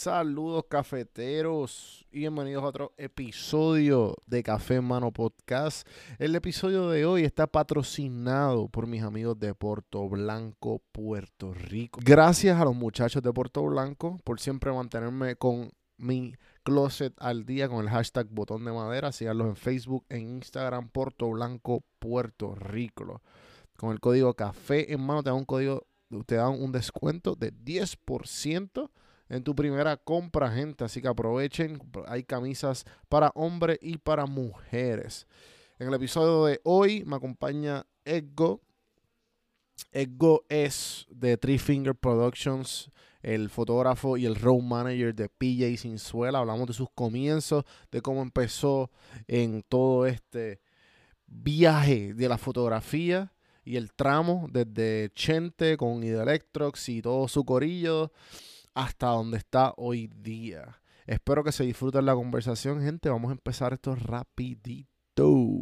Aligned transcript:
Saludos 0.00 0.64
cafeteros 0.66 2.06
y 2.10 2.20
bienvenidos 2.20 2.64
a 2.64 2.68
otro 2.68 2.94
episodio 2.96 4.16
de 4.24 4.42
Café 4.42 4.76
en 4.76 4.84
Mano 4.84 5.12
Podcast. 5.12 5.86
El 6.18 6.34
episodio 6.34 6.88
de 6.88 7.04
hoy 7.04 7.24
está 7.24 7.46
patrocinado 7.46 8.68
por 8.68 8.86
mis 8.86 9.02
amigos 9.02 9.38
de 9.38 9.54
Puerto 9.54 10.08
Blanco, 10.08 10.80
Puerto 10.90 11.52
Rico. 11.52 12.00
Gracias 12.02 12.58
a 12.58 12.64
los 12.64 12.74
muchachos 12.74 13.22
de 13.22 13.30
Puerto 13.30 13.62
Blanco 13.62 14.16
por 14.24 14.40
siempre 14.40 14.72
mantenerme 14.72 15.36
con 15.36 15.70
mi 15.98 16.34
closet 16.62 17.12
al 17.18 17.44
día 17.44 17.68
con 17.68 17.84
el 17.84 17.90
hashtag 17.90 18.26
botón 18.30 18.64
de 18.64 18.72
madera. 18.72 19.12
Síganlos 19.12 19.48
en 19.48 19.56
Facebook, 19.56 20.06
en 20.08 20.36
Instagram, 20.36 20.88
Puerto 20.88 21.28
Blanco, 21.28 21.84
Puerto 21.98 22.54
Rico. 22.54 23.20
Con 23.76 23.92
el 23.92 24.00
código 24.00 24.32
Café 24.32 24.94
en 24.94 25.02
Mano 25.02 25.22
te 25.22 25.28
dan 25.28 25.40
un 25.40 25.44
código, 25.44 25.86
te 26.24 26.36
dan 26.36 26.58
un 26.58 26.72
descuento 26.72 27.34
de 27.34 27.52
10% 27.52 28.88
en 29.30 29.44
tu 29.44 29.54
primera 29.54 29.96
compra, 29.96 30.50
gente. 30.50 30.84
Así 30.84 31.00
que 31.00 31.08
aprovechen. 31.08 31.80
Hay 32.06 32.24
camisas 32.24 32.84
para 33.08 33.30
hombres 33.34 33.78
y 33.80 33.96
para 33.96 34.26
mujeres. 34.26 35.26
En 35.78 35.88
el 35.88 35.94
episodio 35.94 36.44
de 36.44 36.60
hoy 36.64 37.04
me 37.06 37.16
acompaña 37.16 37.86
Edgo. 38.04 38.60
Edgo 39.92 40.44
es 40.48 41.06
de 41.08 41.38
Three 41.38 41.58
Finger 41.58 41.94
Productions, 41.94 42.90
el 43.22 43.48
fotógrafo 43.48 44.16
y 44.18 44.26
el 44.26 44.34
road 44.34 44.60
manager 44.60 45.14
de 45.14 45.28
PJ 45.28 45.78
Sinzuela. 45.78 46.40
Hablamos 46.40 46.66
de 46.66 46.74
sus 46.74 46.88
comienzos, 46.94 47.64
de 47.90 48.02
cómo 48.02 48.20
empezó 48.20 48.90
en 49.26 49.62
todo 49.62 50.06
este 50.06 50.60
viaje 51.26 52.14
de 52.14 52.28
la 52.28 52.36
fotografía 52.36 53.32
y 53.64 53.76
el 53.76 53.92
tramo 53.92 54.48
desde 54.50 55.10
Chente 55.14 55.76
con 55.76 56.02
Electrox 56.02 56.88
y 56.88 57.00
todo 57.00 57.28
su 57.28 57.44
corillo 57.44 58.10
hasta 58.74 59.08
donde 59.08 59.38
está 59.38 59.72
hoy 59.76 60.08
día. 60.08 60.80
Espero 61.06 61.42
que 61.42 61.52
se 61.52 61.64
disfruten 61.64 62.06
la 62.06 62.14
conversación, 62.14 62.82
gente. 62.82 63.08
Vamos 63.08 63.30
a 63.30 63.32
empezar 63.32 63.72
esto 63.72 63.94
rapidito. 63.96 65.58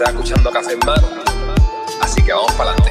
Estás 0.00 0.14
escuchando 0.14 0.50
Café 0.50 0.72
en 0.72 0.78
Mano. 0.86 1.08
Así 2.00 2.22
que 2.24 2.32
vamos 2.32 2.50
para 2.52 2.70
adelante. 2.70 2.90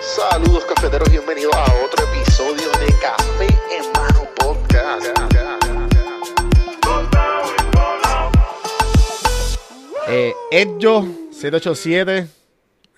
Saludos 0.00 0.64
cafeteros, 0.64 1.08
bienvenidos 1.08 1.54
a 1.54 1.62
otro 1.84 2.04
episodio 2.12 2.68
de 2.80 2.92
Café 3.00 3.46
en 3.70 3.92
Mano 3.92 4.28
Podcast. 4.34 5.06
Eh, 10.08 10.34
Edjo 10.50 11.06
787. 11.30 12.26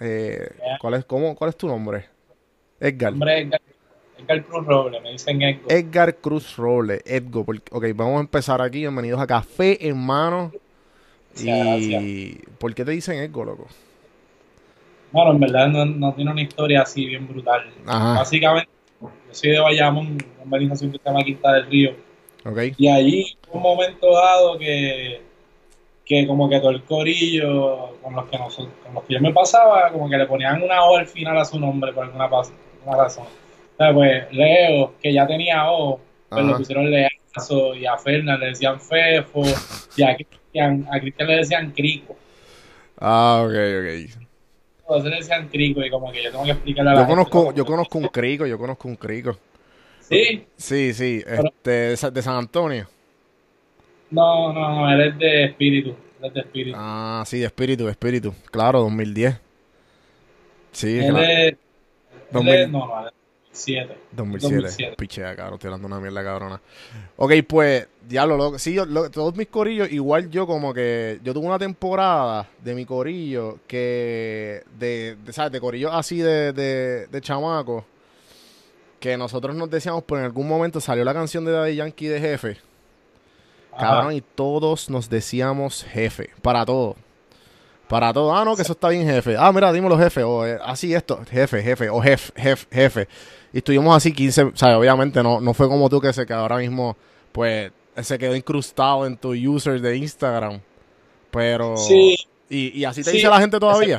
Eh, 0.00 0.48
¿cuál, 0.80 0.94
es, 0.94 1.04
cómo, 1.04 1.36
¿Cuál 1.36 1.50
es 1.50 1.58
tu 1.58 1.66
nombre? 1.66 2.06
Edgar. 2.80 3.12
Hombre, 3.12 3.40
Edgar, 3.42 3.60
Edgar 4.16 4.44
Cruz 4.46 4.66
Robles, 4.66 5.02
me 5.02 5.10
dicen 5.12 5.42
Edgar. 5.42 5.72
Edgar 5.72 6.14
Cruz 6.16 6.56
Roble, 6.56 7.02
Edgo. 7.04 7.44
porque- 7.44 7.70
Ok, 7.70 7.84
vamos 7.94 8.16
a 8.16 8.20
empezar 8.20 8.62
aquí. 8.62 8.78
Bienvenidos 8.78 9.20
a 9.20 9.26
Café 9.26 9.86
en 9.86 9.98
Mano. 9.98 10.52
Y 11.44 12.40
¿por 12.58 12.74
qué 12.74 12.84
te 12.84 12.92
dicen 12.92 13.18
Edgo, 13.18 13.44
loco? 13.44 13.66
Bueno, 15.12 15.32
en 15.32 15.40
verdad 15.40 15.68
no, 15.68 15.84
no 15.86 16.12
tiene 16.14 16.30
una 16.30 16.42
historia 16.42 16.82
así 16.82 17.06
bien 17.06 17.26
brutal. 17.26 17.70
Ajá. 17.86 18.14
Básicamente, 18.18 18.70
yo 19.00 19.08
soy 19.30 19.50
de 19.50 19.60
Bayamón, 19.60 20.18
una 20.44 20.44
organización 20.44 20.92
que 20.92 20.98
se 20.98 21.04
llama 21.04 21.24
Quinta 21.24 21.52
del 21.52 21.66
Río. 21.66 22.08
Y 22.76 22.88
allí, 22.88 23.36
un 23.52 23.62
momento 23.62 24.12
dado 24.12 24.58
que, 24.58 25.20
que 26.04 26.26
como 26.26 26.48
que 26.48 26.60
todo 26.60 26.70
el 26.70 26.82
corillo 26.82 27.96
con 28.02 28.14
los 28.14 28.26
que, 28.28 28.38
nosotros, 28.38 28.72
con 28.84 28.94
los 28.94 29.04
que 29.04 29.14
yo 29.14 29.20
me 29.20 29.32
pasaba, 29.32 29.90
como 29.92 30.08
que 30.08 30.16
le 30.16 30.26
ponían 30.26 30.62
una 30.62 30.84
O 30.84 30.96
al 30.96 31.06
final 31.06 31.36
a 31.36 31.44
su 31.44 31.58
nombre 31.58 31.92
por 31.92 32.04
alguna, 32.04 32.24
alguna 32.24 32.96
razón. 32.96 33.26
Sea, 33.76 33.92
pues 33.92 34.32
Leo, 34.32 34.94
que 35.00 35.12
ya 35.12 35.26
tenía 35.26 35.70
O, 35.70 36.00
pues 36.28 36.42
Ajá. 36.42 36.50
le 36.50 36.56
pusieron 36.56 36.90
Leazo, 36.90 37.74
y 37.74 37.86
a 37.86 37.96
Fernan 37.96 38.40
le 38.40 38.46
decían 38.46 38.80
Fefo, 38.80 39.42
y 39.96 40.02
a 40.02 40.16
Cristian, 40.52 40.86
a 40.90 41.00
Cristian 41.00 41.28
le 41.28 41.36
decían 41.36 41.70
Crico. 41.72 42.16
Ah, 43.00 43.42
ok, 43.44 43.50
ok. 43.52 44.24
Todos 44.86 45.04
le 45.04 45.16
decían 45.16 45.48
Crico, 45.48 45.84
y 45.84 45.90
como 45.90 46.10
que 46.10 46.22
yo 46.22 46.30
tengo 46.30 46.44
que 46.44 46.50
explicarle 46.52 46.90
a 46.90 46.94
la 46.94 47.00
Yo 47.00 47.06
gente 47.06 47.30
conozco, 47.30 47.54
yo 47.54 47.64
conozco 47.66 47.98
un 47.98 48.08
crico, 48.08 48.46
yo 48.46 48.58
conozco 48.58 48.88
un 48.88 48.96
crico. 48.96 49.38
Sí, 50.00 50.46
Sí, 50.56 50.94
sí, 50.94 51.22
Pero- 51.24 51.44
este, 51.48 51.70
de 51.70 51.96
Sa- 51.96 52.10
de 52.10 52.22
San 52.22 52.36
Antonio. 52.36 52.86
no, 54.10 54.52
no, 54.54 54.70
no, 54.76 54.90
él 54.90 55.00
es 55.02 55.18
de 55.18 55.44
espíritu, 55.44 55.90
él 56.20 56.26
es 56.28 56.32
de 56.34 56.40
espíritu. 56.40 56.76
Ah, 56.80 57.22
sí, 57.26 57.38
de 57.40 57.46
espíritu, 57.46 57.84
de 57.84 57.90
espíritu. 57.90 58.34
Claro, 58.50 58.80
2010. 58.80 59.38
Sí, 60.72 60.98
él 60.98 61.10
claro. 61.10 61.18
es, 61.26 61.28
él 61.52 61.58
2000. 62.32 62.54
es, 62.54 62.68
no, 62.70 62.86
no, 62.86 63.10
2007. 63.66 63.98
2007. 64.12 64.54
2007. 64.56 64.96
Pichea, 64.96 65.36
cabrón, 65.36 65.54
estoy 65.54 65.68
hablando 65.68 65.86
una 65.88 66.00
mierda 66.00 66.22
cabrona. 66.24 66.60
Ok, 67.16 67.32
pues, 67.48 67.86
diablo, 68.08 68.36
loco. 68.36 68.58
Sí, 68.58 68.74
yo, 68.74 68.84
lo- 68.86 69.10
todos 69.10 69.34
mis 69.36 69.48
corillos, 69.48 69.90
igual 69.90 70.30
yo 70.30 70.46
como 70.46 70.72
que, 70.72 71.18
yo 71.22 71.34
tuve 71.34 71.46
una 71.46 71.58
temporada 71.58 72.48
de 72.62 72.74
mi 72.74 72.84
corillo 72.84 73.58
que, 73.66 74.62
de, 74.78 75.16
de 75.24 75.32
¿sabes? 75.32 75.52
De 75.52 75.60
corillos 75.60 75.90
así 75.92 76.18
de, 76.18 76.52
de, 76.52 77.06
de 77.06 77.20
chamaco, 77.20 77.84
que 79.00 79.16
nosotros 79.16 79.54
nos 79.54 79.70
decíamos, 79.70 80.02
pero 80.06 80.20
en 80.20 80.24
algún 80.26 80.48
momento 80.48 80.80
salió 80.80 81.04
la 81.04 81.14
canción 81.14 81.44
de 81.44 81.52
Daddy 81.52 81.76
Yankee 81.76 82.08
de 82.08 82.20
Jefe. 82.20 82.56
Ajá. 83.72 83.86
Cabrón, 83.92 84.14
y 84.14 84.20
todos 84.22 84.90
nos 84.90 85.08
decíamos 85.08 85.84
jefe, 85.84 86.30
para 86.42 86.64
todo. 86.64 86.96
Para 87.88 88.12
todo. 88.12 88.36
Ah, 88.36 88.44
no, 88.44 88.54
que 88.56 88.62
eso 88.62 88.72
está 88.72 88.88
bien, 88.90 89.06
jefe. 89.06 89.36
Ah, 89.38 89.50
mira, 89.52 89.72
dímelo, 89.72 89.96
jefe. 89.96 90.22
O 90.22 90.44
eh, 90.44 90.58
así 90.62 90.92
esto, 90.92 91.20
jefe, 91.30 91.62
jefe. 91.62 91.88
O 91.88 92.00
jefe, 92.02 92.32
jefe, 92.36 92.66
jefe. 92.70 93.08
Y 93.52 93.58
estuvimos 93.58 93.96
así 93.96 94.12
15, 94.12 94.42
o 94.42 94.56
sea, 94.56 94.78
obviamente 94.78 95.22
no, 95.22 95.40
no 95.40 95.54
fue 95.54 95.68
como 95.68 95.88
tú 95.88 96.00
que 96.00 96.12
se 96.12 96.26
quedó 96.26 96.38
ahora 96.40 96.58
mismo, 96.58 96.96
pues, 97.32 97.72
se 98.02 98.18
quedó 98.18 98.36
incrustado 98.36 99.06
en 99.06 99.16
tu 99.16 99.32
user 99.32 99.80
de 99.80 99.96
Instagram. 99.96 100.60
Pero... 101.30 101.76
Sí, 101.76 102.16
Y, 102.50 102.78
y 102.80 102.84
así 102.84 103.02
te 103.02 103.10
Sí. 103.10 103.16
dice 103.18 103.28
la 103.28 103.40
gente 103.40 103.58
todavía. 103.60 103.98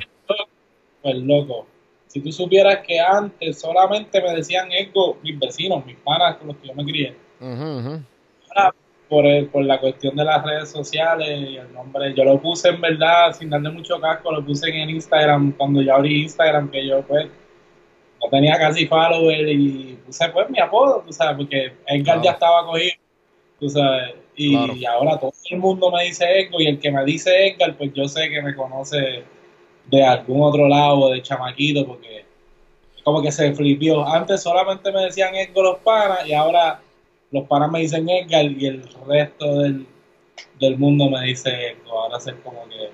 pues 1.01 1.15
loco. 1.17 1.67
Si 2.07 2.19
tú 2.21 2.31
supieras 2.31 2.79
que 2.87 2.99
antes 2.99 3.59
solamente 3.59 4.19
me 4.21 4.33
decían 4.33 4.71
Edgo 4.71 5.17
mis 5.21 5.37
vecinos, 5.37 5.85
mis 5.85 5.95
panas 5.97 6.37
con 6.37 6.47
los 6.47 6.57
que 6.57 6.67
yo 6.67 6.73
me 6.73 6.83
crié. 6.83 7.15
Ujú. 7.39 8.01
Ahora, 8.55 8.73
por, 9.07 9.25
el- 9.27 9.47
por 9.47 9.63
la 9.63 9.79
cuestión 9.79 10.15
de 10.15 10.23
las 10.25 10.43
redes 10.43 10.69
sociales 10.71 11.27
y 11.49 11.57
el 11.57 11.71
nombre, 11.73 12.13
yo 12.15 12.23
lo 12.23 12.41
puse 12.41 12.69
en 12.69 12.81
verdad, 12.81 13.31
sin 13.37 13.49
darle 13.51 13.69
mucho 13.69 13.99
casco, 14.01 14.31
lo 14.31 14.43
puse 14.43 14.69
en 14.69 14.89
Instagram 14.89 15.51
cuando 15.53 15.81
yo 15.83 15.93
abrí 15.95 16.23
Instagram, 16.23 16.69
que 16.71 16.87
yo 16.87 17.01
pues 17.03 17.27
no 18.21 18.29
tenía 18.29 18.57
casi 18.57 18.85
follower 18.87 19.47
y 19.49 19.97
puse 20.05 20.29
pues 20.29 20.49
mi 20.49 20.59
apodo, 20.59 21.03
tú 21.05 21.13
sabes, 21.13 21.37
porque 21.37 21.73
Edgar 21.87 22.21
ya 22.21 22.31
estaba 22.31 22.65
cogido, 22.65 22.93
tú 23.59 23.69
sabes, 23.69 24.15
y, 24.35 24.55
Claro. 24.55 24.73
y 24.75 24.85
ahora 24.85 25.19
todo 25.19 25.33
el 25.49 25.57
mundo 25.59 25.91
me 25.91 26.05
dice 26.05 26.23
Edgar 26.25 26.61
y 26.61 26.67
el 26.67 26.79
que 26.79 26.91
me 26.91 27.03
dice 27.05 27.47
Edgar, 27.47 27.75
pues 27.77 27.91
yo 27.93 28.07
sé 28.07 28.29
que 28.29 28.41
me 28.41 28.55
conoce 28.55 29.23
de 29.87 30.03
algún 30.03 30.41
otro 30.41 30.67
lado, 30.67 31.09
de 31.09 31.21
chamaquito, 31.21 31.85
porque 31.85 32.25
como 33.03 33.21
que 33.21 33.31
se 33.31 33.53
flipió. 33.53 34.07
Antes 34.07 34.43
solamente 34.43 34.91
me 34.91 35.03
decían 35.03 35.35
Edgar 35.35 35.63
los 35.63 35.79
panas 35.79 36.27
y 36.27 36.33
ahora 36.33 36.79
los 37.31 37.47
panas 37.47 37.71
me 37.71 37.79
dicen 37.79 38.07
Edgar 38.07 38.45
y 38.45 38.65
el 38.65 38.83
resto 39.07 39.59
del, 39.59 39.85
del 40.59 40.77
mundo 40.77 41.09
me 41.09 41.25
dice 41.25 41.49
Edgar. 41.49 41.91
Ahora 41.91 42.19
se 42.19 42.33
como 42.35 42.67
que 42.69 42.89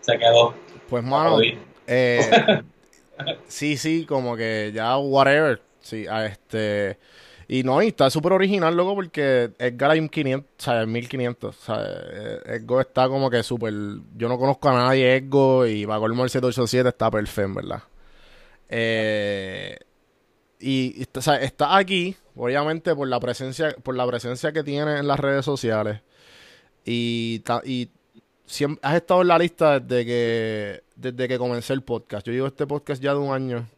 se 0.00 0.18
quedó. 0.18 0.54
Pues, 0.88 1.02
mano. 1.04 1.38
Eh, 1.86 2.20
sí, 3.48 3.76
sí, 3.76 4.04
como 4.06 4.36
que 4.36 4.72
ya 4.74 4.96
whatever. 4.98 5.60
Sí, 5.80 6.06
a 6.08 6.26
este. 6.26 6.98
Y 7.48 7.62
no, 7.62 7.80
y 7.80 7.88
está 7.88 8.10
súper 8.10 8.32
original, 8.32 8.76
loco, 8.76 8.96
porque 8.96 9.52
Edgar 9.58 9.92
hay 9.92 10.00
un 10.00 10.08
500, 10.08 10.50
o 10.58 10.62
sea, 10.62 10.84
1500. 10.84 11.56
O 11.56 11.60
sea, 11.64 11.76
eh, 11.86 12.40
Edgo 12.56 12.80
está 12.80 13.08
como 13.08 13.30
que 13.30 13.42
súper. 13.42 13.72
Yo 14.16 14.28
no 14.28 14.38
conozco 14.38 14.68
a 14.68 14.74
nadie, 14.74 15.16
Edgo, 15.16 15.64
y 15.66 15.84
va 15.84 15.98
colmo 16.00 16.24
el 16.24 16.30
787 16.30 16.88
está 16.88 17.10
perfecto, 17.10 17.54
¿verdad? 17.54 17.82
Eh, 18.68 19.78
y, 20.58 21.02
está 21.02 21.76
aquí, 21.76 22.16
obviamente, 22.34 22.94
por 22.96 23.06
la 23.08 23.20
presencia, 23.20 23.76
por 23.82 23.94
la 23.94 24.06
presencia 24.06 24.52
que 24.52 24.64
tiene 24.64 24.98
en 24.98 25.06
las 25.06 25.20
redes 25.20 25.44
sociales. 25.44 26.00
Y, 26.84 27.40
ta- 27.40 27.62
y 27.64 27.90
siem- 28.46 28.78
has 28.82 28.94
estado 28.96 29.22
en 29.22 29.28
la 29.28 29.38
lista 29.38 29.80
desde 29.80 30.04
que 30.06 30.82
desde 30.96 31.28
que 31.28 31.38
comencé 31.38 31.72
el 31.72 31.82
podcast. 31.82 32.26
Yo 32.26 32.32
llevo 32.32 32.46
este 32.46 32.66
podcast 32.66 33.02
ya 33.02 33.12
de 33.12 33.18
un 33.20 33.32
año. 33.34 33.68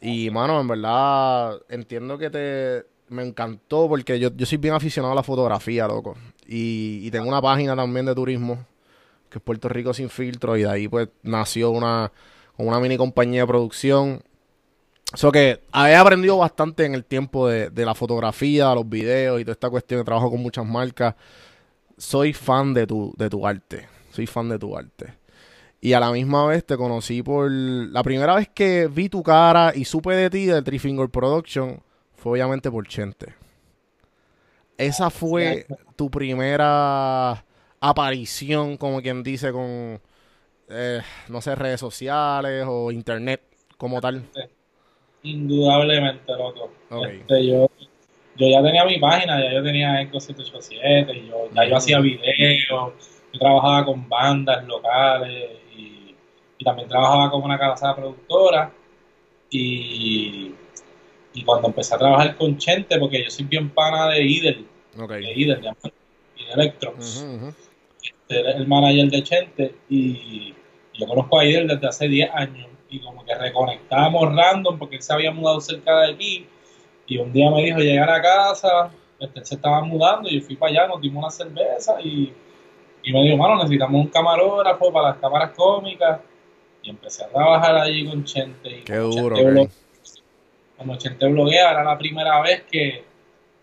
Y, 0.00 0.28
mano, 0.30 0.60
en 0.60 0.68
verdad, 0.68 1.58
entiendo 1.68 2.18
que 2.18 2.28
te, 2.30 2.84
me 3.08 3.22
encantó 3.24 3.88
porque 3.88 4.18
yo, 4.18 4.30
yo 4.36 4.44
soy 4.44 4.58
bien 4.58 4.74
aficionado 4.74 5.12
a 5.12 5.16
la 5.16 5.22
fotografía, 5.22 5.86
loco. 5.86 6.16
Y, 6.46 7.00
y 7.02 7.10
tengo 7.10 7.28
una 7.28 7.40
página 7.40 7.74
también 7.74 8.06
de 8.06 8.14
turismo, 8.14 8.64
que 9.30 9.38
es 9.38 9.42
Puerto 9.44 9.68
Rico 9.68 9.94
sin 9.94 10.10
filtro, 10.10 10.56
y 10.56 10.62
de 10.62 10.68
ahí 10.68 10.88
pues 10.88 11.08
nació 11.22 11.70
una, 11.70 12.12
una 12.56 12.78
mini 12.78 12.96
compañía 12.96 13.42
de 13.42 13.46
producción. 13.46 14.22
Eso 15.14 15.32
que 15.32 15.60
he 15.72 15.94
aprendido 15.94 16.36
bastante 16.38 16.84
en 16.84 16.94
el 16.94 17.04
tiempo 17.04 17.48
de, 17.48 17.70
de 17.70 17.84
la 17.86 17.94
fotografía, 17.94 18.74
los 18.74 18.88
videos 18.88 19.40
y 19.40 19.44
toda 19.44 19.52
esta 19.52 19.70
cuestión. 19.70 20.04
Trabajo 20.04 20.30
con 20.30 20.42
muchas 20.42 20.66
marcas. 20.66 21.14
Soy 21.96 22.32
fan 22.32 22.74
de 22.74 22.86
tu, 22.86 23.12
de 23.16 23.30
tu 23.30 23.46
arte. 23.46 23.88
Soy 24.10 24.26
fan 24.26 24.48
de 24.48 24.58
tu 24.58 24.76
arte. 24.76 25.14
Y 25.80 25.92
a 25.92 26.00
la 26.00 26.10
misma 26.10 26.46
vez 26.46 26.64
te 26.64 26.76
conocí 26.76 27.22
por... 27.22 27.50
La 27.50 28.02
primera 28.02 28.34
vez 28.34 28.48
que 28.48 28.88
vi 28.88 29.08
tu 29.08 29.22
cara 29.22 29.72
y 29.74 29.84
supe 29.84 30.14
de 30.14 30.30
ti, 30.30 30.46
de 30.46 30.62
Three 30.62 30.78
Finger 30.78 31.08
Production, 31.08 31.80
fue 32.14 32.32
obviamente 32.32 32.70
por 32.70 32.86
Chente. 32.88 33.34
Esa 34.78 35.10
fue 35.10 35.66
tu 35.96 36.10
primera 36.10 37.44
aparición, 37.80 38.76
como 38.76 39.00
quien 39.00 39.22
dice, 39.22 39.52
con, 39.52 40.00
eh, 40.68 41.00
no 41.28 41.40
sé, 41.40 41.54
redes 41.54 41.80
sociales 41.80 42.64
o 42.68 42.90
internet 42.90 43.42
como 43.78 44.00
tal. 44.00 44.24
Indudablemente, 45.22 46.32
loco. 46.32 46.70
Ok. 46.90 47.06
Este, 47.06 47.46
yo, 47.46 47.70
yo 48.36 48.48
ya 48.48 48.62
tenía 48.62 48.84
mi 48.84 48.98
página, 48.98 49.40
ya 49.42 49.52
yo 49.52 49.62
tenía 49.62 50.00
Eco 50.02 50.20
787, 50.20 51.12
y 51.16 51.28
yo, 51.28 51.48
ya 51.54 51.64
yo 51.64 51.76
hacía 51.76 52.00
videos, 52.00 52.94
yo 53.32 53.38
trabajaba 53.38 53.84
con 53.84 54.08
bandas 54.08 54.66
locales 54.66 55.50
y, 55.76 56.14
y 56.58 56.64
también 56.64 56.88
trabajaba 56.88 57.30
con 57.30 57.42
una 57.42 57.58
casa 57.58 57.94
productora. 57.94 58.72
Y, 59.50 60.54
y 61.34 61.44
cuando 61.44 61.68
empecé 61.68 61.94
a 61.94 61.98
trabajar 61.98 62.36
con 62.36 62.56
Chente, 62.58 62.98
porque 62.98 63.22
yo 63.24 63.30
soy 63.30 63.44
bien 63.44 63.70
pana 63.70 64.08
de 64.08 64.22
Idel, 64.24 64.66
Ok. 64.98 65.10
de 65.12 65.32
Idel, 65.34 65.60
de 65.60 65.68
Idel 66.36 66.60
Electrons, 66.60 67.22
Ujú, 67.22 67.36
ujú. 67.36 67.54
Él 68.28 68.46
es 68.46 68.56
el 68.56 68.66
manager 68.66 69.08
de 69.08 69.22
Chente 69.22 69.74
y 69.88 70.54
yo 70.94 71.06
conozco 71.06 71.38
a 71.38 71.44
Idel 71.44 71.68
desde 71.68 71.86
hace 71.86 72.08
10 72.08 72.30
años 72.34 72.68
y 72.90 73.00
como 73.00 73.24
que 73.24 73.34
reconectábamos 73.34 74.34
random 74.34 74.78
porque 74.78 74.96
él 74.96 75.02
se 75.02 75.12
había 75.12 75.30
mudado 75.32 75.60
cerca 75.60 76.00
de 76.00 76.12
aquí 76.12 76.46
y 77.06 77.18
un 77.18 77.32
día 77.32 77.50
me 77.50 77.62
dijo 77.62 77.78
llegar 77.78 78.10
a 78.10 78.20
casa, 78.20 78.90
este, 79.18 79.44
se 79.44 79.54
estaba 79.54 79.80
mudando 79.82 80.28
y 80.28 80.40
yo 80.40 80.46
fui 80.46 80.56
para 80.56 80.72
allá, 80.72 80.88
nos 80.88 81.00
dimos 81.00 81.22
una 81.22 81.30
cerveza 81.30 82.00
y, 82.02 82.32
y 83.02 83.12
me 83.12 83.22
dijo, 83.22 83.36
mano, 83.36 83.56
necesitamos 83.56 84.04
un 84.04 84.08
camarógrafo 84.08 84.92
para 84.92 85.10
las 85.10 85.18
cámaras 85.18 85.50
cómicas 85.52 86.20
y 86.82 86.90
empecé 86.90 87.24
a 87.24 87.28
trabajar 87.28 87.76
allí 87.76 88.06
con 88.06 88.24
Chente 88.24 88.78
y 88.78 88.82
Qué 88.82 88.96
duro, 88.96 89.36
Chente 89.36 89.70
como 90.76 90.96
Chente 90.96 91.26
bloguea, 91.26 91.70
era 91.70 91.82
la 91.82 91.96
primera 91.96 92.40
vez 92.42 92.64
que, 92.70 93.02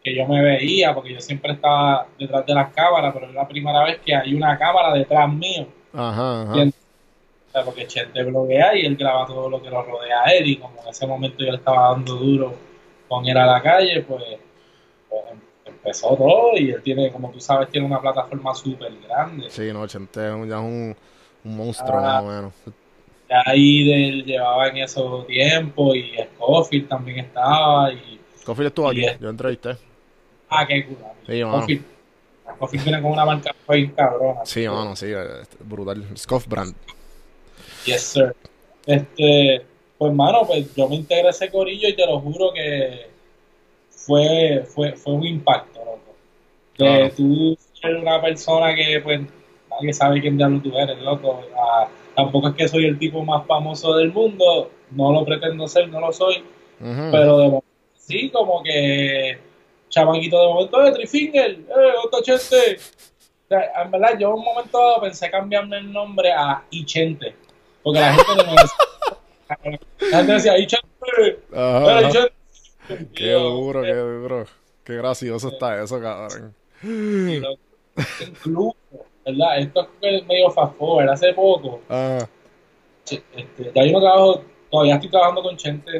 que 0.04 0.16
yo 0.16 0.28
me 0.28 0.42
veía, 0.42 0.95
porque 0.95 1.13
yo 1.13 1.19
siempre 1.19 1.54
estaba 1.54 2.07
detrás 2.18 2.44
de 2.45 2.56
las 2.56 2.74
cámaras, 2.74 3.13
pero 3.13 3.28
es 3.28 3.34
la 3.36 3.48
primera 3.48 3.84
vez 3.84 4.00
que 4.04 4.16
hay 4.16 4.34
una 4.34 4.57
cámara 4.57 4.92
detrás 4.94 5.31
mío. 5.31 5.68
Ajá, 5.94 6.42
ajá. 6.42 6.72
Porque 7.66 7.86
Chente 7.86 8.24
bloguea 8.24 8.75
y 8.75 8.88
él 8.88 8.95
graba 8.95 9.28
todo 9.28 9.48
lo 9.48 9.62
que 9.62 9.69
lo 9.69 9.84
rodea 9.84 10.24
a 10.24 10.34
él, 10.34 10.48
y 10.48 10.56
como 10.56 10.81
en 10.81 10.88
ese 10.88 11.06
momento 11.06 11.44
yo 11.44 11.51
le 11.51 11.57
estaba 11.57 11.90
dando 11.92 12.16
duro 12.16 12.73
con 13.13 13.25
ir 13.25 13.38
a 13.38 13.45
la 13.45 13.62
calle, 13.62 14.01
pues, 14.01 14.24
pues 15.10 15.21
em- 15.31 15.39
empezó 15.65 16.15
todo 16.15 16.51
y 16.57 16.71
él 16.71 16.81
tiene, 16.81 17.12
como 17.12 17.31
tú 17.31 17.39
sabes, 17.39 17.69
tiene 17.69 17.86
una 17.88 18.01
plataforma 18.01 18.54
súper 18.56 18.92
grande. 19.07 19.50
Sí, 19.50 19.71
no, 19.71 19.86
Chente 19.88 20.27
es 20.27 20.33
un- 20.33 20.50
ya 20.50 20.56
es 20.56 20.62
un, 20.62 20.95
un 21.45 21.57
monstruo 21.57 21.98
Ah. 22.00 22.01
más 22.01 22.24
o 22.24 22.27
menos. 22.27 22.54
Ya 23.30 23.42
ahí 23.45 23.92
él 23.92 24.25
llevaba 24.25 24.68
en 24.68 24.77
esos 24.77 25.25
tiempos 25.27 25.95
y 25.95 26.13
Scofield 26.36 26.88
también 26.88 27.19
estaba 27.19 27.92
y 27.94 28.19
Cofield 28.45 28.68
estuvo 28.68 28.89
aquí, 28.89 29.01
Y 29.01 29.06
es- 29.06 29.19
yo 29.19 29.30
entrevisté. 29.30 29.77
ah, 30.50 30.66
qué 30.68 30.86
cool. 30.86 30.98
Sí. 31.27 31.42
Scofield, 31.42 31.83
Scofield 32.56 32.83
viene 32.86 33.01
con 33.01 33.12
una 33.12 33.25
marca 33.25 33.56
muy 33.68 33.89
cabrona. 33.92 34.45
Sí, 34.45 34.68
mano, 34.68 34.95
sí, 34.95 35.06
eh, 35.09 35.44
brutal. 35.62 36.06
Scoff 36.18 36.48
Brand. 36.48 36.75
Yes, 37.86 38.01
sir. 38.01 38.36
Este, 38.86 39.66
pues, 40.04 40.14
mano, 40.16 40.42
pues 40.46 40.74
yo 40.76 40.88
me 40.90 40.96
integré 40.96 41.28
a 41.28 41.32
ese 41.32 41.50
corillo 41.50 41.88
y 41.88 41.96
te 41.96 42.06
lo 42.06 42.20
juro 42.20 42.52
que 42.54 43.08
fue, 43.90 44.64
fue, 44.68 44.94
fue 44.94 45.14
un 45.14 45.26
impacto, 45.26 45.80
loco. 45.80 46.00
De 46.78 46.86
Claro. 46.86 47.10
tú 47.16 47.58
ser 47.74 47.96
una 47.96 48.22
persona 48.22 48.76
que, 48.76 49.00
pues, 49.02 49.22
nadie 49.70 49.94
sabe 49.94 50.20
quién 50.22 50.38
diablo 50.38 50.60
tú 50.62 50.78
eres, 50.78 51.00
loco. 51.00 51.42
Ah, 51.56 51.88
tampoco 52.16 52.50
es 52.50 52.56
que 52.56 52.68
soy 52.68 52.86
el 52.86 53.00
tipo 53.00 53.24
más 53.24 53.46
famoso 53.48 53.96
del 53.96 54.12
mundo, 54.12 54.70
no 54.92 55.12
lo 55.14 55.24
pretendo 55.24 55.68
ser, 55.68 55.88
no 55.90 56.00
lo 56.00 56.12
soy, 56.12 56.44
pero 57.12 57.38
de 57.38 57.46
momento 57.46 57.66
sí, 57.96 58.30
como 58.30 58.62
que 58.62 59.38
chamaquito 59.90 60.42
de 60.42 60.48
momento 60.48 60.82
de 60.82 60.92
Trifinger, 60.92 61.52
eh, 61.52 61.94
otro 62.04 62.22
chente. 62.22 62.78
O 63.46 63.48
sea, 63.48 63.84
en 63.84 63.92
verdad, 63.92 64.18
yo 64.20 64.30
en 64.30 64.34
un 64.36 64.44
momento 64.44 64.80
pensé 65.02 65.30
cambiarme 65.32 65.78
el 65.78 65.92
nombre 65.94 66.32
a 66.32 66.64
Ichente, 66.72 67.36
porque 67.84 68.00
la 68.00 68.14
gente 68.14 68.36
no 68.36 68.44
me 68.52 68.56
Qué 73.16 73.31
duro, 73.34 73.81
qué 73.81 73.94
duro. 73.94 74.45
Qué 74.84 74.95
gracioso 74.95 75.50
está 75.50 75.81
eso, 75.81 76.00
cabrón. 76.01 76.54
Lo- 76.84 77.56
Incluso, 78.28 78.75
¿verdad? 79.25 79.60
Esto 79.60 79.88
es 80.01 80.25
medio 80.28 80.50
fast 80.51 80.75
forward, 80.78 81.10
hace 81.10 81.31
poco, 81.34 81.80
Ah, 81.90 82.28
este, 83.06 83.72
ya 83.75 83.86
yo 83.86 83.92
no 83.94 84.00
trabajo, 84.01 84.44
todavía 84.72 84.95
estoy 84.95 85.10
trabajando 85.12 85.44
con 85.44 85.56
Chente, 85.57 85.92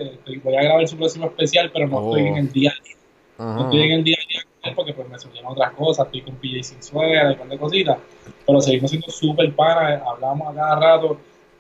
voy 0.44 0.56
a 0.56 0.63
grabar 0.63 0.88
su 0.88 0.98
próximo 0.98 1.28
especial, 1.28 1.69
pero 1.72 1.88
no 1.88 1.98
Oh. 2.00 2.16
estoy 2.18 2.28
en 2.30 2.38
el 2.38 2.51
día 2.51 2.72
a 2.72 2.84
día. 2.84 2.95
ajá. 3.38 3.54
No 3.56 3.63
estoy 3.66 3.81
en 3.84 3.92
el 3.92 4.04
día 4.04 4.18
a 4.18 4.28
día 4.68 4.75
porque 4.75 4.94
pues 4.94 5.07
me 5.07 5.19
surgieron 5.19 5.51
otras 5.51 5.72
cosas, 5.74 6.06
estoy 6.07 6.22
con 6.24 6.36
PJ 6.36 6.63
sin 6.63 6.81
suegra 6.84 7.30
y 7.30 7.34
un 7.34 7.40
par 7.40 7.48
de 7.50 7.57
cositas, 7.60 7.98
pero 8.45 8.60
seguimos 8.62 8.90
siendo 8.90 9.10
súper 9.12 9.54
panas, 9.56 10.01
hablamos 10.06 10.51
a 10.51 10.56
cada 10.56 10.80
rato 10.80 11.18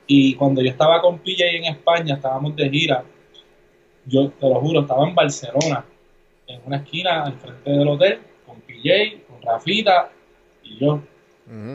y 0.07 0.35
cuando 0.35 0.61
yo 0.61 0.69
estaba 0.69 1.01
con 1.01 1.19
PJ 1.19 1.43
en 1.45 1.65
España, 1.65 2.15
estábamos 2.15 2.55
de 2.55 2.69
gira, 2.69 3.03
yo 4.05 4.29
te 4.29 4.49
lo 4.49 4.59
juro, 4.59 4.81
estaba 4.81 5.07
en 5.07 5.15
Barcelona, 5.15 5.85
en 6.47 6.61
una 6.65 6.77
esquina 6.77 7.23
al 7.23 7.33
frente 7.33 7.69
del 7.71 7.87
hotel, 7.87 8.19
con 8.45 8.59
PJ, 8.61 9.23
con 9.27 9.41
Rafita 9.41 10.11
y 10.63 10.77
yo, 10.77 11.01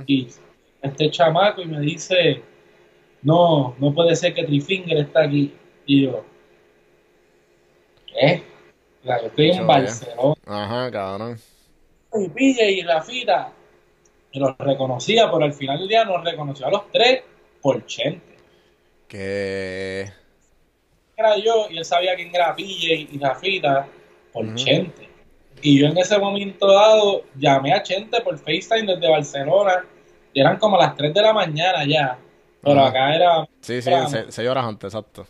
y 0.07 0.29
este 0.83 1.11
chamaco 1.11 1.63
y 1.63 1.67
me 1.67 1.81
dice, 1.81 2.43
no, 3.23 3.75
no 3.79 3.95
puede 3.95 4.15
ser 4.15 4.35
que 4.35 4.45
Trifinger 4.45 4.99
está 4.99 5.25
aquí, 5.25 5.55
y 5.87 6.05
yo, 6.05 6.25
¿qué? 8.07 8.43
Sea, 9.03 9.21
yo 9.21 9.29
estoy 9.29 9.51
en 9.51 9.67
Barcelona 9.67 10.35
Ajá, 10.47 10.91
cabrón. 10.91 11.39
y 12.15 12.29
Pille 12.29 12.73
y 12.73 12.83
Rafita 12.83 13.53
los 14.35 14.57
reconocía, 14.59 15.31
pero 15.31 15.45
al 15.45 15.53
final 15.53 15.79
del 15.79 15.89
día 15.89 16.05
nos 16.05 16.23
reconoció 16.25 16.67
a 16.67 16.71
los 16.71 16.91
tres 16.93 17.23
por 17.63 17.85
Chente. 17.87 18.37
Que. 19.09 20.11
Era 21.17 21.37
yo 21.37 21.67
y 21.71 21.79
él 21.79 21.85
sabía 21.85 22.15
quién 22.15 22.33
era 22.35 22.55
Pille 22.55 23.09
y 23.11 23.19
Rafita 23.19 23.87
por. 24.33 24.55
Chente. 24.55 25.09
Y 25.63 25.81
yo 25.81 25.87
en 25.89 25.99
ese 25.99 26.19
momento 26.19 26.69
dado 26.73 27.23
llamé 27.37 27.73
a 27.73 27.83
Chente 27.83 28.21
por 28.21 28.39
FaceTime 28.39 28.95
desde 28.95 29.11
Barcelona 29.11 29.85
y 30.33 30.41
eran 30.41 30.57
como 30.59 30.77
las 30.77 30.95
3 30.95 31.13
de 31.13 31.23
la 31.23 31.33
mañana 31.33 31.85
ya. 31.85 32.17
Pero 32.63 32.81
acá 32.85 33.15
era, 33.15 33.49
Sí, 33.61 33.81
sí, 33.83 33.91
Bravo. 33.91 34.09
se- 34.09 34.31
seis 34.31 34.49
horas 34.49 34.65
antes, 34.67 34.93
exacto. 34.95 35.27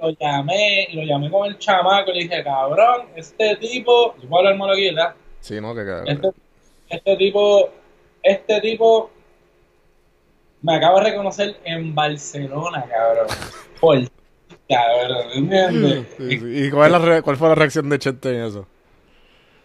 lo 0.00 0.10
llamé 0.10 0.86
y 0.90 0.96
lo 0.96 1.02
llamé 1.04 1.30
con 1.30 1.46
el 1.46 1.56
chamaco 1.58 2.10
y 2.10 2.14
le 2.14 2.22
dije, 2.24 2.44
cabrón, 2.44 3.06
este 3.16 3.56
tipo, 3.56 4.14
yo 4.20 4.28
puedo 4.28 4.40
hablar 4.40 4.56
malo 4.56 4.72
aquí, 4.74 4.86
¿verdad? 4.90 5.14
Sí, 5.40 5.60
¿no? 5.60 5.74
Que, 5.74 5.84
que- 5.84 6.12
Este, 6.12 6.28
este 6.90 7.16
tipo, 7.16 7.70
este 8.22 8.60
tipo 8.60 9.10
me 10.64 10.74
acaba 10.76 11.00
de 11.00 11.10
reconocer 11.10 11.56
en 11.64 11.94
Barcelona, 11.94 12.84
cabrón. 12.88 13.26
Por 13.80 13.98
cabrón, 14.68 15.26
¿entiendes? 15.34 16.06
Sí, 16.16 16.38
sí. 16.38 16.66
¿Y 16.66 16.70
cuál, 16.70 16.86
es 16.86 16.92
la 16.92 16.98
re- 17.06 17.22
cuál 17.22 17.36
fue 17.36 17.48
la 17.50 17.54
reacción 17.54 17.88
de 17.90 17.98
Chente 17.98 18.30
en 18.30 18.44
eso? 18.44 18.66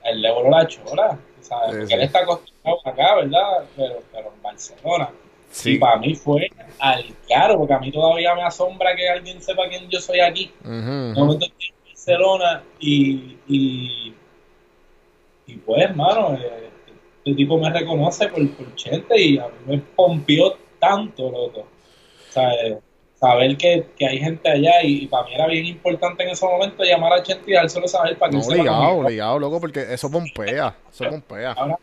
Él 0.03 0.21
le 0.21 0.31
voló 0.31 0.49
la 0.49 0.67
chola, 0.67 1.17
¿sabes? 1.41 1.71
Sí, 1.71 1.79
Porque 1.79 1.93
él 1.93 2.01
está 2.01 2.19
acostumbrado 2.19 2.79
acá, 2.85 3.15
¿verdad? 3.15 3.63
Pero, 3.77 3.99
pero 4.11 4.33
en 4.35 4.41
Barcelona. 4.43 5.09
Y 5.11 5.51
Sí. 5.51 5.77
para 5.77 5.97
mí 5.97 6.15
fue 6.15 6.47
al 6.79 7.03
claro, 7.27 7.57
porque 7.57 7.73
a 7.73 7.79
mí 7.79 7.91
todavía 7.91 8.35
me 8.35 8.43
asombra 8.43 8.95
que 8.95 9.09
alguien 9.09 9.41
sepa 9.41 9.67
quién 9.69 9.89
yo 9.89 9.99
soy 9.99 10.19
aquí. 10.19 10.51
De 10.63 10.69
ujú. 10.69 11.19
momento 11.19 11.45
estoy 11.45 11.67
en 11.67 11.85
Barcelona 11.91 12.63
y, 12.79 13.37
y, 13.47 14.13
y 15.47 15.55
pues, 15.55 15.81
hermano, 15.81 16.35
eh, 16.35 16.69
este 17.23 17.35
tipo 17.35 17.57
me 17.57 17.69
reconoce 17.71 18.27
por, 18.27 18.47
por 18.51 18.75
Chente 18.75 19.19
y 19.19 19.37
a 19.37 19.45
mí 19.47 19.53
me 19.65 19.77
pompió 19.95 20.55
tanto, 20.79 21.29
loco. 21.29 21.61
O 21.61 22.31
sea, 22.31 22.51
eh, 22.53 22.77
saber 23.19 23.57
que, 23.57 23.85
que 23.97 24.07
hay 24.07 24.19
gente 24.19 24.49
allá 24.49 24.81
y, 24.83 25.03
y 25.03 25.07
para 25.07 25.25
mí 25.25 25.33
era 25.33 25.47
bien 25.47 25.65
importante 25.65 26.23
en 26.23 26.29
ese 26.29 26.45
momento 26.45 26.83
llamar 26.83 27.13
a 27.13 27.23
Chente 27.23 27.51
y 27.51 27.53
dárselo 27.53 27.87
saber 27.87 28.17
para 28.17 28.31
que 28.31 28.37
No, 28.37 28.43
obligado, 28.43 28.89
obligado, 28.99 29.39
loco, 29.39 29.59
porque 29.59 29.81
eso 29.93 30.09
pompea. 30.09 30.75
Eso 30.91 31.09
pompea. 31.09 31.51
Ahora, 31.53 31.77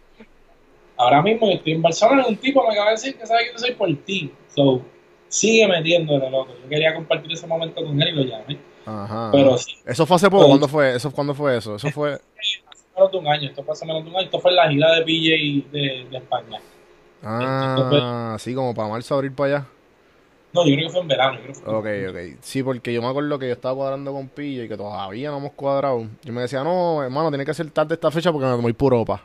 ahora 0.96 1.22
mismo 1.22 1.46
yo 1.48 1.54
estoy 1.54 1.72
en 1.74 1.82
Barcelona 1.82 2.24
y 2.26 2.32
un 2.32 2.36
tipo 2.38 2.62
me 2.66 2.72
acaba 2.72 2.90
de 2.90 2.96
decir 2.96 3.16
que 3.16 3.26
sabe 3.26 3.46
que 3.46 3.52
yo 3.52 3.58
soy 3.58 3.72
por 3.74 3.94
ti. 4.04 4.32
So, 4.54 4.80
sigue 5.28 5.68
metiéndole, 5.68 6.30
loco. 6.30 6.52
Yo 6.62 6.68
quería 6.68 6.94
compartir 6.94 7.32
ese 7.32 7.46
momento 7.46 7.84
con 7.84 8.00
él 8.00 8.08
y 8.08 8.12
lo 8.12 8.22
llamé. 8.22 8.58
Ajá. 8.86 9.30
Pero 9.32 9.58
sí, 9.58 9.74
Eso 9.84 10.06
fue 10.06 10.16
hace 10.16 10.30
poco. 10.30 10.42
Pues- 10.42 10.48
¿Cuándo 10.50 10.68
fue? 10.68 10.94
¿Eso, 10.94 11.10
¿Cuándo 11.10 11.34
fue 11.34 11.56
eso? 11.56 11.76
Eso 11.76 11.90
fue. 11.90 12.18
menos 12.96 13.12
de 13.12 13.18
un 13.18 13.28
año, 13.28 13.48
esto 13.50 13.62
fue 13.62 13.72
hace 13.72 13.84
menos 13.84 14.04
de 14.04 14.10
un 14.10 14.16
año, 14.16 14.24
esto 14.24 14.40
fue 14.40 14.52
en 14.52 14.56
la 14.56 14.68
gira 14.70 14.92
de 14.94 15.02
PJ 15.02 15.70
de, 15.70 16.06
de 16.10 16.16
España. 16.16 16.60
Ah, 17.28 18.34
así 18.34 18.54
como 18.54 18.74
para 18.74 18.88
marzo, 18.88 19.14
abril 19.14 19.32
para 19.32 19.56
allá. 19.58 19.66
No, 20.52 20.66
yo 20.66 20.74
creo 20.74 20.86
que 20.88 20.92
fue 20.92 21.00
en 21.02 21.08
verano. 21.08 21.36
Yo 21.38 21.42
creo 21.42 21.54
que 21.54 21.60
fue 21.60 21.74
Ok, 21.74 21.86
ok. 22.10 22.38
Sí, 22.42 22.62
porque 22.62 22.92
yo 22.92 23.02
me 23.02 23.08
acuerdo 23.08 23.38
que 23.38 23.46
yo 23.48 23.52
estaba 23.54 23.74
cuadrando 23.74 24.12
con 24.12 24.28
Pillo 24.28 24.62
y 24.64 24.68
que 24.68 24.76
todavía 24.76 25.30
no 25.30 25.38
hemos 25.38 25.52
cuadrado. 25.52 26.06
Yo 26.22 26.32
me 26.32 26.42
decía, 26.42 26.62
no, 26.62 27.02
hermano, 27.02 27.30
tiene 27.30 27.44
que 27.44 27.54
ser 27.54 27.70
tarde 27.70 27.94
esta 27.94 28.10
fecha 28.10 28.32
porque 28.32 28.46
me 28.46 28.54
voy 28.54 28.72
por 28.72 28.92
Europa. 28.92 29.22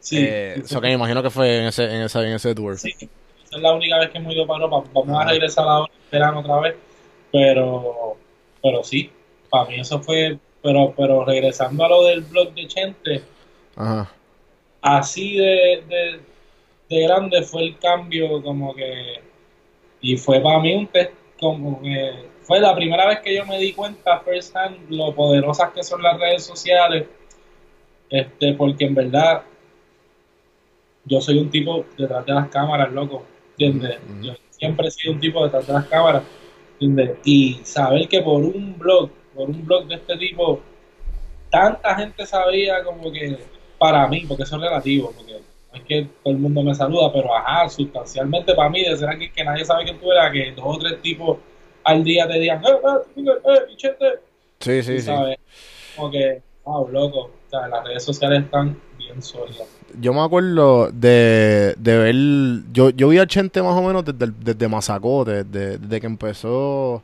Sí, 0.00 0.18
Eh, 0.18 0.60
eso 0.64 0.80
que 0.80 0.88
me 0.88 0.94
imagino 0.94 1.22
que 1.22 1.30
fue 1.30 1.58
en 1.58 1.64
ese, 1.66 1.84
en 1.84 2.02
ese, 2.02 2.18
en 2.20 2.32
ese 2.34 2.54
tour. 2.54 2.78
sí, 2.78 2.90
esa 3.00 3.56
es 3.56 3.62
la 3.62 3.74
única 3.74 3.98
vez 3.98 4.10
que 4.10 4.18
hemos 4.18 4.34
ido 4.34 4.46
para 4.46 4.64
Europa. 4.64 4.88
Vamos 4.94 5.20
a 5.20 5.24
regresar 5.30 5.66
ahora 5.66 5.92
en 5.92 6.10
verano 6.10 6.40
otra 6.40 6.60
vez, 6.60 6.76
pero, 7.32 8.16
pero 8.62 8.84
sí, 8.84 9.10
para 9.50 9.68
mí 9.68 9.80
eso 9.80 10.00
fue, 10.02 10.38
pero, 10.62 10.94
pero 10.96 11.24
regresando 11.24 11.84
a 11.84 11.88
lo 11.88 12.04
del 12.04 12.22
blog 12.22 12.54
de 12.54 12.66
Chente, 12.68 13.22
Ajá. 13.76 14.08
así 14.82 15.36
de, 15.36 15.84
de, 15.88 16.20
de 16.88 17.02
grande 17.02 17.42
fue 17.42 17.62
el 17.64 17.78
cambio 17.78 18.42
como 18.42 18.74
que 18.74 19.20
y 20.00 20.16
fue 20.16 20.40
para 20.40 20.60
mí 20.60 20.74
un 20.74 20.86
test 20.86 21.12
como 21.40 21.80
que 21.80 22.12
fue 22.42 22.60
la 22.60 22.74
primera 22.74 23.06
vez 23.06 23.20
que 23.20 23.34
yo 23.34 23.46
me 23.46 23.58
di 23.58 23.72
cuenta 23.72 24.20
first 24.20 24.54
hand 24.56 24.90
lo 24.90 25.14
poderosas 25.14 25.70
que 25.72 25.82
son 25.82 26.02
las 26.02 26.18
redes 26.18 26.44
sociales 26.44 27.06
este 28.10 28.52
porque 28.54 28.84
en 28.84 28.94
verdad 28.94 29.42
yo 31.04 31.20
soy 31.20 31.38
un 31.38 31.50
tipo 31.50 31.84
detrás 31.96 32.24
de 32.26 32.34
las 32.34 32.48
cámaras 32.48 32.92
loco 32.92 33.24
yo 33.56 34.34
siempre 34.50 34.88
he 34.88 34.90
sido 34.90 35.14
un 35.14 35.20
tipo 35.20 35.44
detrás 35.44 35.66
de 35.66 35.72
las 35.72 35.86
cámaras 35.86 36.22
¿entiendes? 36.80 37.18
y 37.24 37.60
saber 37.64 38.08
que 38.08 38.20
por 38.20 38.42
un 38.42 38.78
blog 38.78 39.10
por 39.34 39.48
un 39.48 39.64
blog 39.64 39.86
de 39.86 39.96
este 39.96 40.16
tipo 40.16 40.60
tanta 41.50 41.94
gente 41.94 42.26
sabía 42.26 42.82
como 42.82 43.12
que 43.12 43.38
para 43.78 44.06
mí, 44.08 44.24
porque 44.26 44.42
eso 44.42 44.56
es 44.56 44.62
relativo, 44.62 45.12
porque 45.14 45.40
es 45.74 45.82
que 45.82 46.08
todo 46.22 46.32
el 46.34 46.40
mundo 46.40 46.62
me 46.62 46.74
saluda, 46.74 47.12
pero 47.12 47.34
ajá, 47.34 47.68
sustancialmente 47.68 48.54
para 48.54 48.70
mí, 48.70 48.82
de 48.84 48.96
ser 48.96 49.08
aquí 49.08 49.30
que 49.30 49.44
nadie 49.44 49.64
sabe 49.64 49.84
quién 49.84 49.98
tú 49.98 50.10
eras, 50.12 50.32
que 50.32 50.52
dos 50.52 50.64
o 50.64 50.78
tres 50.78 51.00
tipos 51.02 51.38
al 51.84 52.02
día 52.02 52.26
te 52.26 52.38
digan, 52.38 52.62
eh, 52.64 52.68
eh, 53.16 53.22
eh, 53.44 53.60
bichete", 53.68 54.06
Sí, 54.60 54.82
sí, 54.82 55.00
sí. 55.00 55.10
como 55.96 56.10
que, 56.10 56.40
wow, 56.64 56.88
loco, 56.88 57.18
o 57.18 57.50
sea, 57.50 57.68
las 57.68 57.84
redes 57.84 58.02
sociales 58.02 58.44
están 58.44 58.80
bien 58.98 59.20
sólidas. 59.22 59.68
Yo 60.00 60.12
me 60.12 60.20
acuerdo 60.20 60.90
de, 60.90 61.74
de 61.78 61.98
ver. 61.98 62.14
Yo, 62.72 62.90
yo 62.90 63.08
vi 63.08 63.18
a 63.18 63.26
Chente 63.26 63.62
más 63.62 63.76
o 63.76 63.82
menos 63.82 64.04
desde, 64.04 64.32
desde 64.40 64.68
Mazacote, 64.68 65.44
desde, 65.44 65.78
desde 65.78 66.00
que 66.00 66.06
empezó 66.06 67.02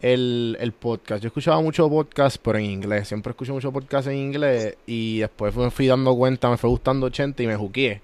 el, 0.00 0.56
el 0.60 0.72
podcast. 0.72 1.22
Yo 1.22 1.28
escuchaba 1.28 1.60
mucho 1.60 1.88
podcast, 1.88 2.36
pero 2.42 2.58
en 2.58 2.64
inglés. 2.66 3.08
Siempre 3.08 3.30
escucho 3.30 3.52
mucho 3.52 3.72
podcast 3.72 4.08
en 4.08 4.16
inglés. 4.16 4.76
Y 4.86 5.20
después 5.20 5.54
me 5.56 5.70
fui 5.70 5.86
dando 5.86 6.14
cuenta, 6.16 6.48
me 6.50 6.56
fue 6.56 6.70
gustando 6.70 7.08
Chente 7.10 7.42
y 7.42 7.46
me 7.46 7.56
juqué. 7.56 8.00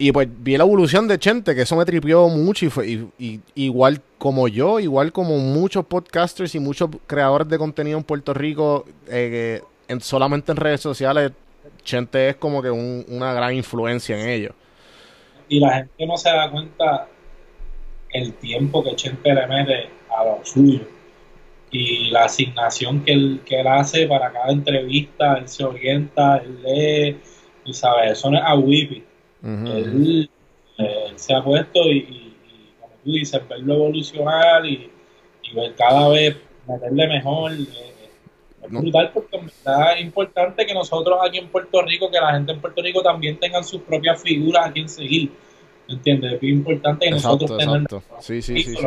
Y 0.00 0.12
pues 0.12 0.28
vi 0.30 0.56
la 0.56 0.62
evolución 0.64 1.08
de 1.08 1.18
Chente, 1.18 1.54
que 1.56 1.62
eso 1.62 1.74
me 1.76 1.84
tripió 1.84 2.28
mucho. 2.28 2.66
Y, 2.66 2.70
fue, 2.70 2.88
y, 3.18 3.40
igual 3.56 4.00
como 4.18 4.46
yo, 4.48 4.78
igual 4.78 5.12
como 5.12 5.38
muchos 5.38 5.84
podcasters 5.86 6.54
y 6.54 6.60
muchos 6.60 6.88
creadores 7.06 7.48
de 7.48 7.58
contenido 7.58 7.98
en 7.98 8.04
Puerto 8.04 8.32
Rico, 8.32 8.84
eh, 9.08 9.60
en, 9.88 10.00
solamente 10.00 10.52
en 10.52 10.56
redes 10.56 10.80
sociales, 10.80 11.32
Chente 11.82 12.28
es 12.28 12.36
como 12.36 12.62
que 12.62 12.70
un- 12.70 13.04
una 13.08 13.32
gran 13.32 13.54
influencia 13.54 14.18
en 14.20 14.28
ellos. 14.28 14.52
Y 15.48 15.60
la 15.60 15.74
gente 15.78 16.06
no 16.06 16.16
se 16.16 16.28
da 16.30 16.50
cuenta 16.50 17.08
el 18.10 18.34
tiempo 18.34 18.84
que 18.84 18.94
Chente 18.94 19.34
le 19.34 19.46
mete 19.46 19.90
a 20.20 20.24
lo 20.24 20.44
suyo 20.44 20.80
y 21.70 22.10
la 22.10 22.24
asignación 22.24 23.04
que 23.04 23.12
él, 23.12 23.40
que 23.44 23.60
él 23.60 23.66
hace 23.66 24.06
para 24.06 24.32
cada 24.32 24.50
entrevista, 24.52 25.34
él 25.38 25.48
se 25.48 25.64
orienta, 25.64 26.38
él 26.38 26.62
lee, 26.62 27.16
tú 27.64 27.72
sabes, 27.74 28.12
eso 28.12 28.30
no 28.30 28.38
es 28.38 28.44
a 28.44 28.54
Whippy. 28.54 29.04
Ujú, 29.42 29.52
ujú. 29.52 29.72
él, 29.76 30.30
eh, 30.78 31.04
él 31.10 31.18
se 31.18 31.34
ha 31.34 31.42
puesto 31.44 31.80
y, 31.90 31.98
y- 31.98 32.36
y, 32.48 32.72
como 32.80 32.94
tú 33.04 33.12
dices, 33.12 33.46
verlo 33.48 33.74
evolucionar 33.74 34.64
y, 34.64 34.90
y 35.42 35.54
ver 35.54 35.74
cada 35.76 36.08
vez 36.08 36.36
meterle 36.66 37.06
mejor. 37.08 37.52
eh, 37.52 37.64
es 38.64 38.70
No. 38.72 38.80
brutal 38.80 39.10
porque 39.12 39.36
en 39.36 39.50
verdad 39.64 39.92
es 39.98 40.00
importante 40.04 40.66
que 40.66 40.74
nosotros 40.74 41.18
aquí 41.22 41.38
en 41.38 41.48
Puerto 41.48 41.82
Rico, 41.82 42.10
que 42.10 42.18
la 42.18 42.32
gente 42.32 42.52
en 42.52 42.60
Puerto 42.60 42.82
Rico 42.82 43.02
también 43.02 43.38
tengan 43.38 43.62
sus 43.62 43.82
propias 43.82 44.20
figuras 44.22 44.66
a 44.66 44.72
quien 44.72 44.88
seguir. 44.88 45.30
¿Entiendes? 45.86 46.34
Es 46.34 46.42
importante 46.42 47.06
que 47.06 47.14
Exacto, 47.14 47.44
nosotros 47.46 47.62
exacto. 47.62 48.02
Sí, 48.20 48.42
sí, 48.42 48.62
sí, 48.62 48.74
sí. 48.74 48.86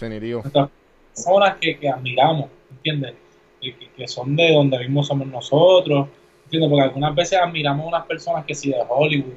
Definitivo. 0.00 0.42
personas 1.14 1.56
que, 1.60 1.78
que 1.78 1.88
admiramos, 1.88 2.48
¿entiendes? 2.70 3.14
Que, 3.60 3.74
que- 3.96 4.08
son 4.08 4.34
de 4.34 4.52
donde 4.54 4.78
mismo 4.78 5.02
somos 5.02 5.26
nosotros, 5.26 6.08
¿entiendes? 6.44 6.70
Porque 6.70 6.84
algunas 6.84 7.14
veces 7.14 7.38
admiramos 7.38 7.84
a 7.84 7.88
unas 7.88 8.06
personas 8.06 8.44
que 8.46 8.54
sí 8.54 8.70
de 8.70 8.78
Hollywood 8.88 9.34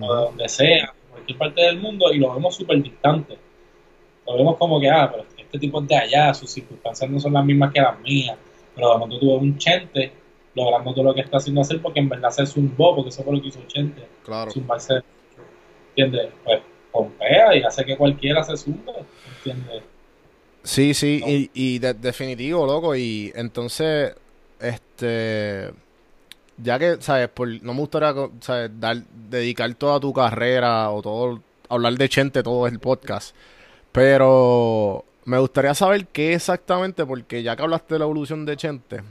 o 0.00 0.14
de 0.14 0.22
donde 0.22 0.48
sea, 0.48 0.92
cualquier 1.10 1.38
parte 1.38 1.60
del 1.62 1.78
mundo, 1.80 2.12
y 2.12 2.18
lo 2.18 2.32
vemos 2.34 2.54
súper 2.54 2.80
distante. 2.82 3.36
Lo 4.26 4.36
vemos 4.36 4.56
como 4.56 4.80
que, 4.80 4.88
ah, 4.88 5.08
pero 5.10 5.26
este 5.36 5.58
tipo 5.58 5.82
es 5.82 5.88
de 5.88 5.96
allá, 5.96 6.32
sus 6.34 6.50
circunstancias 6.50 7.10
no 7.10 7.18
son 7.20 7.32
las 7.32 7.44
mismas 7.44 7.72
que 7.72 7.80
las 7.80 7.98
mías, 8.00 8.36
pero 8.74 8.92
de 8.92 8.98
momento 8.98 9.18
tuve 9.20 9.36
un 9.36 9.58
Chente 9.58 10.12
logrando 10.54 10.92
todo 10.94 11.04
lo 11.04 11.14
que 11.14 11.20
está 11.22 11.38
haciendo 11.38 11.60
hacer, 11.62 11.82
porque 11.82 11.98
en 12.00 12.08
verdad 12.08 12.30
se 12.30 12.46
zumbó, 12.46 12.94
porque 12.94 13.08
eso 13.10 13.22
fue 13.24 13.34
lo 13.36 13.42
que 13.42 13.48
hizo 13.48 13.60
Chente, 13.66 14.06
Claro. 14.24 14.50
zumbarse, 14.52 15.02
¿entiendes? 15.90 16.30
Pues 16.44 16.60
pompea 16.92 17.56
y 17.56 17.62
hace 17.62 17.84
que 17.84 17.96
cualquiera 17.96 18.42
se 18.44 18.56
zumbe, 18.56 18.92
¿entiendes? 19.36 19.82
Sí, 20.64 20.94
sí, 20.94 21.22
y, 21.26 21.50
y 21.54 21.78
de- 21.78 21.94
definitivo, 21.94 22.66
loco. 22.66 22.96
Y 22.96 23.32
entonces, 23.34 24.14
este, 24.60 25.70
ya 26.58 26.78
que, 26.78 26.98
¿sabes? 27.00 27.28
Por, 27.28 27.48
no 27.62 27.74
me 27.74 27.80
gustaría, 27.80 28.14
¿sabes? 28.40 28.70
Dar, 28.80 28.98
dedicar 29.30 29.74
toda 29.74 30.00
tu 30.00 30.12
carrera 30.12 30.90
o 30.90 31.02
todo, 31.02 31.42
hablar 31.68 31.94
de 31.94 32.08
Chente 32.08 32.42
todo 32.42 32.66
el 32.66 32.78
podcast. 32.80 33.34
Pero 33.92 35.04
me 35.26 35.38
gustaría 35.38 35.74
saber 35.74 36.06
qué 36.08 36.34
exactamente, 36.34 37.06
porque 37.06 37.42
ya 37.42 37.56
que 37.56 37.62
hablaste 37.62 37.94
de 37.96 37.98
la 38.00 38.04
evolución 38.06 38.46
de 38.46 38.56
Chente, 38.56 39.02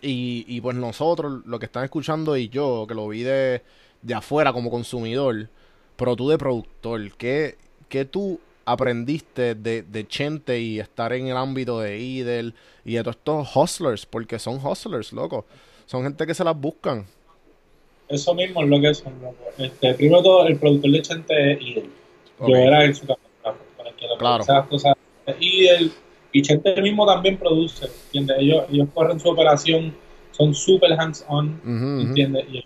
y, 0.00 0.44
y 0.48 0.60
pues 0.60 0.76
nosotros, 0.76 1.42
lo 1.46 1.58
que 1.58 1.66
están 1.66 1.84
escuchando 1.84 2.36
y 2.36 2.48
yo, 2.48 2.86
que 2.88 2.94
lo 2.94 3.08
vi 3.08 3.22
de, 3.22 3.62
de 4.02 4.14
afuera 4.14 4.52
como 4.52 4.70
consumidor, 4.70 5.48
pero 5.96 6.16
tú 6.16 6.28
de 6.28 6.38
productor, 6.38 7.12
¿qué, 7.16 7.56
qué 7.88 8.04
tú 8.04 8.40
aprendiste 8.64 9.54
de, 9.54 9.82
de 9.82 10.06
Chente 10.06 10.60
y 10.60 10.78
estar 10.80 11.12
en 11.12 11.26
el 11.28 11.36
ámbito 11.36 11.80
de 11.80 11.98
Idel 11.98 12.54
y 12.84 12.94
de 12.94 13.02
todos 13.02 13.16
estos 13.16 13.56
hustlers? 13.56 14.06
Porque 14.06 14.38
son 14.38 14.64
hustlers, 14.64 15.12
loco. 15.12 15.44
Son 15.86 16.02
gente 16.02 16.26
que 16.26 16.34
se 16.34 16.44
las 16.44 16.56
buscan. 16.58 17.06
Eso 18.08 18.34
mismo 18.34 18.62
es 18.62 18.68
lo 18.68 18.80
que 18.80 18.94
son, 18.94 19.12
loco. 19.22 19.36
Este, 19.58 19.94
primero 19.94 20.22
todo, 20.22 20.46
el 20.46 20.56
productor 20.58 20.90
de 20.90 21.02
Chente 21.02 21.52
es 21.52 21.62
Idel. 21.62 21.90
Ok. 22.38 22.48
Yo 22.48 22.56
era 22.56 22.84
el 22.84 22.94
su 22.94 23.06
camarógrafo, 23.06 23.58
para 23.76 23.88
el 23.90 23.94
que 23.96 24.06
le 24.06 24.16
Claro. 24.18 24.44
las 24.46 24.66
cosas. 24.66 24.94
Y, 25.40 25.66
el, 25.66 25.92
y 26.32 26.42
Chente 26.42 26.80
mismo 26.82 27.06
también 27.06 27.36
produce, 27.38 27.86
¿entiendes? 28.06 28.36
Ellos, 28.40 28.64
ellos 28.70 28.88
corren 28.92 29.18
su 29.20 29.28
operación, 29.28 29.94
son 30.32 30.54
súper 30.54 30.92
hands-on. 30.92 31.60
¿entiendes? 32.00 32.44
Y 32.52 32.64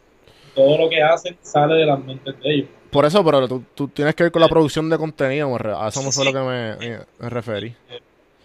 todo 0.54 0.78
lo 0.78 0.88
que 0.88 1.02
hacen 1.02 1.36
sale 1.42 1.74
de 1.74 1.86
las 1.86 2.02
mentes 2.04 2.34
de 2.40 2.54
ellos. 2.54 2.68
Por 2.96 3.04
eso, 3.04 3.22
pero 3.22 3.46
tú, 3.46 3.62
tú 3.74 3.88
tienes 3.88 4.14
que 4.14 4.22
ver 4.22 4.32
con 4.32 4.40
la 4.40 4.48
producción 4.48 4.88
de 4.88 4.96
contenido, 4.96 5.54
a 5.54 5.88
eso 5.88 6.02
me 6.02 6.10
fue 6.10 6.24
lo 6.24 6.32
que 6.32 6.38
me, 6.38 6.76
me- 6.76 7.00
me 7.18 7.28
referí. 7.28 7.74
Eh, 7.90 8.00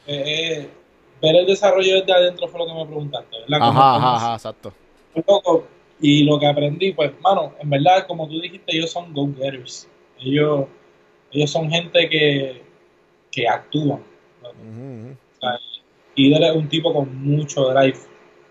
eh, 0.08 0.70
ver 1.22 1.36
el 1.38 1.46
desarrollo 1.46 1.96
desde 2.01 2.12
adentro 2.12 2.50
fue 2.50 2.60
lo 2.60 2.67
que 2.67 2.74
me 2.74 2.86
preguntaste, 2.86 3.38
¿verdad? 3.48 3.70
Ajá, 3.70 3.96
ajá, 3.96 4.15
ajá, 4.17 4.34
exacto. 4.34 4.74
y 6.01 6.25
lo 6.25 6.38
que 6.38 6.48
aprendí 6.48 6.91
pues 6.91 7.13
mano 7.22 7.53
en 7.62 7.70
verdad 7.70 8.05
como 8.08 8.27
tú 8.27 8.41
dijiste 8.41 8.75
ellos 8.75 8.91
son 8.91 9.13
go 9.13 9.29
getters 9.38 9.88
ellos 10.20 10.65
ellos 11.31 11.50
son 11.50 11.70
gente 11.70 12.10
que 12.10 12.62
que 13.31 13.48
actúan 13.48 14.03
y 16.15 16.34
él 16.34 16.43
es 16.43 16.55
un 16.55 16.67
tipo 16.67 16.93
con 16.93 17.24
mucho 17.24 17.70
drive 17.70 18.00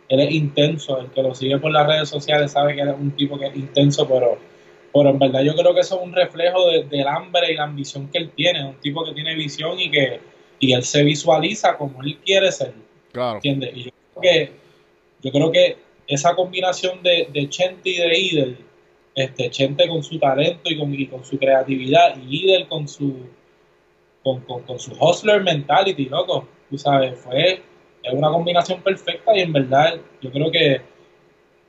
él 0.08 0.20
es 0.20 0.30
intenso 0.32 0.98
el 0.98 1.10
que 1.10 1.22
lo 1.22 1.34
sigue 1.34 1.58
por 1.58 1.72
las 1.72 1.86
redes 1.86 2.08
sociales 2.08 2.52
sabe 2.52 2.74
que 2.74 2.80
él 2.80 2.88
es 2.88 2.94
un 2.98 3.10
tipo 3.10 3.38
que 3.38 3.48
es 3.48 3.56
intenso 3.56 4.08
pero 4.08 4.38
pero 4.92 5.10
en 5.10 5.18
verdad 5.18 5.42
yo 5.42 5.54
creo 5.54 5.74
que 5.74 5.80
eso 5.80 5.96
es 5.96 6.02
un 6.02 6.12
reflejo 6.12 6.68
de- 6.68 6.84
del 6.84 7.06
hambre 7.06 7.52
y 7.52 7.56
la 7.56 7.64
ambición 7.64 8.08
que 8.08 8.18
él 8.18 8.30
tiene 8.30 8.64
un 8.64 8.74
tipo 8.80 9.04
que 9.04 9.12
tiene 9.12 9.34
visión 9.34 9.78
y 9.78 9.90
que 9.90 10.20
y 10.58 10.72
él 10.72 10.82
se 10.82 11.02
visualiza 11.02 11.76
como 11.78 12.02
él 12.02 12.18
quiere 12.24 12.52
ser 12.52 12.74
Claro. 13.12 13.36
¿Entiendes? 13.36 13.70
Y 13.74 13.84
yo 13.84 13.90
creo 14.14 14.22
que, 14.22 14.52
yo 15.22 15.32
creo 15.32 15.50
que 15.52 15.76
esa 16.06 16.34
combinación 16.36 17.02
de, 17.02 17.28
de 17.32 17.48
Chente 17.48 17.90
y 17.90 17.96
de 17.96 18.18
Idel, 18.18 18.58
este, 19.14 19.50
Chente 19.50 19.88
con 19.88 20.02
su 20.04 20.18
talento 20.18 20.70
y 20.70 20.78
con, 20.78 20.94
y 20.94 21.06
con 21.06 21.24
su 21.24 21.38
creatividad, 21.38 22.16
y 22.18 22.44
Idel 22.44 22.68
con 22.68 22.86
su 22.88 23.26
con, 24.22 24.40
con, 24.42 24.62
con 24.62 24.78
su 24.78 24.92
hustler 24.92 25.42
mentality, 25.42 26.04
loco. 26.06 26.46
Tú 26.68 26.76
sabes, 26.78 27.18
fue 27.18 27.62
es 28.02 28.12
una 28.12 28.28
combinación 28.30 28.80
perfecta 28.82 29.36
y 29.36 29.40
en 29.40 29.52
verdad 29.52 29.94
yo 30.20 30.30
creo 30.30 30.50
que 30.50 30.80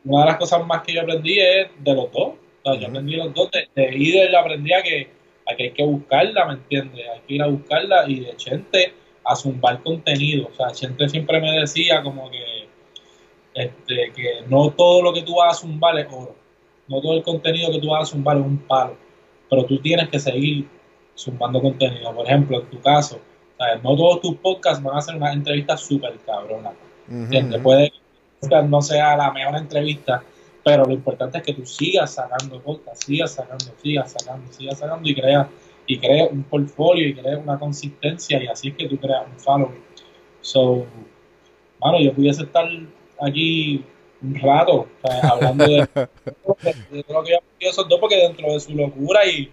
una 0.05 0.21
de 0.21 0.31
las 0.31 0.37
cosas 0.37 0.65
más 0.65 0.81
que 0.83 0.93
yo 0.93 1.01
aprendí 1.01 1.39
es 1.39 1.67
de 1.79 1.93
los 1.93 2.11
dos. 2.11 2.33
O 2.63 2.71
sea, 2.71 2.79
yo 2.79 2.87
aprendí 2.87 3.15
los 3.15 3.33
dos. 3.33 3.49
De, 3.51 3.69
de 3.75 3.97
Idel 3.97 4.35
aprendí 4.35 4.73
a 4.73 4.81
que, 4.81 5.09
a 5.47 5.55
que 5.55 5.63
hay 5.63 5.71
que 5.71 5.83
buscarla, 5.83 6.45
¿me 6.45 6.53
entiendes? 6.53 7.05
Hay 7.13 7.21
que 7.27 7.33
ir 7.35 7.41
a 7.41 7.47
buscarla 7.47 8.07
y 8.07 8.19
de 8.19 8.35
Chente 8.35 8.93
a 9.23 9.35
zumbar 9.35 9.81
contenido. 9.83 10.49
O 10.51 10.53
sea, 10.53 10.71
Chente 10.71 11.09
siempre 11.09 11.39
me 11.39 11.51
decía 11.59 12.01
como 12.03 12.29
que 12.29 12.61
este, 13.53 14.13
que 14.15 14.43
no 14.47 14.71
todo 14.71 15.01
lo 15.01 15.13
que 15.13 15.23
tú 15.23 15.35
vas 15.35 15.57
a 15.57 15.61
zumbar 15.61 15.97
es 15.99 16.07
oro. 16.11 16.35
No 16.87 17.01
todo 17.01 17.17
el 17.17 17.23
contenido 17.23 17.71
que 17.71 17.79
tú 17.79 17.89
vas 17.89 18.03
a 18.03 18.11
zumbar 18.11 18.37
es 18.37 18.43
un 18.43 18.57
palo. 18.59 18.95
Pero 19.49 19.65
tú 19.65 19.79
tienes 19.79 20.09
que 20.09 20.19
seguir 20.19 20.67
zumbando 21.15 21.61
contenido. 21.61 22.13
Por 22.13 22.25
ejemplo, 22.25 22.61
en 22.61 22.69
tu 22.69 22.79
caso, 22.81 23.19
¿sabes? 23.57 23.83
no 23.83 23.95
todos 23.95 24.21
tus 24.21 24.35
podcasts 24.37 24.83
van 24.83 24.97
a 24.97 25.01
ser 25.01 25.15
una 25.15 25.33
entrevista 25.33 25.77
súper 25.77 26.17
cabrona. 26.25 26.71
Que 27.29 27.39
el 27.39 27.61
podcast 27.61 28.67
no 28.67 28.81
sea 28.81 29.17
la 29.17 29.31
mejor 29.31 29.57
entrevista, 29.57 30.23
pero 30.63 30.85
lo 30.85 30.93
importante 30.93 31.39
es 31.39 31.43
que 31.43 31.53
tú 31.53 31.65
sigas 31.65 32.13
sacando 32.13 32.61
podcast, 32.61 33.03
sigas 33.03 33.33
sacando, 33.33 33.65
sigas 33.81 34.11
sacando, 34.11 34.51
sigas 34.53 34.79
sacando 34.79 35.09
y 35.09 35.15
creas 35.15 35.47
y 35.87 35.97
creas 35.97 36.31
un 36.31 36.43
portfolio 36.43 37.07
y 37.07 37.15
creas 37.15 37.39
una 37.41 37.57
consistencia 37.57 38.41
y 38.41 38.47
así 38.47 38.69
es 38.69 38.75
que 38.75 38.87
tú 38.87 38.97
creas 38.97 39.25
un 39.27 39.39
following. 39.39 39.83
So, 40.41 40.85
mano, 41.79 41.99
yo 41.99 42.13
pudiese 42.13 42.43
estar 42.43 42.65
aquí 43.19 43.83
un 44.21 44.35
rato 44.35 44.87
¿sabes? 45.01 45.23
hablando 45.23 45.65
de, 45.65 45.79
de 46.91 47.05
lo 47.09 47.23
que 47.23 47.31
yo 47.31 47.69
esos 47.69 47.89
dos 47.89 47.99
porque 47.99 48.17
dentro 48.17 48.53
de 48.53 48.59
su 48.59 48.75
locura 48.75 49.25
y, 49.25 49.51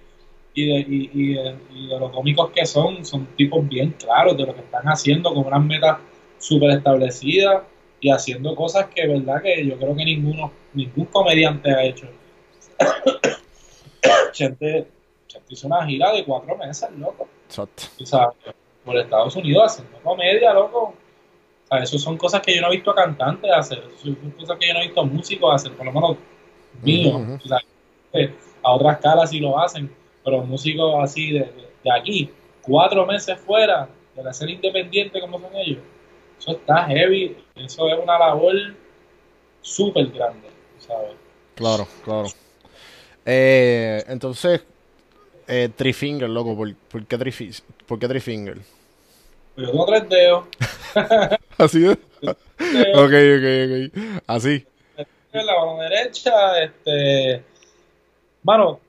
y, 0.54 0.66
de, 0.66 0.80
y, 0.80 1.10
y 1.14 1.34
de, 1.34 1.56
y 1.74 1.86
de 1.88 1.98
lo 1.98 2.12
cómicos 2.12 2.50
que 2.50 2.66
son, 2.66 3.04
son 3.04 3.26
tipos 3.36 3.66
bien 3.66 3.92
claros 3.92 4.36
de 4.36 4.46
lo 4.46 4.54
que 4.54 4.60
están 4.60 4.84
haciendo 4.84 5.32
con 5.32 5.46
unas 5.46 5.64
metas 5.64 5.98
súper 6.38 6.70
establecidas 6.70 7.62
y 8.00 8.10
haciendo 8.10 8.54
cosas 8.54 8.86
que 8.94 9.06
verdad 9.06 9.42
que 9.42 9.66
yo 9.66 9.76
creo 9.76 9.94
que 9.96 10.04
ninguno 10.04 10.52
ningún 10.74 11.06
comediante 11.06 11.70
ha 11.70 11.82
hecho. 11.84 12.06
Chente, 14.32 14.86
Chente 15.26 15.46
hizo 15.54 15.66
una 15.66 15.84
gira 15.86 16.12
de 16.12 16.24
cuatro 16.24 16.56
meses 16.56 16.88
loco. 16.98 17.28
Exacto. 17.46 17.84
tú 17.96 18.06
sabes, 18.06 18.36
por 18.84 18.96
Estados 18.96 19.34
Unidos 19.36 19.64
haciendo 19.66 19.98
comedia 20.02 20.52
loco. 20.54 20.94
O 21.64 21.66
sea, 21.68 21.78
eso 21.82 21.98
son 21.98 22.16
cosas 22.16 22.40
que 22.40 22.54
yo 22.54 22.62
no 22.62 22.68
he 22.68 22.76
visto 22.76 22.90
a 22.90 22.94
cantantes 22.94 23.50
hacer 23.52 23.78
eso 23.78 23.98
son 24.04 24.14
cosas 24.38 24.56
que 24.58 24.68
yo 24.68 24.72
no 24.74 24.80
he 24.80 24.84
visto 24.86 25.00
a 25.00 25.04
músicos 25.04 25.54
hacer 25.54 25.72
por 25.76 25.84
lo 25.84 25.92
menos 25.92 26.16
ujú. 26.82 27.38
tú 27.42 27.48
sabes, 27.48 27.66
eh, 28.14 28.32
a 28.62 28.72
otras 28.72 28.96
escalas 28.96 29.28
sí 29.30 29.38
lo 29.40 29.58
hacen 29.60 29.94
pero 30.24 30.42
músicos 30.44 30.94
así 31.02 31.32
de, 31.32 31.40
de- 31.40 31.68
de 31.84 31.90
aquí 31.92 32.30
cuatro 32.62 33.04
meses 33.04 33.38
fuera 33.40 33.86
de 34.16 34.22
la 34.22 34.30
escena 34.30 34.52
independiente 34.52 35.20
como 35.20 35.38
son 35.38 35.54
ellos 35.56 35.82
eso 36.38 36.52
está 36.52 36.84
heavy, 36.86 37.36
eso 37.56 37.88
es 37.88 37.98
una 38.02 38.18
labor 38.18 38.54
súper 39.62 40.06
grande, 40.08 40.48
¿sabes? 40.78 41.12
Claro, 41.54 41.86
claro. 42.04 42.28
Eh, 43.26 44.04
entonces, 44.08 44.62
eh, 45.46 45.68
Trifinger, 45.74 46.28
loco, 46.30 46.56
¿por, 46.56 46.74
por 46.74 47.04
qué 47.06 47.18
Trifi- 47.18 47.62
¿por 47.86 47.98
qué 47.98 48.08
Trifinger? 48.08 48.58
Pues 49.54 49.66
yo 49.66 49.70
tengo 49.72 49.86
tres 49.86 50.08
dedos, 50.08 50.44
Así 51.58 51.86
es. 51.86 51.98
Ok, 52.94 53.12
ok, 53.12 53.46
ok. 53.64 54.22
Así. 54.26 54.66
en 55.32 55.46
la 55.46 55.54
mano 55.58 55.78
derecha, 55.80 56.60
este... 56.62 57.44
Mano, 58.42 58.80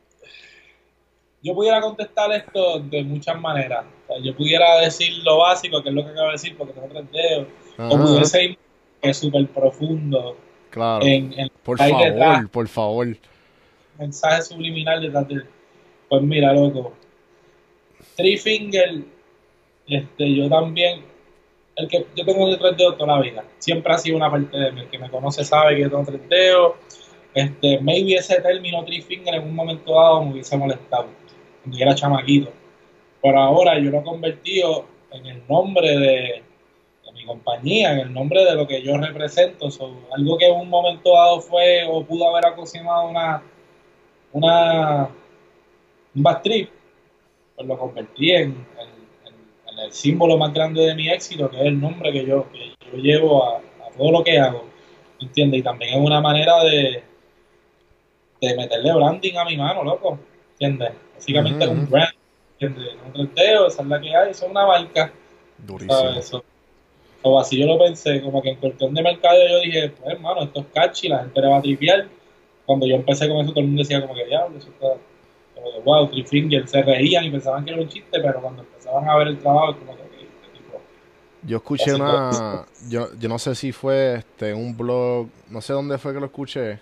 yo 1.43 1.53
pudiera 1.53 1.79
contestar 1.81 2.31
esto 2.31 2.79
de 2.79 3.03
muchas 3.03 3.39
maneras. 3.39 3.85
O 4.07 4.13
sea, 4.13 4.23
yo 4.23 4.35
pudiera 4.35 4.79
decir 4.81 5.11
lo 5.23 5.37
básico, 5.39 5.81
que 5.81 5.89
es 5.89 5.95
lo 5.95 6.03
que 6.03 6.11
acabo 6.11 6.27
de 6.27 6.33
decir, 6.33 6.57
porque 6.57 6.73
tengo 6.73 6.87
tres 6.89 7.11
dedos, 7.11 7.47
o 7.77 7.83
Ajá, 7.95 8.03
pudiese 8.03 8.43
ir 8.43 8.57
que 9.01 9.09
es 9.09 9.17
súper 9.17 9.47
profundo 9.47 10.35
claro. 10.69 11.05
en, 11.05 11.33
en 11.39 11.49
Por 11.63 11.77
favor, 11.77 12.03
detrás. 12.03 12.49
por 12.49 12.67
favor. 12.67 13.07
mensaje 13.97 14.41
subliminal 14.41 15.01
detrás 15.01 15.27
de 15.29 15.43
Pues 16.09 16.21
mira, 16.21 16.53
loco. 16.53 16.93
Three 18.15 18.37
Finger, 18.37 19.01
este, 19.87 20.35
yo 20.35 20.49
también, 20.49 21.01
el 21.77 21.87
que 21.87 22.05
yo 22.15 22.25
tengo 22.25 22.49
de 22.49 22.57
tres 22.57 22.75
dedos 22.75 22.97
toda 22.97 23.15
la 23.15 23.21
vida. 23.21 23.45
Siempre 23.59 23.93
ha 23.93 23.97
sido 23.97 24.17
una 24.17 24.29
parte 24.29 24.57
de 24.57 24.71
mí. 24.73 24.81
El 24.81 24.89
que 24.89 24.99
me 24.99 25.09
conoce 25.09 25.43
sabe 25.45 25.75
que 25.75 25.81
yo 25.83 25.89
tengo 25.89 26.03
tres 26.03 26.27
dedos. 26.29 26.73
Este, 27.33 27.79
maybe 27.79 28.15
ese 28.15 28.41
término 28.41 28.83
Three 28.83 29.01
Finger 29.01 29.35
en 29.35 29.43
un 29.43 29.55
momento 29.55 29.93
dado 29.93 30.25
me 30.25 30.31
hubiese 30.33 30.57
molestado. 30.57 31.07
Cuando 31.61 31.77
era 31.77 31.95
chamaquito. 31.95 32.51
Pero 33.21 33.39
ahora 33.39 33.79
yo 33.79 33.91
lo 33.91 33.99
he 33.99 34.03
convertido 34.03 34.85
en 35.11 35.25
el 35.25 35.43
nombre 35.47 35.97
de, 35.97 36.43
mi 37.13 37.25
compañía, 37.25 37.93
en 37.93 37.99
el 37.99 38.13
nombre 38.13 38.45
de 38.45 38.55
lo 38.55 38.67
que 38.67 38.81
yo 38.81 38.97
represento. 38.97 39.69
So, 39.71 39.93
algo 40.15 40.37
que 40.37 40.47
en 40.47 40.55
un 40.55 40.69
momento 40.69 41.13
dado 41.13 41.41
fue 41.41 41.83
o 41.89 42.03
pudo 42.05 42.29
haber 42.29 42.51
ocasionado 42.51 43.09
una 43.09 43.43
una 44.31 45.09
un 46.15 46.23
bad 46.23 46.41
trip, 46.41 46.69
pues 47.55 47.67
lo 47.67 47.77
convertí 47.77 48.31
en, 48.31 48.65
el 49.83 49.93
símbolo 49.93 50.37
más 50.37 50.53
grande 50.53 50.81
de 50.81 50.93
mi 50.93 51.09
éxito, 51.09 51.49
que 51.49 51.55
es 51.55 51.65
el 51.67 51.79
nombre 51.79 52.11
que 52.11 52.25
yo, 52.25 52.51
que 52.51 52.73
yo 52.91 52.97
llevo 52.97 53.45
a, 53.45 53.59
a 53.59 53.97
todo 53.97 54.11
lo 54.11 54.23
que 54.25 54.37
hago, 54.37 54.65
¿entiendes? 55.21 55.61
Y 55.61 55.63
también 55.63 55.93
es 55.93 56.05
una 56.05 56.19
manera 56.19 56.61
de, 56.65 57.01
de 58.41 58.55
meterle 58.57 58.93
branding 58.93 59.37
a 59.37 59.45
mi 59.45 59.55
mano, 59.55 59.83
loco, 59.85 60.19
¿entiendes? 60.51 60.91
Básicamente 61.19 61.65
es 61.65 61.69
un 61.69 61.89
brand. 61.89 62.13
Un 62.61 63.13
trenteo, 63.13 63.67
esa 63.67 63.81
es 63.81 63.87
la 63.87 64.01
que 64.01 64.15
hay, 64.15 64.31
eso 64.31 64.45
es 64.45 64.51
una 64.51 64.65
marca, 64.65 65.11
Durísimo. 65.57 65.93
¿sabes? 65.93 66.17
Eso. 66.17 66.43
O 67.21 67.39
así 67.39 67.59
yo 67.59 67.67
lo 67.67 67.77
pensé, 67.77 68.21
como 68.21 68.41
que 68.41 68.49
en 68.49 68.55
cuestión 68.57 68.93
de 68.93 69.01
mercado 69.01 69.37
yo 69.49 69.59
dije, 69.59 69.89
pues 69.89 70.13
hermano, 70.13 70.43
esto 70.43 70.61
es 70.61 70.65
catchy, 70.73 71.09
la 71.09 71.19
gente 71.19 71.41
le 71.41 71.47
va 71.47 71.57
a 71.57 71.61
tripear. 71.61 72.07
Cuando 72.65 72.85
yo 72.85 72.95
empecé 72.95 73.27
con 73.27 73.37
eso, 73.37 73.51
todo 73.51 73.61
el 73.61 73.67
mundo 73.67 73.81
decía 73.81 74.01
como 74.01 74.13
que 74.13 74.25
diablo, 74.25 74.57
eso 74.57 74.69
está 74.69 74.87
como 75.55 75.71
que 75.71 75.79
wow, 75.81 76.07
Three 76.07 76.23
Finger, 76.23 76.67
se 76.67 76.81
reían 76.81 77.25
y 77.25 77.31
pensaban 77.31 77.65
que 77.65 77.71
era 77.71 77.81
un 77.81 77.89
chiste, 77.89 78.19
pero 78.19 78.41
cuando 78.41 78.61
empezaban 78.61 79.07
a 79.07 79.17
ver 79.17 79.27
el 79.29 79.39
trabajo, 79.39 79.77
como 79.79 79.95
que, 79.95 80.03
este 80.03 80.79
Yo 81.43 81.57
escuché 81.57 81.93
una. 81.93 82.65
Yo, 82.89 83.09
yo 83.17 83.29
no 83.29 83.39
sé 83.39 83.55
si 83.55 83.71
fue 83.71 84.15
este 84.15 84.53
un 84.53 84.75
blog. 84.75 85.27
No 85.49 85.61
sé 85.61 85.73
dónde 85.73 85.97
fue 85.97 86.13
que 86.13 86.19
lo 86.19 86.27
escuché. 86.27 86.79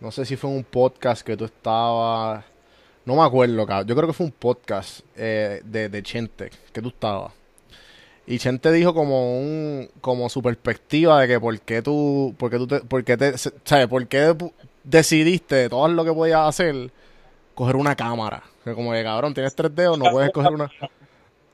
No 0.00 0.12
sé 0.12 0.24
si 0.24 0.36
fue 0.36 0.50
un 0.50 0.62
podcast 0.62 1.26
que 1.26 1.36
tú 1.36 1.44
estabas. 1.44 2.44
No 3.08 3.16
me 3.16 3.22
acuerdo, 3.22 3.64
cabrón. 3.64 3.88
Yo 3.88 3.96
creo 3.96 4.06
que 4.06 4.12
fue 4.12 4.26
un 4.26 4.32
podcast 4.32 5.00
eh, 5.16 5.62
de, 5.64 5.88
de 5.88 6.02
Chente 6.02 6.50
que 6.74 6.82
tú 6.82 6.88
estabas. 6.88 7.32
Y 8.26 8.38
Chente 8.38 8.70
dijo 8.70 8.92
como 8.92 9.38
un 9.38 9.88
como 10.02 10.28
su 10.28 10.42
perspectiva 10.42 11.18
de 11.22 11.26
que 11.26 11.40
por 11.40 11.58
qué 11.58 11.80
tú 11.80 12.34
por 12.36 12.50
qué 12.50 12.58
tú 12.58 12.66
te, 12.66 12.80
por 12.80 13.02
qué 13.04 13.16
te, 13.16 13.38
¿sabes? 13.38 13.86
por 13.86 14.06
qué 14.08 14.36
decidiste 14.84 15.54
de 15.54 15.68
todo 15.70 15.88
lo 15.88 16.04
que 16.04 16.12
podías 16.12 16.46
hacer 16.48 16.90
coger 17.54 17.76
una 17.76 17.96
cámara. 17.96 18.42
Que 18.62 18.74
como 18.74 18.92
que 18.92 19.02
cabrón, 19.02 19.32
tienes 19.32 19.54
tres 19.54 19.74
dedos, 19.74 19.98
no 19.98 20.10
puedes 20.10 20.30
coger 20.30 20.52
una. 20.52 20.68
Sí, 20.68 20.76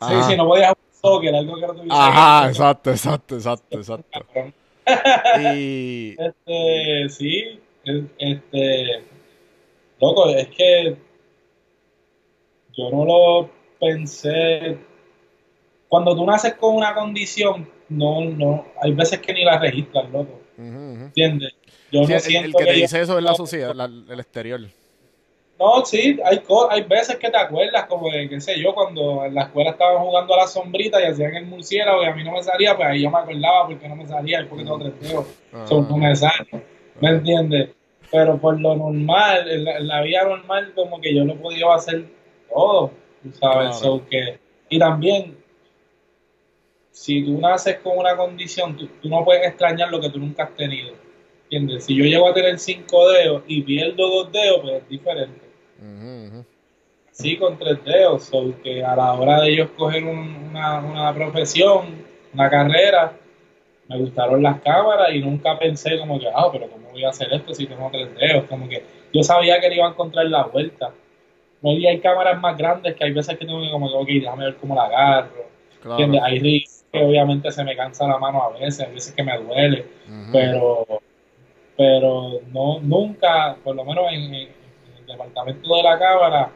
Ajá. 0.01 0.29
sí, 0.29 0.37
no 0.37 0.49
podías 0.49 0.75
soccer, 1.01 1.37
algo 1.37 1.55
que 1.55 1.67
no 1.69 1.75
tuviese 1.75 1.97
Ajá, 1.97 2.49
exacto, 2.49 2.91
exacto, 2.91 3.37
exacto, 3.37 3.79
exacto. 3.79 4.27
Y 5.41 6.17
Este, 6.19 7.09
sí, 7.11 7.61
este, 8.19 9.05
loco, 10.01 10.31
es 10.31 10.49
que 10.49 10.97
yo 12.77 12.91
no 12.91 13.05
lo 13.05 13.51
pensé. 13.81 14.79
Cuando 15.89 16.15
tú 16.15 16.25
naces 16.27 16.55
con 16.55 16.75
una 16.77 16.95
condición, 16.95 17.69
no, 17.89 18.23
no, 18.25 18.67
hay 18.83 18.93
veces 18.93 19.21
que 19.21 19.33
ni 19.33 19.45
la 19.45 19.59
registras, 19.59 20.09
loco, 20.11 20.41
ujú. 20.59 21.05
¿entiendes? 21.05 21.53
Yo 21.93 22.03
Sí, 22.05 22.09
no 22.11 22.15
el, 22.17 22.21
siento 22.21 22.47
el 22.47 22.55
que 22.55 22.65
te 22.73 22.77
yo- 22.77 22.83
dice 22.83 23.01
eso 23.01 23.19
es 23.19 23.25
la 23.25 23.35
sociedad, 23.35 23.75
la- 23.75 23.85
el 23.85 24.19
exterior. 24.21 24.61
No, 25.57 25.85
sí, 25.85 26.19
hay, 26.25 26.43
hay 26.71 26.83
veces 26.83 27.15
que 27.17 27.31
te 27.31 27.37
acuerdas, 27.37 27.85
como 27.87 28.11
de, 28.11 28.29
qué 28.29 28.41
sé 28.41 28.61
yo, 28.61 28.75
cuando 28.75 29.25
en 29.25 29.35
la 29.37 29.43
escuela 29.43 29.71
estaban 29.71 30.03
jugando 30.03 30.35
a 30.35 30.39
la 30.39 30.47
sombrita 30.49 31.01
y 31.01 31.05
hacían 31.05 31.37
el 31.37 31.47
murciélago 31.47 32.03
y 32.03 32.07
a 32.07 32.15
mí 32.15 32.25
no 32.25 32.33
me 32.33 32.43
salía, 32.43 32.75
pues 32.75 32.89
ahí 32.89 33.03
yo 33.03 33.11
me 33.11 33.19
acordaba 33.19 33.69
porque 33.69 33.89
no 33.89 33.95
me 33.95 34.07
salía, 34.09 34.41
es 34.41 34.47
porque 34.49 34.65
tengo 34.65 34.79
tres 34.81 35.01
dedos. 35.01 35.27
Ajá. 35.53 35.67
So, 35.69 35.83
no 35.83 35.97
me 35.97 36.17
sale, 36.17 36.49
¿me 37.01 37.09
entiendes? 37.11 37.69
Pero 38.11 38.37
por 38.39 38.61
lo 38.61 38.75
normal, 38.75 39.49
en 39.49 39.65
la, 39.65 39.77
en 39.79 39.87
la 39.87 40.03
vida 40.03 40.25
normal, 40.25 40.73
como 40.75 41.01
que 41.01 41.15
yo 41.15 41.25
lo 41.25 41.35
he 41.35 41.37
podido 41.37 41.73
hacer 41.73 42.05
todo, 42.53 42.91
sabes, 43.41 43.41
Claro. 43.41 43.73
So 43.73 44.07
que, 44.09 44.39
y 44.69 44.79
también, 44.79 45.37
si 46.91 47.25
tú 47.25 47.41
naces 47.41 47.79
con 47.79 47.99
una 47.99 48.17
condición, 48.17 48.77
tú, 48.77 48.89
tú 49.03 49.09
no 49.09 49.25
puedes 49.25 49.47
extrañar 49.47 49.91
lo 49.91 50.01
que 50.01 50.11
tú 50.11 50.19
nunca 50.19 50.45
has 50.45 50.55
tenido, 50.55 50.95
¿entiendes? 51.45 51.85
Si 51.85 51.95
yo 51.97 52.05
llego 52.05 52.29
a 52.29 52.35
tener 52.35 52.59
cinco 52.59 53.09
dedos 53.09 53.43
y 53.47 53.63
pierdo 53.63 54.09
dos 54.09 54.33
dedos, 54.33 54.61
pues 54.63 54.75
es 54.83 54.89
diferente. 54.89 55.41
Ujú. 55.81 56.45
Sí, 57.11 57.37
con 57.37 57.59
tres 57.59 57.85
dedos, 57.85 58.25
so 58.25 58.55
que 58.63 58.85
a 58.85 58.97
la 58.97 59.13
hora 59.15 59.41
de 59.43 59.51
ellos 59.53 59.71
coger 59.77 60.05
un- 60.05 60.49
una, 60.51 60.81
una 60.81 61.15
profesión, 61.15 62.05
una 62.33 62.51
carrera, 62.51 63.13
me 63.89 63.99
gustaron 63.99 64.43
las 64.43 64.61
cámaras 64.63 65.13
y 65.13 65.21
nunca 65.21 65.59
pensé 65.59 65.99
como 65.99 66.19
que, 66.19 66.27
ah, 66.29 66.49
pero 66.51 66.69
¿cómo 66.69 66.91
voy 66.91 67.05
a 67.05 67.11
hacer 67.11 67.33
esto 67.33 67.55
si 67.55 67.67
tengo 67.67 67.89
tres 67.93 68.09
dedos? 68.17 68.45
Como 68.49 68.69
que 68.69 68.83
yo 69.13 69.23
sabía 69.23 69.61
que 69.61 69.69
le 69.69 69.77
iba 69.77 69.87
a 69.87 69.91
encontrar 69.91 70.27
la 70.27 70.45
vuelta. 70.45 70.93
Y 71.73 71.87
hay 71.87 72.01
cámaras 72.01 72.41
más 72.41 72.57
grandes 72.57 72.95
que 72.95 73.05
hay 73.05 73.13
veces 73.13 73.37
que 73.39 73.45
tengo 73.47 73.61
que 73.63 73.71
como 73.71 73.89
que, 73.89 73.95
ok, 73.97 74.07
déjame 74.23 74.45
ver 74.45 74.57
cómo 74.57 74.75
la 74.75 74.85
agarro. 74.85 75.47
Claro. 75.81 75.99
¿Entiendes? 76.03 76.23
Hay 76.25 76.39
riscos 76.41 76.85
que 76.93 77.03
obviamente 77.05 77.51
se 77.51 77.65
me 77.65 77.77
cansa 77.77 78.07
la 78.07 78.19
mano 78.19 78.43
a 78.43 78.51
veces, 78.51 78.81
hay 78.81 78.93
veces 78.95 79.13
que 79.15 79.23
me 79.23 79.37
duele, 79.39 79.87
pero 80.33 80.87
pero 81.77 82.41
no 82.53 82.79
nunca, 82.81 83.57
por 83.65 83.75
lo 83.75 83.85
menos 83.85 84.05
en, 84.13 84.23
en- 84.23 84.35
en 84.35 84.97
el 85.01 85.07
departamento 85.07 85.75
de 85.75 85.83
la 85.83 85.99
cámara, 85.99 86.51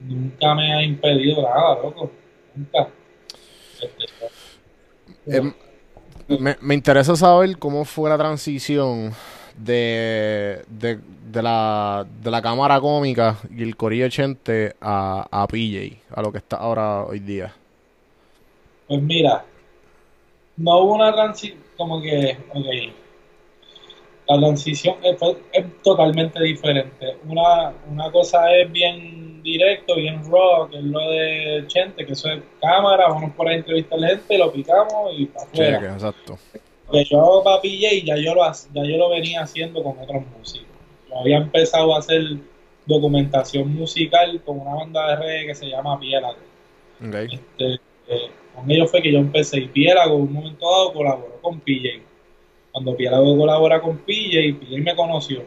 nunca 0.00 0.54
me 0.54 0.72
ha 0.74 0.82
impedido 0.82 1.42
nada, 1.42 1.76
loco. 1.82 2.10
Nunca. 2.54 2.88
Este, 3.80 4.06
Em, 5.26 5.52
me, 6.38 6.56
me 6.60 6.74
interesa 6.74 7.16
saber 7.16 7.58
cómo 7.58 7.84
fue 7.84 8.10
la 8.10 8.18
transición 8.18 9.12
de, 9.56 10.62
de, 10.68 10.98
de 11.30 11.42
la, 11.42 12.06
de 12.22 12.30
la 12.30 12.42
cámara 12.42 12.80
cómica 12.80 13.38
y 13.54 13.62
el 13.62 13.76
corillo 13.76 14.08
Chente 14.08 14.74
a, 14.80 15.26
a 15.30 15.46
PJ, 15.46 15.96
a 16.14 16.22
lo 16.22 16.32
que 16.32 16.38
está 16.38 16.56
ahora 16.56 17.04
hoy 17.04 17.20
día. 17.20 17.54
Pues 18.88 19.02
mira, 19.02 19.44
no 20.56 20.78
hubo 20.80 20.94
una 20.94 21.12
transición, 21.12 21.58
como 21.76 22.00
que, 22.02 22.36
ok, 22.52 22.66
la 24.28 24.38
transición 24.38 24.96
es, 25.02 25.16
es 25.52 25.82
totalmente 25.82 26.40
diferente. 26.42 27.16
Una, 27.26 27.72
una 27.90 28.10
cosa 28.12 28.52
es 28.54 28.70
bien 28.70 29.42
directo, 29.42 29.96
bien 29.96 30.20
raw, 30.30 30.68
que 30.68 30.78
es 30.78 30.84
lo 30.84 31.00
de 31.00 31.64
Chente, 31.66 32.06
que 32.06 32.12
eso 32.12 32.28
es 32.30 32.42
cámara, 32.60 33.08
vamos 33.08 33.32
por 33.32 33.48
ahí 33.48 33.54
a 33.54 33.58
entrevistar 33.58 33.98
gente, 33.98 34.38
lo 34.38 34.52
picamos 34.52 35.12
y 35.16 35.26
para 35.26 35.46
afuera. 35.46 35.92
Exacto. 35.94 36.38
Que 36.90 37.04
yo 37.04 37.20
hago 37.20 37.44
para 37.44 37.60
PJ 37.60 38.04
ya 38.04 38.16
yo 38.16 38.34
lo 38.34 38.42
ya 38.42 38.84
yo 38.84 38.96
lo 38.96 39.10
venía 39.10 39.42
haciendo 39.42 39.82
con 39.82 39.98
otros 39.98 40.22
músicos. 40.38 40.68
Yo 41.08 41.18
había 41.18 41.38
empezado 41.38 41.94
a 41.94 41.98
hacer 41.98 42.22
documentación 42.86 43.74
musical 43.74 44.40
con 44.44 44.60
una 44.60 44.74
banda 44.74 45.10
de 45.10 45.16
reggae 45.16 45.46
que 45.46 45.54
se 45.54 45.68
llama 45.68 45.98
Piélago. 45.98 46.38
Este, 47.00 47.74
eh, 48.08 48.30
con 48.54 48.70
ellos 48.70 48.90
fue 48.90 49.02
que 49.02 49.12
yo 49.12 49.18
empecé 49.18 49.60
y 49.60 49.68
Piélago 49.68 50.16
en 50.16 50.22
un 50.22 50.32
momento 50.32 50.70
dado 50.70 50.92
colaboró 50.92 51.40
con 51.40 51.60
PJ. 51.60 52.02
Cuando 52.72 52.96
Piélago 52.96 53.36
colabora 53.36 53.80
con 53.80 53.98
PJ, 53.98 54.58
PJ 54.58 54.78
me 54.78 54.94
conoció 54.94 55.42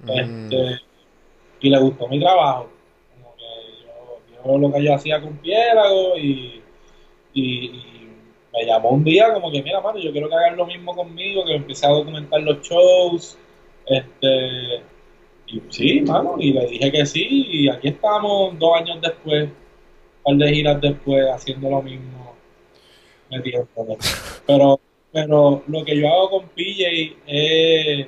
Mm, 0.00 0.10
este, 0.10 0.80
y 1.60 1.70
le 1.70 1.78
gustó 1.78 2.08
mi 2.08 2.20
trabajo. 2.20 2.68
Como 3.14 3.34
que 3.36 3.44
yo, 3.82 4.44
yo 4.44 4.58
lo 4.58 4.72
que 4.72 4.84
yo 4.84 4.94
hacía 4.94 5.20
con 5.20 5.36
Piélago 5.38 6.16
y, 6.16 6.62
y, 7.34 7.42
y 7.42 7.97
me 8.58 8.66
llamó 8.66 8.90
un 8.90 9.04
día 9.04 9.32
como 9.32 9.50
que, 9.50 9.62
mira, 9.62 9.80
mano, 9.80 9.98
yo 9.98 10.10
quiero 10.10 10.28
que 10.28 10.34
hagan 10.34 10.56
lo 10.56 10.66
mismo 10.66 10.94
conmigo, 10.94 11.44
que 11.44 11.54
empecé 11.54 11.86
a 11.86 11.90
documentar 11.90 12.40
los 12.42 12.60
shows. 12.60 13.38
Este, 13.86 14.82
y 15.46 15.62
sí, 15.70 16.00
mano, 16.02 16.36
y 16.38 16.52
le 16.52 16.66
dije 16.66 16.90
que 16.90 17.06
sí, 17.06 17.46
y 17.50 17.68
aquí 17.68 17.88
estamos 17.88 18.58
dos 18.58 18.76
años 18.76 19.00
después, 19.00 19.44
un 19.44 20.38
par 20.38 20.46
de 20.46 20.54
giras 20.54 20.80
después, 20.80 21.24
haciendo 21.30 21.70
lo 21.70 21.82
mismo, 21.82 22.34
metiéndole. 23.30 23.96
Pero, 24.46 24.80
pero 25.12 25.62
lo 25.66 25.84
que 25.84 25.96
yo 25.96 26.08
hago 26.08 26.30
con 26.30 26.48
PJ 26.48 27.16
es 27.26 28.06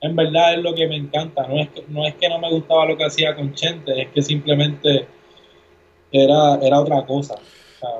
en 0.00 0.16
verdad 0.16 0.54
es 0.54 0.62
lo 0.62 0.74
que 0.74 0.86
me 0.86 0.96
encanta. 0.96 1.46
No 1.48 1.58
es 1.60 1.68
no, 1.88 2.06
es 2.06 2.14
que 2.14 2.28
no 2.28 2.38
me 2.38 2.50
gustaba 2.50 2.86
lo 2.86 2.96
que 2.96 3.04
hacía 3.04 3.34
con 3.34 3.54
Chente, 3.54 4.02
es 4.02 4.08
que 4.08 4.22
simplemente 4.22 5.06
era, 6.12 6.56
era 6.62 6.80
otra 6.80 7.04
cosa. 7.06 7.36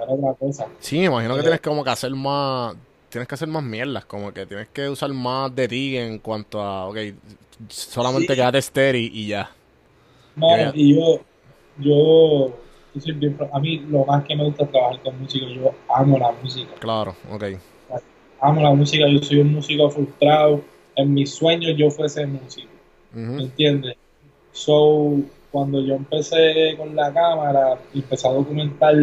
Otra 0.08 0.34
cosa. 0.34 0.66
Sí, 0.80 0.98
me 0.98 1.04
imagino 1.06 1.34
que 1.34 1.40
Eh, 1.40 1.42
tienes 1.42 1.60
como 1.60 1.84
que 1.84 1.90
hacer 1.90 2.10
más, 2.14 2.74
tienes 3.08 3.28
que 3.28 3.34
hacer 3.34 3.48
más 3.48 3.62
mierdas, 3.62 4.04
como 4.04 4.32
que 4.32 4.46
tienes 4.46 4.68
que 4.68 4.88
usar 4.88 5.10
más 5.12 5.54
de 5.54 5.68
ti 5.68 5.96
en 5.96 6.18
cuanto 6.18 6.60
a, 6.60 6.86
ok, 6.88 6.96
solamente 7.68 8.34
Sí. 8.34 8.36
quédate 8.36 8.98
y 8.98 9.26
ya. 9.28 9.50
Ya. 10.36 10.72
y 10.74 10.94
yo, 10.96 11.20
yo, 11.78 12.48
yo 12.94 13.00
soy 13.00 13.12
bien 13.12 13.36
pro- 13.36 13.48
a 13.52 13.60
mí 13.60 13.78
lo 13.88 14.04
más 14.04 14.24
que 14.24 14.36
me 14.36 14.44
gusta 14.44 14.64
es 14.64 14.70
trabajar 14.70 15.00
con 15.02 15.20
música. 15.20 15.46
Yo 15.46 15.72
amo 15.88 16.18
la 16.18 16.32
música. 16.32 16.74
Claro, 16.80 17.14
ok. 17.30 17.44
Amo 18.40 18.60
la 18.62 18.72
música. 18.74 19.08
Yo 19.08 19.20
soy 19.20 19.38
un 19.40 19.52
músico 19.54 19.90
frustrado. 19.90 20.62
En 20.96 21.12
mis 21.14 21.34
sueños 21.34 21.74
yo 21.76 21.90
fuese 21.90 22.26
músico. 22.26 22.68
¿Me 23.12 23.22
Ujú. 23.22 23.42
entiendes? 23.44 23.96
So, 24.52 25.16
cuando 25.50 25.80
yo 25.82 25.94
empecé 25.94 26.76
con 26.76 26.94
la 26.96 27.12
cámara 27.12 27.78
y 27.94 28.00
empecé 28.00 28.28
a 28.28 28.32
documentar 28.32 28.94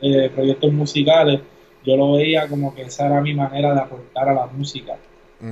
eh, 0.00 0.30
proyectos 0.34 0.72
musicales, 0.72 1.40
yo 1.84 1.96
lo 1.96 2.12
veía 2.12 2.46
como 2.48 2.74
que 2.74 2.82
esa 2.82 3.06
era 3.06 3.20
mi 3.20 3.34
manera 3.34 3.74
de 3.74 3.80
aportar 3.80 4.28
a 4.28 4.34
la 4.34 4.46
música 4.46 4.96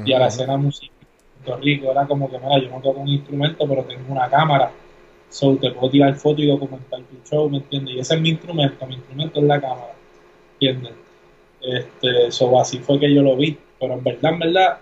y 0.05 0.13
a 0.13 0.19
la 0.19 0.27
escena 0.27 0.57
musical 0.57 0.97
de 1.01 1.45
Puerto 1.45 1.63
Rico. 1.63 1.91
Era 1.91 2.07
como 2.07 2.31
que, 2.31 2.39
mira, 2.39 2.59
yo 2.59 2.71
no 2.71 2.81
toco 2.81 3.01
un 3.01 3.09
instrumento, 3.09 3.67
pero 3.67 3.85
tengo 3.85 4.13
una 4.13 4.29
cámara. 4.29 4.71
So, 5.31 5.57
te 5.57 5.71
puedo 5.71 5.91
tirar 5.91 6.15
fotos 6.15 6.41
y 6.41 6.47
documentar 6.47 7.01
tu 7.01 7.17
show, 7.29 7.49
¿me 7.49 7.59
entiendes? 7.59 7.95
Y 7.95 7.99
ese 8.01 8.15
es 8.15 8.21
mi 8.21 8.31
instrumento, 8.31 8.87
mi 8.87 8.95
instrumento 8.95 9.41
es 9.41 9.47
la 9.47 9.61
cámara, 9.61 9.95
¿entiendes? 10.55 10.93
Este, 11.61 12.31
so, 12.31 12.59
así 12.61 12.79
fue 12.79 12.99
que 12.99 13.13
yo 13.13 13.23
lo 13.23 13.37
vi. 13.37 13.59
Pero 13.79 13.95
en 13.95 14.05
verdad, 14.05 14.33
en 14.33 14.39
verdad, 14.39 14.79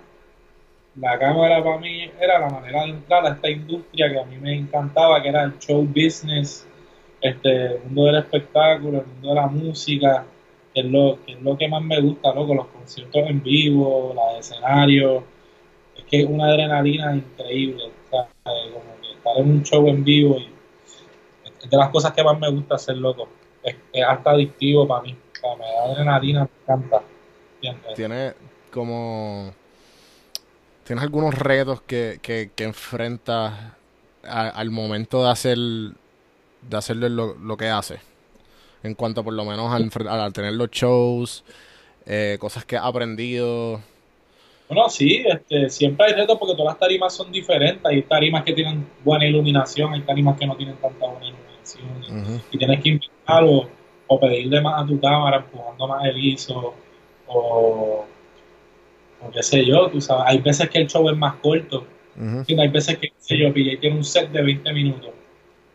la 1.00 1.18
cámara 1.18 1.62
para 1.62 1.78
mí 1.78 2.10
era 2.20 2.38
la 2.38 2.48
manera 2.48 2.84
de 2.84 2.90
entrar 2.90 3.26
a 3.26 3.30
esta 3.30 3.50
industria 3.50 4.10
que 4.10 4.20
a 4.20 4.24
mí 4.24 4.36
me 4.38 4.54
encantaba, 4.54 5.22
que 5.22 5.28
era 5.28 5.44
el 5.44 5.58
show 5.58 5.82
business, 5.82 6.66
este, 7.28 7.66
el 7.66 7.80
mundo 7.84 8.04
del 8.04 8.16
espectáculo, 8.16 9.00
el 9.00 9.06
mundo 9.06 9.28
de 9.28 9.34
la 9.34 9.46
música, 9.46 10.24
que 10.74 10.80
es 10.80 10.86
lo 10.86 11.18
que, 11.24 11.32
es 11.32 11.42
lo 11.42 11.56
que 11.56 11.68
más 11.68 11.82
me 11.82 12.00
gusta, 12.00 12.34
loco, 12.34 12.54
los 12.54 12.66
conciertos 12.68 13.22
en 13.26 13.42
vivo, 13.42 14.12
los 14.14 14.40
escenarios, 14.40 15.24
es 15.96 16.04
que 16.04 16.20
es 16.20 16.26
una 16.26 16.46
adrenalina 16.46 17.14
increíble, 17.14 17.84
eh, 17.84 18.72
como 18.72 19.00
que 19.00 19.12
estar 19.12 19.38
en 19.38 19.50
un 19.50 19.62
show 19.62 19.88
en 19.88 20.04
vivo 20.04 20.36
y 20.38 20.50
es 21.64 21.70
de 21.70 21.76
las 21.76 21.88
cosas 21.90 22.12
que 22.12 22.22
más 22.22 22.38
me 22.38 22.50
gusta 22.50 22.76
hacer, 22.76 22.96
loco, 22.96 23.28
es, 23.62 23.76
es 23.92 24.04
hasta 24.04 24.30
adictivo 24.30 24.86
para 24.86 25.02
mí, 25.02 25.12
o 25.14 25.40
sea, 25.40 25.56
me 25.56 25.64
da 25.64 25.92
adrenalina, 25.92 26.44
me 26.44 26.74
encanta, 26.74 27.02
¿entiendes? 27.54 27.94
Tienes 27.94 28.34
como, 28.70 29.52
tienes 30.84 31.02
algunos 31.02 31.34
retos 31.34 31.80
que, 31.82 32.18
que, 32.22 32.50
que 32.54 32.64
enfrentas 32.64 33.54
al 34.28 34.70
momento 34.70 35.24
de 35.24 35.30
hacer, 35.30 35.58
de 36.68 36.76
hacerle 36.76 37.08
lo, 37.08 37.34
lo 37.34 37.56
que 37.56 37.68
hace. 37.68 37.98
En 38.82 38.94
cuanto 38.94 39.24
por 39.24 39.32
lo 39.34 39.44
menos 39.44 39.72
al, 39.72 40.32
tener 40.32 40.52
los 40.52 40.70
shows, 40.70 41.44
eh, 42.04 42.36
cosas 42.38 42.64
que 42.64 42.76
has 42.76 42.84
aprendido. 42.84 43.80
Bueno, 44.68 44.88
sí, 44.88 45.24
este, 45.26 45.68
siempre 45.70 46.06
hay 46.06 46.12
retos 46.12 46.38
porque 46.38 46.54
todas 46.54 46.72
las 46.74 46.78
tarimas 46.78 47.14
son 47.14 47.32
diferentes. 47.32 47.84
Hay 47.84 48.02
tarimas 48.02 48.44
que 48.44 48.52
tienen 48.52 48.86
buena 49.04 49.26
iluminación, 49.26 49.92
hay 49.94 50.02
tarimas 50.02 50.38
que 50.38 50.46
no 50.46 50.56
tienen 50.56 50.76
tanta 50.76 51.06
buena 51.06 51.26
iluminación. 51.26 52.42
Y 52.50 52.58
tienes 52.58 52.82
que 52.82 52.88
invitar 52.90 53.44
o, 53.44 53.68
o 54.06 54.20
pedirle 54.20 54.60
más 54.60 54.82
a 54.82 54.86
tu 54.86 55.00
cámara, 55.00 55.38
empujando 55.38 55.88
más 55.88 56.04
el 56.04 56.16
ISO, 56.18 56.74
o, 57.26 58.06
o 59.20 59.30
qué 59.32 59.42
sé 59.42 59.64
yo, 59.64 59.88
tú 59.88 60.00
sabes. 60.00 60.24
Hay 60.26 60.38
veces 60.38 60.68
que 60.68 60.78
el 60.78 60.86
show 60.86 61.08
es 61.08 61.16
más 61.16 61.34
corto. 61.36 61.86
¿entiendes? 62.16 62.66
Hay 62.66 62.68
veces 62.68 62.98
que, 62.98 63.08
qué 63.08 63.14
sé 63.18 63.38
yo, 63.38 63.52
PJ 63.52 63.80
tiene 63.80 63.96
un 63.96 64.04
set 64.04 64.30
de 64.30 64.42
20 64.42 64.72
minutos. 64.72 65.10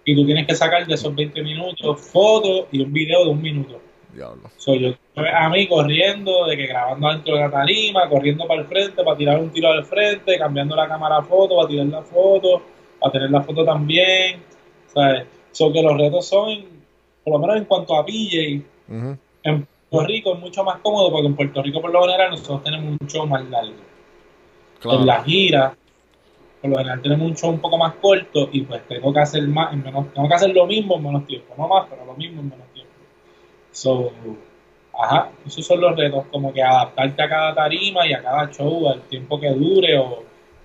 Y 0.04 0.16
tú 0.16 0.26
tienes 0.26 0.48
que 0.48 0.56
sacar 0.56 0.86
de 0.86 0.96
esos 0.96 1.14
20 1.14 1.44
minutos 1.44 2.02
fotos 2.02 2.66
y 2.72 2.82
un 2.82 2.92
video 2.92 3.26
de 3.26 3.32
un 3.32 3.42
minuto. 3.42 3.80
Diablo. 4.14 4.50
Soy 4.58 4.80
yo 4.80 4.94
a 5.16 5.50
mí 5.50 5.68
corriendo, 5.68 6.46
de 6.48 6.58
que 6.58 6.68
grabando 6.68 7.10
dentro 7.10 7.36
de 7.36 7.42
la 7.42 7.52
tarima, 7.52 8.10
corriendo 8.10 8.48
para 8.48 8.62
el 8.62 8.68
frente, 8.68 9.04
para 9.04 9.18
tirar 9.18 9.40
un 9.40 9.50
tiro 9.52 9.70
al 9.70 9.86
frente, 9.86 10.38
cambiando 10.38 10.76
la 10.76 10.88
cámara 10.88 11.18
a 11.18 11.24
foto, 11.24 11.58
para 11.58 11.68
tirar 11.68 11.86
la 11.88 12.02
foto, 12.02 12.62
para 13.00 13.12
tener 13.12 13.32
la 13.32 13.42
foto 13.42 13.64
también. 13.64 14.44
¿Sabes? 14.88 15.26
So 15.52 15.72
que 15.72 15.82
los 15.82 15.98
retos 15.98 16.28
son, 16.28 16.66
por 17.24 17.34
lo 17.34 17.40
menos 17.40 17.58
en 17.58 17.66
cuanto 17.66 17.96
a 17.96 18.06
PJ, 18.06 18.62
en 19.44 19.68
Puerto 19.90 20.08
Rico 20.08 20.34
es 20.34 20.40
mucho 20.40 20.64
más 20.64 20.78
cómodo 20.80 21.12
porque 21.12 21.28
en 21.28 21.36
Puerto 21.36 21.62
Rico 21.62 21.82
por 21.82 21.92
lo 21.92 22.02
general 22.02 22.32
nosotros 22.32 22.64
tenemos 22.64 22.98
un 23.00 23.08
show 23.08 23.28
más 23.28 23.44
largo. 23.50 23.74
Claro. 24.80 25.00
En 25.00 25.06
la 25.06 25.24
gira, 25.24 25.78
por 26.62 26.70
lo 26.70 26.78
general 26.78 27.02
tenemos 27.02 27.28
un 27.28 27.36
show 27.36 27.50
un 27.50 27.60
poco 27.60 27.78
más 27.78 27.96
corto 27.96 28.50
y 28.52 28.62
pues 28.62 28.88
tengo 28.88 29.14
que 29.14 29.20
hacer 29.20 29.48
más 29.48 29.74
en 29.74 29.84
menos, 29.84 30.14
tengo 30.14 30.28
que 30.28 30.36
hacer 30.36 30.54
lo 30.54 30.66
mismo 30.68 30.96
en 30.98 31.04
menos 31.04 31.26
tiempo, 31.26 31.54
no 31.58 31.68
más, 31.68 31.88
pero 31.90 32.06
lo 32.06 32.14
mismo 32.14 32.42
en 32.42 32.50
menos 32.50 32.68
tiempo. 32.74 32.92
So, 33.72 34.12
ajá, 35.02 35.32
esos 35.46 35.66
son 35.66 35.82
los 35.82 35.96
retos, 35.96 36.26
como 36.32 36.54
que 36.54 36.62
adaptarte 36.62 37.24
a 37.24 37.30
cada 37.30 37.56
tarima 37.56 38.08
y 38.08 38.14
a 38.14 38.22
cada 38.22 38.52
show, 38.52 38.90
al 38.90 39.02
tiempo 39.04 39.40
que 39.40 39.50
dure 39.50 39.98
o, 39.98 40.24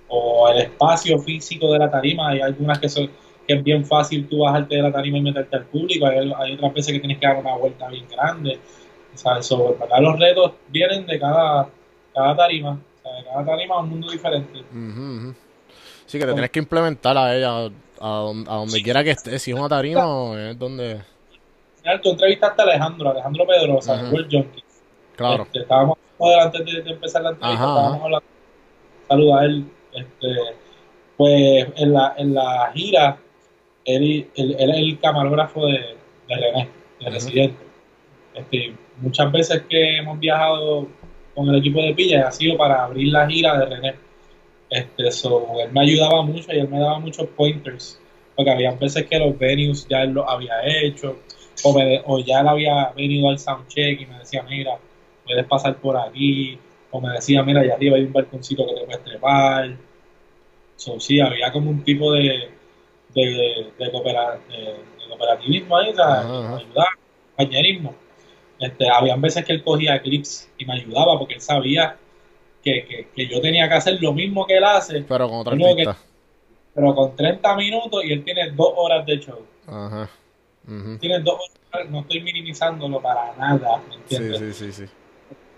o 0.09 0.49
el 0.49 0.59
espacio 0.59 1.17
físico 1.19 1.73
de 1.73 1.79
la 1.79 1.89
tarima. 1.89 2.29
Hay 2.29 2.41
algunas 2.41 2.79
que 2.79 2.89
son 2.89 3.09
que 3.47 3.53
es 3.53 3.63
bien 3.63 3.85
fácil 3.85 4.27
tú 4.27 4.39
bajarte 4.39 4.75
de 4.75 4.81
la 4.81 4.91
tarima 4.91 5.17
y 5.17 5.21
meterte 5.21 5.55
al 5.55 5.65
público, 5.65 6.05
hay, 6.05 6.33
hay 6.37 6.53
otras 6.55 6.73
veces 6.73 6.93
que 6.93 6.99
tienes 6.99 7.17
que 7.17 7.27
dar 7.27 7.37
una 7.37 7.55
vuelta 7.55 7.87
bien 7.87 8.05
grande. 8.09 8.59
¿sabes? 9.15 9.45
So, 9.45 9.75
verdad 9.79 9.99
los 10.01 10.19
retos 10.19 10.53
vienen 10.67 11.05
de 11.05 11.19
cada, 11.19 11.69
cada 12.13 12.35
tarima, 12.35 12.79
de 13.03 13.25
cada 13.25 13.45
tarima 13.45 13.75
es 13.75 13.81
un 13.81 13.89
mundo 13.89 14.11
diferente. 14.11 14.59
Ujú. 14.59 15.33
Sí, 16.07 16.17
que 16.17 16.25
te 16.25 16.31
tienes 16.31 16.49
que 16.49 16.59
implementar 16.59 17.17
a 17.17 17.35
ella 17.35 17.69
a, 17.99 18.07
donde, 18.07 18.49
a 18.49 18.55
donde 18.55 18.81
quiera 18.81 19.03
que 19.03 19.11
esté. 19.11 19.37
Si 19.37 19.51
es 19.51 19.57
una 19.57 19.69
tarima 19.69 20.03
es 20.49 20.57
donde. 20.57 21.01
Tú 22.01 22.11
entrevistaste 22.11 22.61
a 22.61 22.65
Alejandro, 22.65 23.11
Alejandro 23.11 23.45
Pedrosa, 23.45 23.93
Ajá. 23.93 24.09
World 24.09 24.27
Junkies. 24.31 24.63
Claro. 25.15 25.43
Este, 25.43 25.59
estábamos 25.59 25.97
antes 26.41 26.65
de, 26.65 26.81
de 26.81 26.91
empezar 26.91 27.21
la 27.21 27.29
entrevista, 27.29 27.63
Ajá, 27.63 27.73
estábamos 27.73 28.03
hablando, 28.03 28.25
saluda 29.07 29.39
a 29.39 29.45
él, 29.45 29.65
este, 29.93 30.27
pues 31.15 31.67
en 31.75 31.93
la, 31.93 32.13
en 32.17 32.33
la 32.33 32.71
gira, 32.73 33.17
él, 33.85 34.27
él, 34.35 34.55
él 34.59 34.69
es 34.69 34.77
el 34.77 34.99
camarógrafo 34.99 35.65
de, 35.65 35.97
de 36.27 36.35
René, 36.35 36.69
de. 36.99 37.09
Residente. 37.09 37.65
Este, 38.33 38.75
muchas 38.97 39.31
veces 39.31 39.63
que 39.69 39.97
hemos 39.97 40.19
viajado 40.19 40.87
con 41.35 41.49
el 41.49 41.55
equipo 41.55 41.81
de 41.81 41.93
Pilla 41.93 42.27
ha 42.27 42.31
sido 42.31 42.57
para 42.57 42.83
abrir 42.83 43.13
la 43.13 43.27
gira 43.27 43.57
de 43.59 43.65
René. 43.65 44.06
Este, 44.69 45.11
so, 45.11 45.61
él 45.61 45.71
me 45.71 45.81
ayudaba 45.81 46.21
mucho 46.23 46.51
y 46.53 46.59
él 46.59 46.67
me 46.69 46.79
daba 46.79 46.99
muchos 46.99 47.27
pointers, 47.29 47.99
porque 48.35 48.51
había 48.51 48.71
veces 48.71 49.05
que 49.05 49.17
los 49.19 49.37
venues 49.37 49.87
ya 49.87 50.03
él 50.03 50.11
los 50.11 50.25
había 50.27 50.53
hecho, 50.65 51.17
o, 51.63 51.73
me- 51.73 52.01
o 52.05 52.19
ya 52.19 52.41
él 52.41 52.47
había 52.47 52.89
venido 52.95 53.29
al 53.29 53.39
soundcheck 53.39 54.01
y 54.01 54.05
me 54.05 54.19
decía, 54.19 54.43
mira, 54.43 54.77
puedes 55.25 55.45
pasar 55.45 55.75
por 55.77 55.97
aquí, 55.97 56.59
o 56.91 56.99
me 57.01 57.13
decía, 57.13 57.43
mira, 57.43 57.61
allá 57.61 57.75
arriba 57.75 57.97
hay 57.97 58.03
un 58.03 58.13
balconcito 58.13 58.65
que 58.67 58.73
te 58.73 58.85
puedes 58.85 59.03
trepar. 59.03 59.77
So, 60.75 60.99
sí, 60.99 61.19
había 61.19 61.51
como 61.51 61.69
un 61.71 61.83
tipo 61.83 62.11
de, 62.13 62.49
de, 63.15 63.71
de, 63.79 63.91
coopera- 63.91 64.39
de- 64.49 64.55
de 64.55 65.07
cooperativismo 65.09 65.77
ahí, 65.77 65.91
ajá. 65.97 66.57
ayudar, 66.57 66.87
compañerismo. 67.35 67.95
Este, 68.59 68.89
habían 68.89 69.21
veces 69.21 69.45
que 69.45 69.53
él 69.53 69.63
cogía 69.63 69.99
clips 70.01 70.49
y 70.57 70.65
me 70.65 70.73
ayudaba 70.73 71.17
porque 71.17 71.35
él 71.35 71.41
sabía 71.41 71.97
que, 72.73 72.85
que, 72.87 73.07
que 73.15 73.27
yo 73.27 73.39
tenía 73.41 73.67
que 73.69 73.75
hacer 73.75 73.97
lo 74.01 74.13
mismo 74.13 74.45
que 74.45 74.57
él 74.57 74.63
hace, 74.63 75.01
Pero 75.01 75.29
con 75.29 75.39
otra 75.39 75.55
que- 75.55 75.89
pero 76.73 76.93
con 76.93 77.15
30 77.15 77.55
minutos 77.55 78.03
y 78.05 78.11
él 78.13 78.23
tiene 78.23 78.51
dos 78.51 78.71
horas 78.75 79.05
de 79.05 79.19
show. 79.19 79.39
Ajá. 79.67 80.09
Tiene 80.99 81.19
dos 81.21 81.39
horas, 81.71 81.89
no 81.89 82.01
estoy 82.01 82.21
minimizándolo 82.21 83.01
para 83.01 83.33
nada, 83.35 83.77
¿me 83.87 83.93
Sí, 84.07 84.15
entiendes? 84.15 84.55
sí, 84.55 84.71
sí, 84.71 84.85
sí. 84.85 84.91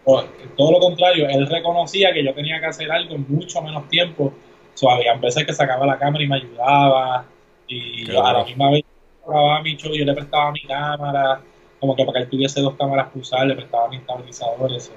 O- 0.06 0.24
todo 0.58 0.72
lo 0.72 0.80
contrario, 0.80 1.28
él 1.28 1.48
reconocía 1.48 2.14
que 2.14 2.24
yo 2.24 2.34
tenía 2.34 2.60
que 2.60 2.68
hacer 2.68 2.92
algo 2.92 3.16
en 3.16 3.26
mucho 3.28 3.62
menos 3.62 3.88
tiempo. 3.90 4.34
So, 4.76 4.90
había 4.90 5.14
veces 5.16 5.46
que 5.46 5.54
sacaba 5.54 5.86
la 5.86 6.00
cámara 6.00 6.24
y 6.24 6.28
me 6.28 6.36
ayudaba. 6.38 7.26
Y 7.68 8.06
yo 8.06 8.26
a 8.26 8.34
la 8.34 8.44
misma 8.46 8.72
vez 8.72 8.84
grababa 9.26 9.62
mi 9.62 9.76
show, 9.76 9.92
yo 9.94 10.06
le 10.06 10.14
prestaba 10.14 10.52
mi 10.52 10.62
cámara, 10.62 11.42
como 11.80 11.96
que 11.96 12.06
para 12.06 12.20
que 12.20 12.24
él 12.24 12.30
tuviese 12.30 12.62
dos 12.62 12.76
cámaras 12.76 13.10
usar, 13.14 13.46
le 13.46 13.56
prestaba 13.56 13.90
mis 13.90 14.00
estabilizadores. 14.00 14.84
So, 14.86 14.94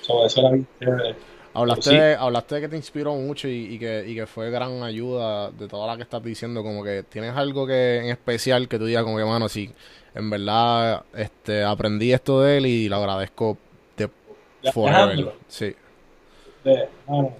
so, 0.00 0.26
eso 0.26 0.40
era 0.40 0.50
bien 0.50 0.66
chévere. 0.80 1.14
Hablaste, 1.54 1.90
Sí. 1.90 1.96
de, 1.96 2.14
hablaste 2.14 2.54
de 2.54 2.60
que 2.62 2.68
te 2.68 2.76
inspiró 2.76 3.14
mucho 3.14 3.46
y, 3.48 3.74
y 3.74 3.78
que, 3.78 4.04
y 4.08 4.14
que 4.14 4.26
fue 4.26 4.50
gran 4.50 4.82
ayuda 4.82 5.50
de 5.50 5.68
toda 5.68 5.86
la 5.86 5.96
que 5.96 6.02
estás 6.02 6.22
diciendo. 6.24 6.62
Como 6.62 6.82
que 6.82 7.02
tienes 7.02 7.36
algo 7.36 7.66
que 7.66 7.98
en 7.98 8.06
especial 8.06 8.68
que 8.68 8.78
tú 8.78 8.86
digas, 8.86 9.04
como 9.04 9.18
que, 9.18 9.24
mano, 9.24 9.48
sí, 9.48 9.70
en 10.14 10.30
verdad 10.30 11.02
este, 11.14 11.62
aprendí 11.62 12.12
esto 12.12 12.40
de 12.40 12.56
él 12.58 12.66
y 12.66 12.88
lo 12.88 12.96
agradezco 12.96 13.58
de 13.96 14.08
forever. 14.72 15.00
Alejandro, 15.02 15.34
Sí. 15.48 15.74
de- 16.64 16.88
mano, 17.06 17.34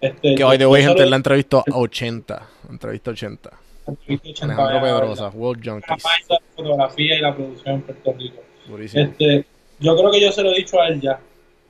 este, 0.00 0.34
Que 0.36 0.44
hoy 0.44 0.58
de 0.58 0.64
hoy, 0.66 0.82
gente, 0.82 0.98
solo- 0.98 1.10
la 1.10 1.16
entrevista 1.16 1.56
a 1.58 1.76
80. 1.78 2.48
Entrevista 2.70 3.10
80. 3.10 3.50
entrevista 3.86 4.44
Alejandro 4.44 4.76
ochenta, 4.78 4.80
Pedrosa, 5.00 5.28
World 5.30 5.64
la 5.66 5.72
Junkies. 5.72 6.04
de 6.28 6.36
fotografía 6.54 7.18
y 7.18 7.20
la 7.20 7.34
producción 7.34 7.74
en 7.74 7.82
Puerto 7.82 8.12
Rico. 8.16 8.42
Buenísimo. 8.68 9.02
Este, 9.04 9.44
yo 9.80 9.96
creo 9.96 10.10
que 10.12 10.20
yo 10.20 10.30
se 10.30 10.42
lo 10.44 10.52
he 10.52 10.56
dicho 10.58 10.80
a 10.80 10.86
él 10.86 11.00
ya. 11.00 11.18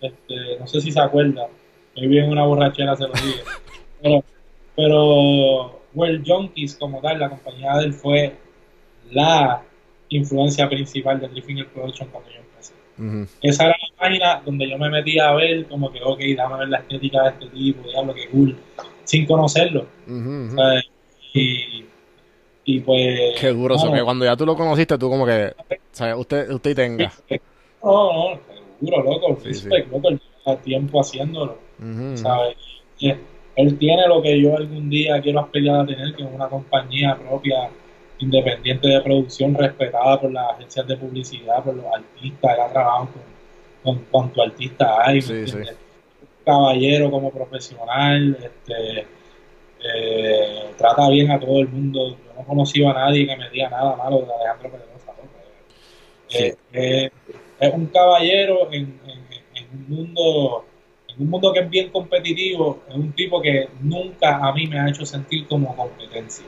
Este, 0.03 0.59
no 0.59 0.67
sé 0.67 0.81
si 0.81 0.91
se 0.91 1.01
acuerda. 1.01 1.49
Muy 1.97 2.09
bien 2.09 2.29
una 2.29 2.45
borrachera 2.45 2.97
se 2.97 3.05
lo 3.05 3.13
dije. 3.13 3.43
Pero, 4.03 4.25
pero 4.75 5.81
World 5.95 6.25
Junkies 6.27 6.77
como 6.77 7.01
tal, 7.01 7.21
la 7.21 7.31
compañía 7.31 7.75
de 7.77 7.85
él 7.85 7.93
fue 7.93 8.35
la 9.11 9.63
influencia 10.09 10.69
principal 10.69 11.21
de 11.21 11.29
Three 11.29 11.43
Finger 11.43 11.69
Production 11.69 12.09
cuando 12.09 12.31
yo 12.31 12.41
empecé. 12.41 12.75
Esa 13.43 13.65
era 13.65 13.77
la 13.81 13.97
página 13.99 14.43
donde 14.45 14.69
yo 14.69 14.79
me 14.79 14.91
metía 14.91 15.29
a 15.29 15.35
ver 15.35 15.67
como 15.67 15.93
que, 15.93 16.01
ok, 16.03 16.19
déjame 16.19 16.59
ver 16.59 16.69
la 16.69 16.79
estética 16.79 17.23
de 17.23 17.29
este 17.31 17.47
tipo, 17.47 17.89
diablo, 17.89 18.15
que 18.15 18.29
cool, 18.29 18.57
sin 19.05 19.27
conocerlo. 19.27 19.87
¿sabes? 20.55 20.85
Y, 21.35 21.85
y 22.65 22.81
pues... 22.81 23.41
Qué 23.41 23.49
duro 23.49 23.77
mano, 23.77 23.93
que 23.93 24.03
cuando 24.03 24.25
ya 24.25 24.37
tú 24.37 24.45
lo 24.45 24.57
conociste, 24.57 24.99
tú 24.99 25.09
como 25.09 25.27
que, 25.27 25.53
¿sabes? 25.93 26.17
Usted, 26.17 26.51
usted 26.51 26.71
y 26.71 26.75
tenga. 26.75 27.13
No, 27.83 28.13
no, 28.13 28.41
seguro, 28.87 29.03
loco. 29.03 29.39
Sí, 29.43 29.49
Respect, 29.49 29.91
loco, 29.93 30.09
él 30.09 30.21
lleva 30.45 30.61
tiempo 30.61 31.01
haciéndolo. 31.01 31.59
¿sabes? 32.17 32.57
Y 32.99 33.11
él- 33.57 33.79
tiene 33.79 34.07
lo 34.09 34.23
que 34.23 34.41
yo 34.41 34.57
algún 34.57 34.89
día 34.89 35.21
quiero 35.21 35.41
aspirar 35.41 35.81
a 35.81 35.87
tener, 35.87 36.15
que 36.15 36.23
es 36.23 36.29
una 36.33 36.49
compañía 36.49 37.17
propia, 37.19 37.69
independiente 38.19 38.89
de 38.89 39.01
producción, 39.01 39.55
respetada 39.55 40.21
por 40.21 40.33
las 40.33 40.53
agencias 40.53 40.87
de 40.87 40.97
publicidad, 40.97 41.63
por 41.65 41.75
los 41.75 41.85
artistas, 41.87 42.55
él 42.55 42.61
ha 42.61 42.69
trabajado 42.73 43.09
con, 43.83 43.95
con 43.97 44.05
cuanto 44.11 44.43
artista 44.43 45.07
hay, 45.07 45.17
¿me 45.17 45.47
Sí, 45.47 45.59
caballero 46.45 47.11
como 47.11 47.31
profesional, 47.31 48.37
este, 48.43 49.07
eh, 49.85 50.71
trata 50.79 51.09
bien 51.09 51.31
a 51.31 51.39
todo 51.41 51.61
el 51.61 51.69
mundo. 51.69 52.11
Yo 52.11 52.17
no 52.37 52.43
he 52.43 52.45
conocido 52.45 52.91
a 52.91 52.95
nadie 52.95 53.27
que 53.27 53.37
me 53.37 53.51
diga 53.51 53.69
nada 53.71 53.97
malo 53.97 54.19
de 54.19 54.33
Alejandro 54.35 54.71
Pedrosa. 54.71 55.13
¿no? 55.19 55.29
Sí. 56.29 56.53
Eh, 56.73 57.11
es 57.69 57.75
un 57.75 57.87
caballero 57.87 58.71
en, 58.73 58.83
en- 59.07 59.23
en 59.55 59.67
un 59.75 59.89
mundo 59.89 60.65
en 61.09 61.23
un 61.25 61.31
mundo 61.31 61.53
que 61.53 61.61
es 61.61 61.69
bien 61.71 61.91
competitivo, 61.91 62.81
es 62.89 62.95
un 62.95 63.13
tipo 63.13 63.41
que 63.43 63.69
nunca 63.83 64.37
a 64.39 64.53
mí 64.55 64.67
me 64.67 64.79
ha 64.81 64.89
hecho 64.89 65.05
sentir 65.05 65.47
como 65.47 65.77
competencia. 65.77 66.47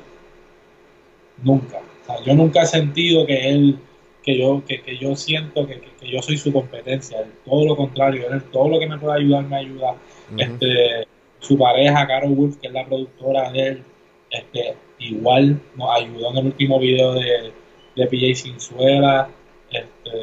Nunca. 1.43 1.79
O 1.79 2.07
sea, 2.07 2.25
yo 2.25 2.35
nunca 2.35 2.63
he 2.63 2.67
sentido 2.67 3.27
que 3.27 3.51
él, 3.51 3.79
que 4.23 4.39
yo, 4.39 4.63
que, 4.67 4.81
que 4.81 4.97
yo 4.97 5.15
siento 5.17 5.67
que, 5.67 5.81
que- 5.81 5.91
que 6.01 6.11
yo 6.11 6.23
soy 6.23 6.37
su 6.39 6.53
competencia. 6.53 7.21
Él, 7.21 7.27
todo 7.45 7.67
lo 7.67 7.77
contrario, 7.77 8.27
él 8.31 8.43
todo 8.45 8.69
lo 8.69 8.79
que 8.79 8.87
me 8.89 8.99
pueda 8.99 9.15
ayudar 9.17 9.45
me 9.45 9.57
ayuda. 9.57 9.97
Este, 10.39 11.07
su 11.41 11.59
pareja, 11.59 12.07
Carol 12.07 12.35
Wolf, 12.35 12.57
que 12.57 12.69
es 12.69 12.73
la 12.73 12.87
productora 12.87 13.51
de 13.53 13.67
él, 13.69 13.83
este, 14.31 14.75
igual 14.99 15.61
nos 15.77 15.91
ayudó 15.95 16.31
en 16.31 16.39
el 16.39 16.47
último 16.47 16.79
video 16.79 17.13
de, 17.15 17.53
de 17.97 18.07
PJ 18.07 18.35
Sinzuela. 18.35 19.29
Este, 19.75 20.21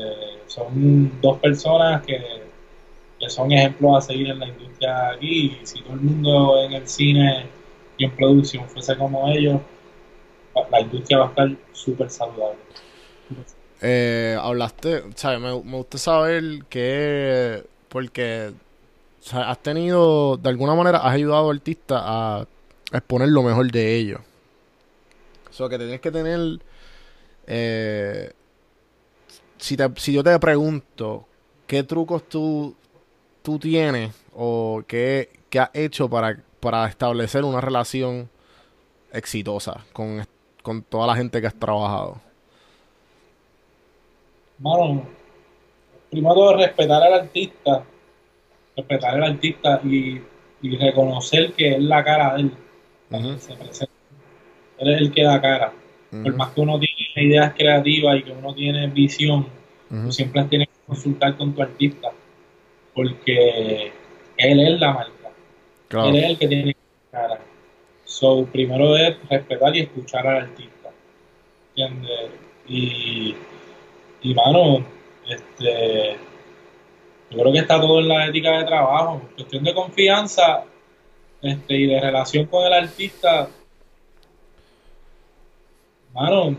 son 0.47 1.21
dos 1.21 1.39
personas 1.39 2.05
que, 2.05 2.19
que 3.19 3.29
son 3.29 3.51
ejemplos 3.51 3.97
a 3.97 4.01
seguir 4.01 4.29
en 4.29 4.39
la 4.39 4.47
industria 4.47 5.09
aquí. 5.09 5.57
Y 5.61 5.65
si 5.65 5.81
todo 5.81 5.93
el 5.93 6.01
mundo 6.01 6.63
en 6.63 6.73
el 6.73 6.87
cine 6.87 7.45
y 7.97 8.05
en 8.05 8.11
producción 8.11 8.67
fuese 8.69 8.97
como 8.97 9.29
ellos, 9.29 9.59
la 10.71 10.81
industria 10.81 11.19
va 11.19 11.25
a 11.25 11.29
estar 11.29 11.49
súper 11.73 12.09
saludable. 12.09 12.59
Eh, 13.81 14.37
hablaste, 14.39 15.03
¿sabes? 15.15 15.39
Me, 15.39 15.47
me 15.63 15.77
gusta 15.77 15.97
saber 15.97 16.43
que, 16.69 17.63
porque, 17.89 18.51
has 19.31 19.59
tenido, 19.59 20.37
de 20.37 20.49
alguna 20.49 20.75
manera, 20.75 20.99
has 20.99 21.13
ayudado 21.13 21.49
a 21.49 21.53
artistas 21.53 22.01
a 22.03 22.47
exponer 22.91 23.29
lo 23.29 23.43
mejor 23.43 23.71
de 23.71 23.95
ellos. 23.95 24.21
O 25.49 25.53
sea, 25.53 25.67
que 25.67 25.77
tienes 25.77 25.99
que 25.99 26.11
tener, 26.11 26.59
eh, 27.47 28.31
si, 29.61 29.77
te, 29.77 29.87
si 29.95 30.11
yo 30.11 30.23
te 30.23 30.37
pregunto, 30.39 31.27
¿qué 31.67 31.83
trucos 31.83 32.27
tú, 32.27 32.75
tú 33.43 33.59
tienes 33.59 34.13
o 34.33 34.83
qué, 34.87 35.29
qué 35.49 35.59
has 35.59 35.69
hecho 35.73 36.09
para, 36.09 36.37
para 36.59 36.87
establecer 36.87 37.43
una 37.43 37.61
relación 37.61 38.29
exitosa 39.13 39.85
con, 39.93 40.25
con 40.63 40.81
toda 40.81 41.07
la 41.07 41.15
gente 41.15 41.39
que 41.39 41.47
has 41.47 41.55
trabajado? 41.55 42.19
Mano, 44.57 45.03
primero 46.09 46.57
respetar 46.57 47.03
al 47.03 47.13
artista, 47.13 47.83
respetar 48.75 49.15
al 49.15 49.23
artista 49.23 49.79
y, 49.83 50.21
y 50.63 50.77
reconocer 50.77 51.53
que 51.53 51.75
es 51.75 51.79
la 51.79 52.03
cara 52.03 52.33
de 52.33 52.41
él, 52.41 53.37
se 53.39 53.55
presenta. 53.55 53.93
Él 54.79 54.95
es 54.95 55.01
el 55.01 55.13
que 55.13 55.23
da 55.23 55.39
cara. 55.39 55.73
Por 56.09 56.35
más 56.35 56.49
que 56.49 56.61
uno 56.61 56.79
tiene 56.79 56.90
ideas 57.21 57.53
creativas 57.57 58.17
y 58.19 58.23
que 58.23 58.31
uno 58.31 58.53
tiene 58.53 58.87
visión, 58.87 59.47
tú 59.89 60.11
siempre 60.11 60.43
tienes 60.45 60.67
que 60.69 60.85
consultar 60.87 61.37
con 61.37 61.53
tu 61.53 61.61
artista, 61.61 62.09
porque 62.93 63.91
él 64.37 64.59
es 64.59 64.79
la 64.79 64.93
marca, 64.93 65.11
Claro. 65.87 66.09
él 66.09 66.15
es 66.17 66.23
el 66.31 66.37
que 66.39 66.47
tiene 66.47 66.75
cara. 67.11 67.39
So, 68.05 68.45
primero 68.45 68.95
es 68.97 69.15
respetar 69.29 69.75
y 69.75 69.79
escuchar 69.81 70.27
al 70.27 70.37
artista. 70.43 70.89
¿Entiendes? 71.75 72.31
Y, 72.67 73.35
y 74.21 74.33
mano, 74.33 74.85
este, 75.27 76.17
yo 77.29 77.39
creo 77.39 77.51
que 77.53 77.59
está 77.59 77.79
todo 77.79 77.99
en 77.99 78.07
la 78.09 78.27
ética 78.27 78.57
de 78.59 78.65
trabajo. 78.65 79.21
Cuestión 79.35 79.63
de 79.63 79.73
confianza 79.73 80.65
este, 81.41 81.75
y 81.75 81.87
de 81.87 81.99
relación 81.99 82.45
con 82.45 82.65
el 82.65 82.73
artista. 82.73 83.49
Mano, 86.13 86.55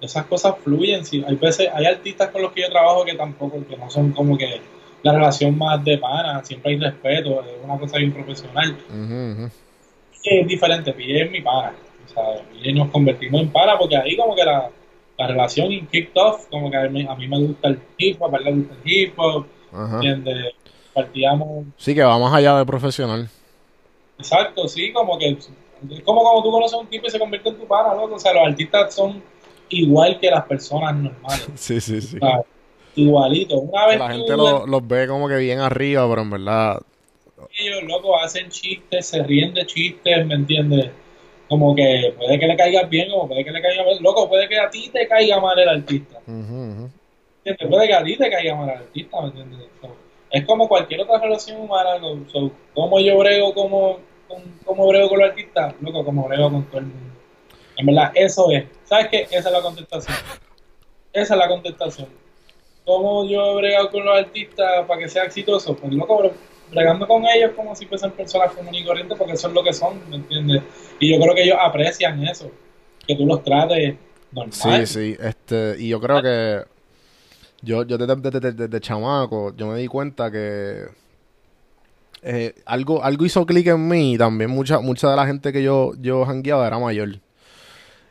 esas 0.00 0.26
cosas 0.26 0.54
fluyen. 0.62 1.04
Sí, 1.04 1.24
hay 1.26 1.34
veces, 1.36 1.68
hay 1.72 1.86
artistas 1.86 2.28
con 2.30 2.42
los 2.42 2.52
que 2.52 2.62
yo 2.62 2.70
trabajo 2.70 3.04
que 3.04 3.14
tampoco, 3.14 3.64
que 3.68 3.76
no 3.76 3.90
son 3.90 4.12
como 4.12 4.36
que 4.36 4.60
la 5.02 5.12
relación 5.12 5.56
más 5.56 5.82
de 5.84 5.98
pana, 5.98 6.44
siempre 6.44 6.72
hay 6.72 6.78
respeto, 6.78 7.42
es 7.42 7.64
una 7.64 7.78
cosa 7.78 7.98
bien 7.98 8.12
profesional. 8.12 8.76
Que 10.22 10.40
es 10.40 10.46
diferente, 10.48 10.92
PJ 10.92 11.24
es 11.24 11.30
mi 11.30 11.40
pana. 11.40 11.72
O 12.06 12.08
sea, 12.12 12.42
PJ 12.52 12.72
nos 12.72 12.90
convertimos 12.90 13.40
en 13.42 13.50
pana 13.50 13.78
porque 13.78 13.96
ahí 13.96 14.16
como 14.16 14.34
que 14.34 14.44
la, 14.44 14.70
la 15.16 15.26
relación 15.26 15.70
y 15.72 15.82
kicked 15.82 16.16
off, 16.16 16.46
como 16.50 16.70
que 16.70 16.76
a 16.76 16.88
mí, 16.88 17.06
a 17.08 17.14
mí 17.14 17.28
me 17.28 17.38
gusta 17.38 17.68
el 17.68 17.80
hip 17.96 18.20
hop, 18.20 18.34
a 18.34 18.38
él 18.38 18.44
le 18.44 18.52
gusta 18.52 18.74
el 18.74 18.92
hip 18.92 19.14
hop. 19.18 19.46
¿entiendes? 19.94 20.52
Partíamos, 20.94 21.66
Sí, 21.76 21.94
que 21.94 22.02
va 22.02 22.18
más 22.18 22.32
allá 22.34 22.56
de 22.58 22.64
profesional. 22.66 23.28
exacto, 24.18 24.66
sí, 24.66 24.92
como 24.92 25.16
que 25.18 25.28
es 25.28 25.50
como 26.04 26.22
cuando 26.22 26.42
tú 26.42 26.50
conoces 26.50 26.74
a 26.74 26.78
un 26.80 26.88
tipo 26.88 27.06
y 27.06 27.10
se 27.10 27.18
convierte 27.20 27.50
en 27.50 27.56
tu 27.56 27.66
pana, 27.66 27.94
¿no? 27.94 28.04
O 28.04 28.18
sea, 28.18 28.32
los 28.32 28.48
artistas 28.48 28.92
son 28.94 29.22
igual 29.70 30.18
que 30.20 30.30
las 30.30 30.44
personas 30.46 30.94
normales, 30.96 31.48
Sí, 31.56 31.80
sí, 31.80 32.00
sí. 32.00 32.16
o 32.16 32.26
sea, 32.26 32.42
igualitos. 32.94 33.60
Una 33.62 33.86
vez 33.86 33.98
La 33.98 34.10
gente 34.10 34.36
lo- 34.36 34.66
los 34.66 34.86
ve 34.88 35.06
como 35.06 35.28
que 35.28 35.36
bien 35.36 35.60
arriba, 35.60 36.08
pero 36.08 36.22
en 36.22 36.30
verdad. 36.30 36.80
ellos, 37.58 37.82
loco, 37.84 38.18
hacen 38.18 38.50
chistes, 38.50 39.06
se 39.06 39.22
ríen 39.22 39.54
de 39.54 39.66
chistes, 39.66 40.26
¿me 40.26 40.34
entiendes? 40.34 40.90
Como 41.48 41.74
que 41.74 42.12
puede 42.16 42.38
que 42.38 42.46
le 42.46 42.56
caigas 42.56 42.88
bien, 42.90 43.10
como 43.10 43.26
puede 43.28 43.44
que 43.44 43.50
le 43.50 43.62
caiga 43.62 43.84
mal. 43.84 43.96
Loco, 44.02 44.28
puede 44.28 44.48
que 44.48 44.58
a 44.58 44.68
ti 44.70 44.90
te 44.92 45.08
caiga 45.08 45.40
mal 45.40 45.58
el 45.58 45.68
artista. 45.68 46.18
ujú, 46.26 46.54
ujú. 46.54 46.90
¿entiendes? 47.44 47.68
Puede 47.68 47.86
que 47.88 47.94
a 47.94 48.04
ti 48.04 48.16
te 48.16 48.30
caiga 48.30 48.54
mal 48.54 48.68
el 48.70 48.76
artista, 48.76 49.20
¿me 49.22 49.28
entiendes? 49.28 49.68
So, 49.80 49.96
es 50.30 50.44
como 50.44 50.68
cualquier 50.68 51.00
otra 51.00 51.18
relación 51.20 51.60
humana, 51.62 51.90
como 52.74 53.00
yo 53.00 53.18
brego 53.18 53.54
como, 53.54 53.98
con, 54.28 54.42
como 54.64 54.86
brego 54.88 55.08
con 55.08 55.20
los 55.20 55.30
artistas, 55.30 55.74
loco, 55.80 56.04
como 56.04 56.28
brego 56.28 56.50
con 56.50 56.64
todo 56.64 56.78
el 56.80 56.86
mundo. 56.86 57.07
En 57.78 57.86
verdad, 57.86 58.12
eso 58.14 58.50
es. 58.50 58.64
¿Sabes 58.84 59.08
qué? 59.08 59.22
Esa 59.30 59.48
es 59.48 59.52
la 59.52 59.62
contestación. 59.62 60.16
Esa 61.12 61.34
es 61.34 61.38
la 61.38 61.48
contestación. 61.48 62.08
¿Cómo 62.84 63.24
yo 63.28 63.52
he 63.52 63.56
bregado 63.56 63.90
con 63.90 64.04
los 64.04 64.18
artistas 64.18 64.86
para 64.86 65.00
que 65.00 65.08
sea 65.08 65.24
exitoso? 65.24 65.74
Pues 65.76 65.92
loco, 65.92 66.22
bre- 66.22 66.32
bregando 66.70 67.06
con 67.06 67.24
ellos 67.26 67.52
como 67.56 67.74
si 67.76 67.86
fuesen 67.86 68.10
personas 68.12 68.52
comunes 68.52 68.82
y 68.82 68.84
corrientes, 68.84 69.16
porque 69.16 69.32
eso 69.34 69.48
es 69.48 69.54
lo 69.54 69.62
que 69.62 69.72
son, 69.72 70.00
¿me 70.10 70.16
entiendes? 70.16 70.62
Y 71.00 71.12
yo 71.12 71.20
creo 71.20 71.34
que 71.34 71.42
ellos 71.44 71.56
aprecian 71.60 72.22
eso, 72.26 72.50
que 73.06 73.14
tú 73.16 73.26
los 73.26 73.42
trates 73.44 73.94
normal. 74.32 74.52
Sí, 74.52 74.86
sí, 74.86 75.16
este, 75.20 75.76
y 75.78 75.88
yo 75.88 76.00
creo 76.00 76.22
que 76.22 76.62
yo, 77.62 77.84
yo 77.84 77.96
desde, 77.98 78.16
desde- 78.30 78.52
desde- 78.52 78.80
chamaco, 78.80 79.54
yo 79.56 79.66
me 79.66 79.78
di 79.78 79.86
cuenta 79.86 80.30
que 80.30 80.84
eh, 82.22 82.54
algo, 82.66 83.02
algo 83.04 83.24
hizo 83.24 83.46
clic 83.46 83.66
en 83.68 83.86
mí 83.86 84.14
y 84.14 84.18
también 84.18 84.50
mucha, 84.50 84.80
mucha 84.80 85.10
de 85.10 85.16
la 85.16 85.26
gente 85.26 85.52
que 85.52 85.62
yo, 85.62 85.92
yo 86.00 86.24
jangueaba 86.24 86.66
era 86.66 86.78
mayor. 86.78 87.20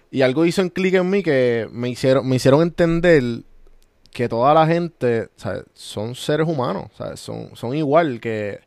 Y 0.09 0.21
algo 0.21 0.45
hizo 0.45 0.61
en 0.61 0.69
clic 0.69 0.93
en 0.95 1.09
mí 1.09 1.23
que 1.23 1.67
me 1.71 1.89
hicieron, 1.89 2.27
me 2.27 2.37
hicieron 2.37 2.61
entender 2.61 3.43
que 4.11 4.29
toda 4.29 4.53
la 4.53 4.65
gente, 4.65 5.29
¿sabes? 5.35 5.63
son 5.73 6.15
seres 6.15 6.47
humanos, 6.47 6.91
¿sabes? 6.97 7.19
Son, 7.19 7.55
son 7.55 7.75
igual 7.75 8.19
que 8.19 8.61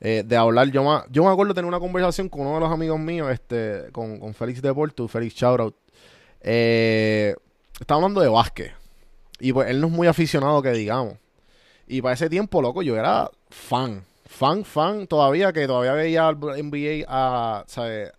eh, 0.00 0.22
de 0.24 0.36
hablar. 0.36 0.70
Yo 0.70 0.84
me, 0.84 1.00
yo 1.10 1.24
me 1.24 1.30
acuerdo 1.30 1.54
tener 1.54 1.66
una 1.66 1.80
conversación 1.80 2.28
con 2.28 2.42
uno 2.42 2.54
de 2.54 2.60
los 2.60 2.70
amigos 2.70 3.00
míos, 3.00 3.30
este, 3.32 3.90
con, 3.92 4.20
con 4.20 4.34
Félix 4.34 4.60
de 4.60 4.74
Porto, 4.74 5.08
Félix 5.08 5.34
Shoutout. 5.34 5.74
Eh, 6.42 7.34
estaba 7.80 7.98
hablando 7.98 8.20
de 8.20 8.28
básquet. 8.28 8.72
Y 9.40 9.52
pues 9.52 9.68
él 9.70 9.80
no 9.80 9.86
es 9.86 9.92
muy 9.92 10.06
aficionado 10.06 10.62
que 10.62 10.72
digamos. 10.72 11.14
Y 11.86 12.02
para 12.02 12.14
ese 12.14 12.28
tiempo, 12.28 12.62
loco, 12.62 12.82
yo 12.82 12.96
era 12.96 13.30
fan. 13.48 14.04
Fan, 14.26 14.64
fan 14.64 15.06
todavía, 15.06 15.52
que 15.52 15.66
todavía 15.66 15.92
veía 15.92 16.28
al 16.28 16.38
NBA 16.38 17.04
a, 17.08 17.64
¿sabes? 17.66 18.12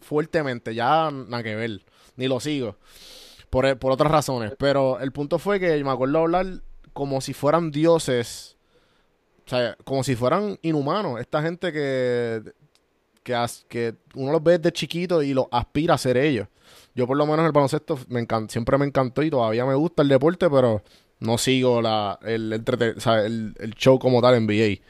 fuertemente. 0.00 0.74
Ya 0.74 1.10
nada 1.10 1.42
que 1.42 1.54
ver. 1.54 1.80
Ni 2.16 2.28
lo 2.28 2.40
sigo. 2.40 2.76
Por, 3.50 3.78
por 3.78 3.92
otras 3.92 4.10
razones. 4.10 4.52
Pero 4.58 4.98
el 5.00 5.12
punto 5.12 5.38
fue 5.38 5.60
que 5.60 5.82
me 5.84 5.90
acuerdo 5.90 6.18
hablar 6.18 6.46
como 6.92 7.20
si 7.20 7.32
fueran 7.34 7.70
dioses. 7.70 8.56
O 9.46 9.48
sea, 9.50 9.76
como 9.84 10.02
si 10.02 10.16
fueran 10.16 10.58
inhumanos. 10.62 11.20
Esta 11.20 11.42
gente 11.42 11.72
que, 11.72 12.42
que, 13.22 13.94
uno 14.14 14.32
los 14.32 14.42
ve 14.42 14.58
desde 14.58 14.72
chiquito 14.72 15.22
y 15.22 15.34
los 15.34 15.46
aspira 15.50 15.94
a 15.94 15.98
ser 15.98 16.16
ellos. 16.16 16.48
Yo 16.94 17.06
por 17.06 17.16
lo 17.16 17.26
menos 17.26 17.44
el 17.44 17.52
baloncesto 17.52 17.98
me 18.08 18.26
encan- 18.26 18.48
siempre 18.48 18.78
me 18.78 18.86
encantó 18.86 19.22
y 19.22 19.30
todavía 19.30 19.64
me 19.66 19.74
gusta 19.74 20.02
el 20.02 20.08
deporte, 20.08 20.48
pero 20.48 20.82
no 21.20 21.38
sigo 21.38 21.82
la, 21.82 22.18
el, 22.22 22.62
sea, 22.98 23.24
el, 23.24 23.54
el 23.58 23.74
show 23.74 23.98
como 23.98 24.22
tal 24.22 24.34
NBA. 24.46 24.80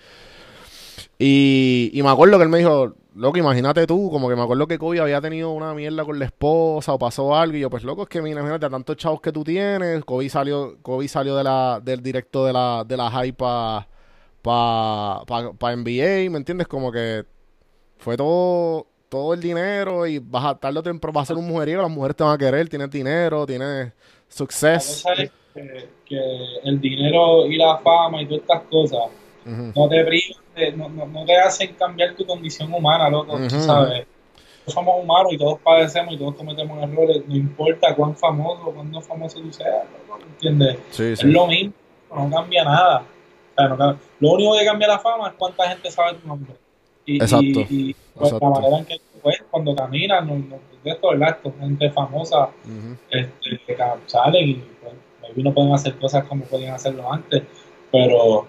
Y, 1.18 1.90
y 1.92 2.02
me 2.02 2.10
acuerdo 2.10 2.38
que 2.38 2.44
él 2.44 2.48
me 2.50 2.58
dijo, 2.58 2.94
loco, 3.14 3.38
imagínate 3.38 3.87
tú, 3.87 4.11
como 4.11 4.29
que 4.29 4.37
me 4.37 4.42
acuerdo 4.42 4.66
que 4.66 4.79
Kobe 4.79 5.00
había 5.00 5.20
tenido 5.20 5.50
una 5.53 5.74
mierda 5.74 6.05
con 6.05 6.18
la 6.18 6.24
esposa 6.24 6.92
o 6.92 6.98
pasó 6.98 7.35
algo, 7.35 7.57
y 7.57 7.61
yo, 7.61 7.70
pues 7.70 7.85
loco, 7.85 8.03
es 8.03 8.09
que 8.09 8.20
mira, 8.20 8.40
imagínate 8.40 8.66
a 8.66 8.70
tantos 8.70 8.96
chavos 8.96 9.20
que 9.20 9.33
tú 9.33 9.44
tienes, 9.44 10.05
Kobe 10.05 10.29
salió, 10.29 10.77
Kobe 10.83 11.09
salió 11.09 11.37
de 11.37 11.44
la, 11.44 11.81
del 11.83 12.03
directo 12.03 12.44
de 12.44 12.53
la, 12.53 12.85
de 12.87 12.96
la 12.96 13.11
high 13.11 13.33
para 13.33 13.88
pa, 14.42 15.24
pa, 15.27 15.53
pa 15.53 15.77
NBA, 15.77 16.31
¿me 16.31 16.38
entiendes? 16.38 16.66
Como 16.66 16.92
que 16.92 17.24
fue 17.98 18.16
todo, 18.16 18.87
todo 19.09 19.33
el 19.35 19.40
dinero 19.40 20.07
y 20.07 20.18
vas 20.18 20.44
a 20.44 20.55
tarde 20.57 20.81
o 20.81 20.83
temprano 20.83 21.14
vas 21.14 21.22
a 21.22 21.35
ser 21.35 21.37
un 21.37 21.46
mujeriego, 21.46 21.83
las 21.83 21.90
mujeres 21.90 22.16
te 22.16 22.24
van 22.24 22.35
a 22.35 22.38
querer, 22.38 22.68
tienes 22.68 22.90
dinero, 22.90 23.46
tienes 23.46 23.92
success. 24.29 25.03
cosa 25.03 25.22
es 25.22 25.31
que, 25.55 25.88
que 26.05 26.20
el 26.64 26.81
dinero 26.81 27.46
y 27.46 27.57
la 27.57 27.79
fama 27.79 28.20
y 28.20 28.27
todas 28.27 28.42
estas 28.42 28.62
cosas 28.64 29.00
no 29.46 29.88
te 29.88 30.05
privan, 30.05 30.43
de- 30.54 30.72
no, 30.72 30.88
no, 30.88 31.06
no 31.06 31.24
te 31.24 31.36
hacen 31.36 31.74
cambiar 31.74 32.14
tu 32.14 32.24
condición 32.26 32.72
humana, 32.72 33.08
loco, 33.10 33.36
tú 33.36 33.44
Ujú. 33.44 33.60
sabes. 33.60 34.06
Todos 34.64 34.74
somos 34.74 35.02
humanos 35.02 35.32
y 35.32 35.38
todos 35.38 35.58
padecemos 35.60 36.14
y 36.14 36.16
todos 36.18 36.34
cometemos 36.36 36.82
errores, 36.82 37.22
no 37.26 37.36
importa 37.36 37.94
cuán 37.94 38.16
famoso 38.16 38.62
o 38.66 38.72
cuán 38.72 38.90
no 38.90 39.00
famoso 39.02 39.38
tú 39.40 39.52
seas, 39.52 39.84
loco, 40.08 40.20
¿entiendes? 40.26 40.78
Sí, 40.90 41.04
Es 41.04 41.18
sí. 41.18 41.26
lo 41.26 41.46
mismo, 41.46 41.72
no 42.14 42.30
cambia 42.30 42.64
nada. 42.64 42.98
O 43.00 43.54
sea, 43.56 43.68
no 43.68 43.76
cambia- 43.76 44.00
Lo 44.20 44.30
único 44.32 44.56
que 44.58 44.64
cambia 44.64 44.88
la 44.88 44.98
fama 44.98 45.28
es 45.28 45.34
cuánta 45.34 45.68
gente 45.68 45.90
sabe 45.90 46.14
tu 46.14 46.26
nombre. 46.28 46.52
Y, 47.06 47.16
Exacto, 47.16 47.44
y, 47.44 47.66
y, 47.68 47.96
pues, 48.14 48.32
exacto. 48.32 48.46
la 48.48 48.50
manera 48.60 48.78
en 48.78 48.84
que 48.86 49.00
pues, 49.22 49.42
cuando 49.50 49.74
caminas, 49.76 50.24
no, 50.24 50.34
no, 50.36 50.56
de 50.82 50.90
esto, 50.90 51.08
¿verdad? 51.10 51.30
Esto, 51.36 51.52
gente 51.60 51.90
famosa 51.90 52.44
Ujú. 52.64 52.96
este, 53.10 53.60
que 53.66 53.76
salen 54.06 54.48
y 54.48 54.54
pues, 54.80 55.36
no 55.44 55.52
pueden 55.52 55.72
hacer 55.74 55.96
cosas 55.98 56.24
como 56.26 56.44
podían 56.44 56.74
hacerlo 56.74 57.10
antes, 57.12 57.42
pero, 57.92 58.46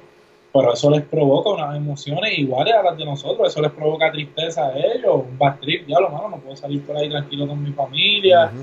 pero 0.55 0.71
eso 0.71 0.89
les 0.89 1.01
provoca 1.01 1.49
unas 1.49 1.75
emociones 1.75 2.39
iguales 2.39 2.73
a 2.75 2.81
las 2.81 2.97
de 2.97 3.03
nosotros, 3.03 3.49
eso 3.49 3.61
les 3.61 3.71
provoca 3.71 4.09
tristeza 4.09 4.67
a 4.67 4.77
ellos, 4.77 5.25
un 5.27 5.37
bad 5.37 5.59
trip, 5.59 5.85
ya 5.85 5.99
lo 5.99 6.09
malo, 6.09 6.29
no 6.29 6.37
puedo 6.37 6.55
salir 6.55 6.81
por 6.85 6.95
ahí 6.95 7.09
tranquilo 7.09 7.45
con 7.45 7.61
mi 7.61 7.73
familia, 7.73 8.53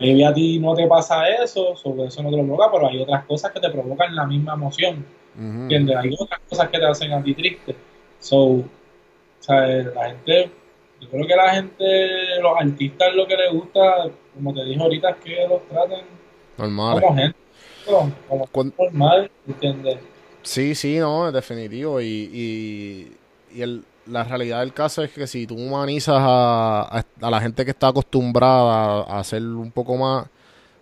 maybe 0.00 0.26
a 0.26 0.34
ti 0.34 0.58
no 0.58 0.74
te 0.74 0.88
pasa 0.88 1.28
eso, 1.28 1.76
sobre 1.76 2.06
eso 2.06 2.20
no 2.20 2.30
te 2.30 2.36
lo 2.36 2.42
provoca, 2.42 2.68
pero 2.72 2.88
hay 2.88 3.00
otras 3.00 3.24
cosas 3.26 3.52
que 3.52 3.60
te 3.60 3.70
provocan 3.70 4.16
la 4.16 4.26
misma 4.26 4.54
emoción. 4.54 5.06
¿entiendes? 5.38 5.96
Hay 5.96 6.16
otras 6.18 6.40
cosas 6.50 6.68
que 6.68 6.78
te 6.80 6.84
hacen 6.84 7.12
a 7.12 7.22
ti 7.22 7.32
triste, 7.32 7.76
so, 8.18 8.38
o 8.38 8.64
sea, 9.38 9.60
la 9.68 10.06
gente, 10.08 10.50
yo 11.00 11.10
creo 11.10 11.26
que 11.28 11.36
la 11.36 11.54
gente, 11.54 12.40
los 12.42 12.58
artistas 12.58 13.14
lo 13.14 13.24
que 13.28 13.36
les 13.36 13.52
gusta, 13.52 14.10
como 14.34 14.52
te 14.52 14.64
dije 14.64 14.82
ahorita, 14.82 15.10
es 15.10 15.16
que 15.18 15.46
los 15.48 15.62
traten 15.68 16.06
Normal. 16.58 17.00
como 17.00 17.14
gente, 17.14 17.38
como, 17.86 18.46
como 18.50 18.72
normal, 18.76 19.30
¿entiendes? 19.46 19.98
Sí, 20.44 20.74
sí, 20.74 20.98
no, 20.98 21.26
es 21.28 21.34
definitivo. 21.34 22.00
Y, 22.00 22.04
y, 22.06 23.16
y 23.54 23.62
el, 23.62 23.82
la 24.06 24.24
realidad 24.24 24.60
del 24.60 24.74
caso 24.74 25.02
es 25.02 25.10
que 25.10 25.26
si 25.26 25.46
tú 25.46 25.56
humanizas 25.56 26.16
a, 26.18 27.04
a, 27.20 27.30
la 27.30 27.40
gente 27.40 27.64
que 27.64 27.70
está 27.70 27.88
acostumbrada 27.88 29.02
a 29.04 29.18
hacer 29.20 29.42
un 29.42 29.70
poco 29.72 29.96
más. 29.96 30.26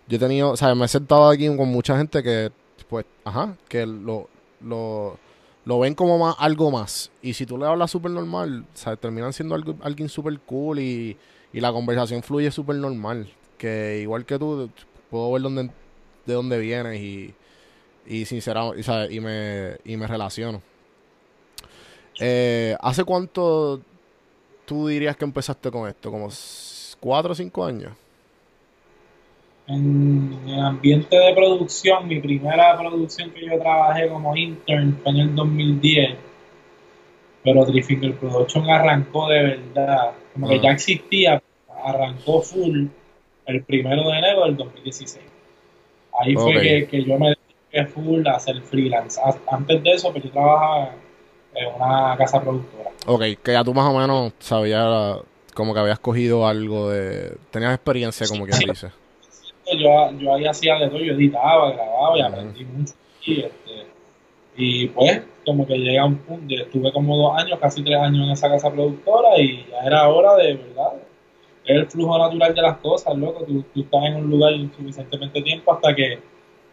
Yo 0.07 0.17
he 0.17 0.19
tenido, 0.19 0.51
o 0.51 0.57
sea, 0.57 0.75
me 0.75 0.85
he 0.85 0.87
sentado 0.89 1.29
aquí 1.29 1.47
con 1.55 1.69
mucha 1.69 1.97
gente 1.97 2.21
que, 2.21 2.51
pues, 2.89 3.05
ajá, 3.23 3.55
que 3.69 3.85
lo, 3.85 4.27
lo, 4.59 5.17
lo 5.63 5.79
ven 5.79 5.95
como 5.95 6.19
más, 6.19 6.35
algo 6.39 6.69
más. 6.69 7.09
Y 7.21 7.33
si 7.33 7.45
tú 7.45 7.57
le 7.57 7.65
hablas 7.65 7.89
súper 7.89 8.11
normal, 8.11 8.65
o 8.85 8.97
terminan 8.97 9.31
siendo 9.31 9.55
algo, 9.55 9.75
alguien 9.81 10.09
súper 10.09 10.37
cool 10.41 10.79
y, 10.79 11.17
y 11.53 11.61
la 11.61 11.71
conversación 11.71 12.21
fluye 12.21 12.51
súper 12.51 12.75
normal. 12.75 13.29
Que 13.57 13.99
igual 14.01 14.25
que 14.25 14.37
tú, 14.37 14.69
puedo 15.09 15.31
ver 15.31 15.41
dónde, 15.41 15.69
de 16.25 16.33
dónde 16.33 16.57
vienes 16.59 16.99
y, 16.99 17.33
y 18.05 18.25
sinceramente, 18.25 18.81
o 18.81 18.83
sea, 18.83 19.09
y 19.11 19.19
me, 19.19 19.77
y 19.85 19.97
me 19.97 20.07
relaciono. 20.07 20.61
Eh, 22.19 22.75
¿Hace 22.79 23.03
cuánto 23.03 23.81
tú 24.65 24.87
dirías 24.87 25.17
que 25.17 25.25
empezaste 25.25 25.71
con 25.71 25.89
esto? 25.89 26.11
¿Como 26.11 26.27
s- 26.29 26.95
cuatro 26.99 27.33
o 27.33 27.35
cinco 27.35 27.65
años? 27.65 27.93
En 29.67 30.41
el 30.45 30.59
ambiente 30.59 31.15
de 31.17 31.33
producción, 31.33 32.07
mi 32.07 32.19
primera 32.19 32.77
producción 32.77 33.31
que 33.31 33.45
yo 33.45 33.57
trabajé 33.59 34.09
como 34.09 34.35
intern 34.35 34.99
fue 35.01 35.11
en 35.13 35.17
el 35.19 35.35
2010, 35.35 36.17
pero 37.43 37.65
Three 37.65 37.81
Finger 37.83 38.15
Production 38.17 38.69
arrancó 38.69 39.29
de 39.29 39.43
verdad, 39.43 40.11
como 40.33 40.49
que 40.49 40.55
Ajá. 40.55 40.63
ya 40.63 40.71
existía, 40.71 41.41
arrancó 41.85 42.41
full 42.41 42.87
el 43.45 43.63
primero 43.63 44.03
de 44.11 44.17
enero 44.17 44.45
del 44.45 44.57
2016. 44.57 45.25
Ahí 46.19 46.35
fue 46.35 46.53
que, 46.61 46.87
que 46.87 47.03
yo 47.03 47.17
me 47.17 47.33
dediqué 47.73 47.91
full 47.91 48.25
a 48.27 48.35
hacer 48.35 48.61
freelance. 48.61 49.19
A- 49.19 49.55
Antes 49.55 49.83
de 49.83 49.91
eso, 49.91 50.11
pues 50.11 50.23
yo 50.23 50.31
trabajaba 50.31 50.91
en 51.55 51.75
una 51.75 52.15
casa 52.17 52.41
productora. 52.41 52.89
Ok, 53.07 53.21
que 53.43 53.51
ya 53.51 53.63
tú 53.63 53.73
más 53.73 53.93
o 53.93 53.97
menos 53.97 54.33
sabías 54.39 55.19
como 55.53 55.73
que 55.73 55.79
habías 55.79 55.99
cogido 55.99 56.47
algo 56.47 56.89
de... 56.89 57.35
Tenías 57.51 57.73
experiencia, 57.75 58.25
como 58.27 58.45
quien 58.45 58.57
dice. 58.69 58.89
yo, 59.77 60.11
yo 60.17 60.33
ahí 60.35 60.45
hacía 60.47 60.75
de 60.79 60.87
todo, 60.89 60.99
yo 60.99 61.13
editaba, 61.13 61.71
grababa 61.71 62.17
y 62.17 62.21
aprendí 62.21 62.65
mucho. 62.65 62.93
Y, 63.25 63.41
este, 63.41 63.87
y 64.57 64.87
pues, 64.87 65.21
como 65.45 65.65
que 65.67 65.75
llega 65.77 66.05
un 66.05 66.17
punto, 66.17 66.55
estuve 66.55 66.91
como 66.91 67.17
dos 67.17 67.37
años, 67.37 67.59
casi 67.59 67.83
tres 67.83 67.97
años 67.97 68.25
en 68.25 68.31
esa 68.31 68.49
casa 68.49 68.71
productora 68.71 69.37
y 69.39 69.65
ya 69.69 69.79
era 69.85 70.07
hora 70.09 70.35
de, 70.37 70.55
¿verdad? 70.55 70.93
Es 71.65 71.75
el 71.77 71.87
flujo 71.87 72.17
natural 72.17 72.53
de 72.55 72.61
las 72.61 72.77
cosas, 72.77 73.15
loco. 73.15 73.45
Tú, 73.45 73.63
tú 73.73 73.81
estás 73.81 74.03
en 74.05 74.15
un 74.15 74.29
lugar 74.31 74.53
suficientemente 74.75 75.41
tiempo 75.43 75.71
hasta 75.73 75.95
que 75.95 76.19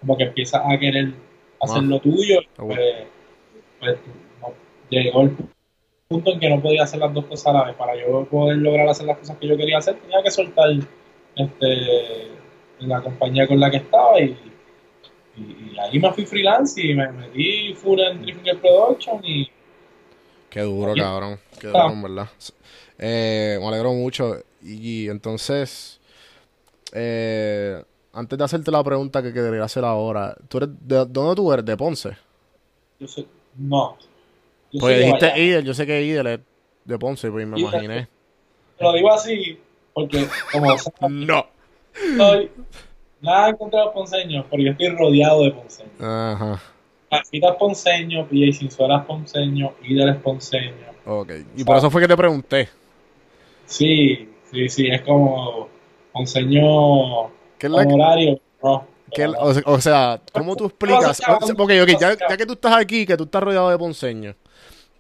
como 0.01 0.17
que 0.17 0.25
empiezas 0.25 0.63
a 0.65 0.79
querer 0.79 1.13
hacer 1.61 1.79
Ah. 1.79 1.87
lo 1.87 2.01
tuyo. 2.01 2.41
Ah, 2.59 2.63
bueno. 2.63 2.81
Pues, 3.81 3.97
pues, 4.05 4.15
no- 4.41 4.55
llegó 4.91 5.23
el 5.23 5.37
punto 6.09 6.33
en 6.33 6.41
que 6.41 6.51
no 6.51 6.61
podía 6.61 6.83
hacer 6.83 6.99
las 7.01 7.15
dos 7.15 7.25
cosas 7.27 7.47
a 7.49 7.53
la 7.53 7.65
vez. 7.67 7.77
Para 7.77 7.95
yo 7.97 8.25
poder 8.25 8.57
lograr 8.59 8.89
hacer 8.89 9.07
las 9.07 9.19
cosas 9.19 9.37
que 9.39 9.47
yo 9.49 9.57
quería 9.57 9.79
hacer, 9.79 9.95
tenía 9.97 10.23
que 10.23 10.31
soltar 10.31 10.69
este, 11.37 12.29
la 12.81 13.01
compañía 13.03 13.47
con 13.47 13.61
la 13.61 13.71
que 13.71 13.77
estaba 13.79 14.21
y, 14.21 14.37
y, 15.37 15.73
y 15.75 15.79
ahí 15.79 15.99
me 15.99 16.13
fui 16.13 16.27
freelance 16.27 16.81
y 16.83 16.95
me 16.95 17.11
metí 17.13 17.73
full 17.75 18.01
en 18.01 18.21
Three 18.23 18.33
Finger 18.35 18.59
Production 18.59 19.21
y 19.25 19.49
Qué 20.51 20.63
duro, 20.63 20.95
cabrón. 20.97 21.39
Qué 21.61 21.69
Ah. 21.69 21.83
duro, 21.85 21.93
en 21.93 22.03
verdad. 22.03 22.29
Eh, 22.99 23.57
me 23.61 23.69
alegro 23.69 23.93
mucho. 23.93 24.37
Y, 24.61 25.09
entonces, 25.09 26.01
eh, 26.93 27.81
antes 28.13 28.39
de 28.39 28.45
hacerte 28.45 28.71
la 28.71 28.83
pregunta 28.85 29.23
que 29.23 29.33
quería 29.33 29.65
hacer 29.65 29.85
ahora, 29.85 30.37
¿tú 30.49 30.59
eres 30.59 30.71
de 30.81 31.05
dónde 31.07 31.35
tú 31.37 31.53
eres? 31.53 31.65
¿De 31.65 31.77
Ponce? 31.77 32.17
Yo 32.99 33.09
soy, 33.09 33.27
no. 33.57 33.97
Yo 34.73 34.81
Pues 34.81 34.97
soy 34.97 35.05
dijiste. 35.05 35.41
Idel, 35.41 35.65
yo 35.65 35.75
sé 35.75 35.87
que 35.87 36.03
Idel 36.03 36.27
es 36.27 36.41
de 36.85 36.99
Ponce, 36.99 37.31
pues 37.31 37.47
me 37.47 37.59
Idel. 37.59 37.69
imaginé. 37.69 38.09
Lo 38.79 38.93
digo 38.93 39.13
así 39.13 39.59
porque, 39.93 40.27
como 40.53 40.75
No. 41.11 41.47
soy, 42.17 42.51
nada 43.21 43.55
contra 43.57 43.85
los 43.85 43.93
ponceños, 43.95 44.47
porque 44.49 44.65
yo 44.65 44.71
estoy 44.73 44.89
rodeado 44.89 45.45
de 45.45 45.51
ponceños. 45.53 46.01
Ajá. 46.01 46.61
Papitas 47.11 47.57
ponceño, 47.57 48.27
PJ 48.29 48.53
Sinzuelas 48.53 49.05
ponceño, 49.05 49.73
Líderes 49.83 50.17
ponceño. 50.17 50.75
Ok. 51.05 51.33
Y 51.57 51.65
por 51.65 51.77
eso 51.77 51.91
fue 51.91 52.01
que 52.03 52.09
te 52.09 52.17
pregunté. 52.17 52.69
Sí, 53.67 54.29
sí, 54.51 54.69
sí, 54.69 54.87
es 54.89 55.03
como 55.03 55.69
ponceño 56.13 57.31
¿Qué 57.61 57.67
es 57.67 57.73
la 57.73 57.87
que-. 57.87 58.41
No, 58.63 58.87
o, 59.41 59.53
sea, 59.55 59.63
o 59.67 59.81
sea, 59.81 60.21
¿cómo 60.33 60.57
tú 60.57 60.67
explicas? 60.67 61.21
Ok, 61.29 61.71
ok, 61.83 62.01
ya, 62.01 62.17
ya 62.17 62.37
que 62.37 62.47
tú 62.47 62.55
estás 62.55 62.77
aquí, 62.77 63.05
que 63.05 63.17
tú 63.17 63.25
estás 63.25 63.43
rodeado 63.43 63.69
de 63.69 63.77
ponceños. 63.77 64.35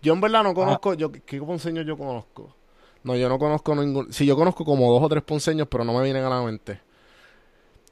Yo 0.03 0.13
en 0.13 0.21
verdad 0.21 0.43
no 0.43 0.53
conozco, 0.53 0.95
yo, 0.95 1.11
¿qué 1.11 1.41
ponceños 1.41 1.87
yo 1.87 1.97
conozco? 1.97 2.55
No, 3.03 3.17
yo 3.17 3.29
no 3.29 3.39
conozco 3.39 3.75
ningún, 3.75 4.13
sí, 4.13 4.27
yo 4.27 4.37
conozco 4.37 4.65
como 4.65 4.93
dos 4.93 5.03
o 5.03 5.09
tres 5.09 5.23
ponceños, 5.23 5.69
pero 5.71 5.85
no 5.85 5.95
me 5.95 6.03
vienen 6.03 6.25
a 6.25 6.29
la 6.29 6.43
mente. 6.43 6.81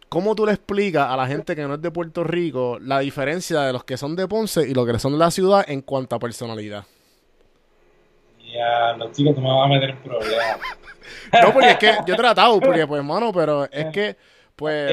¿Cómo 0.09 0.35
tú 0.35 0.45
le 0.45 0.53
explicas 0.53 1.09
a 1.09 1.17
la 1.17 1.27
gente 1.27 1.55
que 1.55 1.63
no 1.63 1.75
es 1.75 1.83
de 1.83 1.91
Puerto 1.91 2.25
Rico 2.25 2.79
la 2.81 2.99
diferencia 2.99 3.61
de 3.63 3.73
los 3.73 3.85
que 3.85 3.97
son 3.97 4.17
de 4.17 4.27
Ponce 4.27 4.69
y 4.69 4.75
los 4.75 4.87
que 4.87 4.99
son 4.99 5.13
de 5.13 5.19
la 5.19 5.31
ciudad 5.31 5.65
en 5.69 5.83
cuanto 5.83 6.17
a 6.17 6.19
personalidad? 6.19 6.85
Ya, 8.53 8.97
los 8.97 9.13
chicos, 9.13 9.35
tú 9.35 9.41
me 9.41 9.49
vas 9.49 9.67
a 9.67 9.69
meter 9.69 9.91
en 9.91 9.99
problemas. 10.03 10.59
No, 11.43 11.53
porque 11.53 11.71
es 11.71 11.77
que 11.79 11.95
yo 12.07 12.15
he 12.15 12.17
tratado, 12.17 12.61
porque 12.61 12.87
pues, 12.87 12.99
hermano, 12.99 13.33
pero 13.33 13.65
es 13.71 13.87
que, 13.87 14.17
pues, 14.59 14.93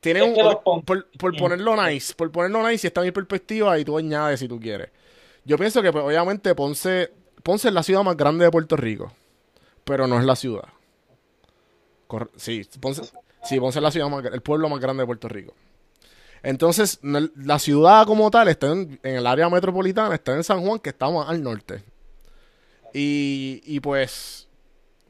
tiene 0.00 0.20
un, 0.22 0.34
por, 0.84 1.10
por 1.18 1.36
ponerlo 1.36 1.74
nice, 1.88 2.14
por 2.14 2.30
ponerlo 2.30 2.68
nice, 2.68 2.86
y 2.86 2.88
está 2.88 3.00
mi 3.00 3.10
perspectiva 3.12 3.78
y 3.78 3.84
tú 3.84 3.96
añades 3.96 4.40
si 4.40 4.46
tú 4.46 4.60
quieres. 4.60 4.90
Yo 5.44 5.56
pienso 5.56 5.80
que, 5.80 5.90
pues, 5.90 6.04
obviamente, 6.04 6.54
Ponce, 6.54 7.10
Ponce 7.42 7.68
es 7.68 7.74
la 7.74 7.82
ciudad 7.82 8.02
más 8.02 8.16
grande 8.16 8.44
de 8.44 8.50
Puerto 8.50 8.76
Rico, 8.76 9.10
pero 9.84 10.06
no 10.06 10.18
es 10.18 10.24
la 10.26 10.36
ciudad. 10.36 10.68
Sí, 12.36 12.62
Ponce, 12.80 13.02
sí, 13.44 13.58
Ponce 13.58 13.78
es 13.78 13.82
la 13.82 13.90
ciudad 13.90 14.08
más, 14.08 14.24
el 14.24 14.42
pueblo 14.42 14.68
más 14.68 14.80
grande 14.80 15.02
de 15.02 15.06
Puerto 15.06 15.28
Rico. 15.28 15.54
Entonces, 16.42 16.98
no- 17.02 17.28
la 17.36 17.58
ciudad 17.58 18.04
como 18.06 18.30
tal 18.30 18.48
está 18.48 18.66
en, 18.68 18.98
en 19.02 19.16
el 19.16 19.26
área 19.26 19.48
metropolitana, 19.48 20.14
está 20.14 20.34
en 20.34 20.44
San 20.44 20.60
Juan, 20.60 20.78
que 20.78 20.90
está 20.90 21.08
más 21.10 21.28
al 21.28 21.42
norte. 21.42 21.82
Y, 22.92 23.62
y 23.64 23.80
pues, 23.80 24.48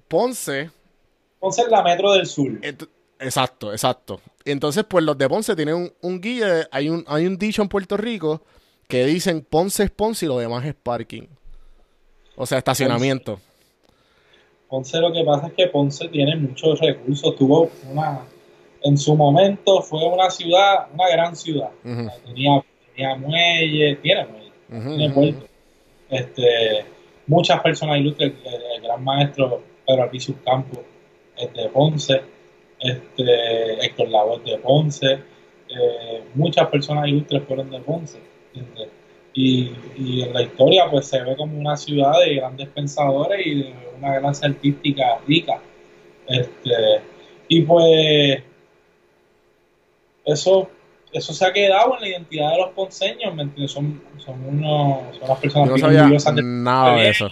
Ponce, 0.08 0.70
Ponce 1.38 1.62
es 1.62 1.68
la 1.68 1.82
metro 1.82 2.12
del 2.12 2.26
sur. 2.26 2.58
Exacto, 3.20 3.72
exacto. 3.72 4.20
Entonces, 4.44 4.84
pues 4.88 5.04
los 5.04 5.16
de 5.18 5.28
Ponce 5.28 5.54
tienen 5.54 5.74
un, 5.74 5.92
un 6.00 6.20
guía, 6.20 6.68
hay 6.72 6.88
un, 6.88 7.04
hay 7.06 7.26
un 7.26 7.36
dicho 7.36 7.60
en 7.60 7.68
Puerto 7.68 7.96
Rico 7.96 8.42
que 8.88 9.04
dicen 9.04 9.46
Ponce 9.48 9.84
es 9.84 9.90
Ponce 9.90 10.24
y 10.24 10.28
lo 10.28 10.38
demás 10.38 10.64
es 10.64 10.74
parking. 10.74 11.26
O 12.36 12.46
sea, 12.46 12.58
estacionamiento. 12.58 13.38
Ponce 14.68 14.98
lo 14.98 15.12
que 15.12 15.22
pasa 15.24 15.48
es 15.48 15.52
que 15.52 15.66
Ponce 15.66 16.08
tiene 16.08 16.34
muchos 16.36 16.80
recursos. 16.80 17.36
Tuvo 17.36 17.70
una, 17.90 18.20
en 18.82 18.96
su 18.96 19.14
momento 19.14 19.82
fue 19.82 20.02
una 20.06 20.30
ciudad, 20.30 20.88
una 20.94 21.08
gran 21.10 21.36
ciudad. 21.36 21.70
Tenía, 21.82 22.64
tenía 22.94 23.16
muelle, 23.16 23.96
tiene 23.96 24.26
muelle, 24.26 24.96
tiene 24.96 25.10
puerto. 25.14 25.46
Este, 26.08 26.86
muchas 27.26 27.60
personas 27.60 27.98
ilustres, 27.98 28.32
el, 28.44 28.62
el 28.76 28.82
gran 28.82 29.04
maestro 29.04 29.62
Pedro 29.86 30.04
Alvicius 30.04 30.36
Campos 30.44 30.80
es 31.36 31.52
de 31.52 31.68
Ponce, 31.68 32.22
este, 32.80 33.84
Héctor 33.84 34.08
Lavoe 34.08 34.36
es 34.36 34.44
de 34.44 34.58
Ponce, 34.58 35.18
eh, 35.68 36.22
muchas 36.34 36.68
personas 36.68 37.08
ilustres 37.08 37.42
fueron 37.44 37.70
de 37.70 37.80
Ponce. 37.80 38.18
¿entiendes? 38.54 38.88
Y, 39.32 39.70
y 39.96 40.22
en 40.22 40.34
la 40.34 40.42
historia 40.42 40.90
pues 40.90 41.06
se 41.06 41.22
ve 41.22 41.36
como 41.36 41.58
una 41.58 41.76
ciudad 41.76 42.18
de 42.24 42.34
grandes 42.36 42.68
pensadores 42.68 43.46
y 43.46 43.62
de 43.62 43.74
una 43.98 44.18
clase 44.18 44.46
artística 44.46 45.18
rica. 45.26 45.60
Este, 46.26 46.72
y 47.48 47.62
pues 47.62 48.42
eso, 50.24 50.70
eso 51.12 51.32
se 51.32 51.44
ha 51.44 51.52
quedado 51.52 51.96
en 51.96 52.00
la 52.00 52.08
identidad 52.08 52.52
de 52.52 52.58
los 52.58 52.70
ponceños, 52.70 53.34
¿me 53.34 53.42
entiendes? 53.42 53.72
Son, 53.72 54.00
son, 54.18 54.44
unos, 54.46 55.16
son 55.16 55.24
unas 55.24 55.38
personas 55.38 55.70
no 55.70 55.78
sabía 55.78 56.42
nada 56.42 56.96
de 56.96 57.08
eso. 57.08 57.30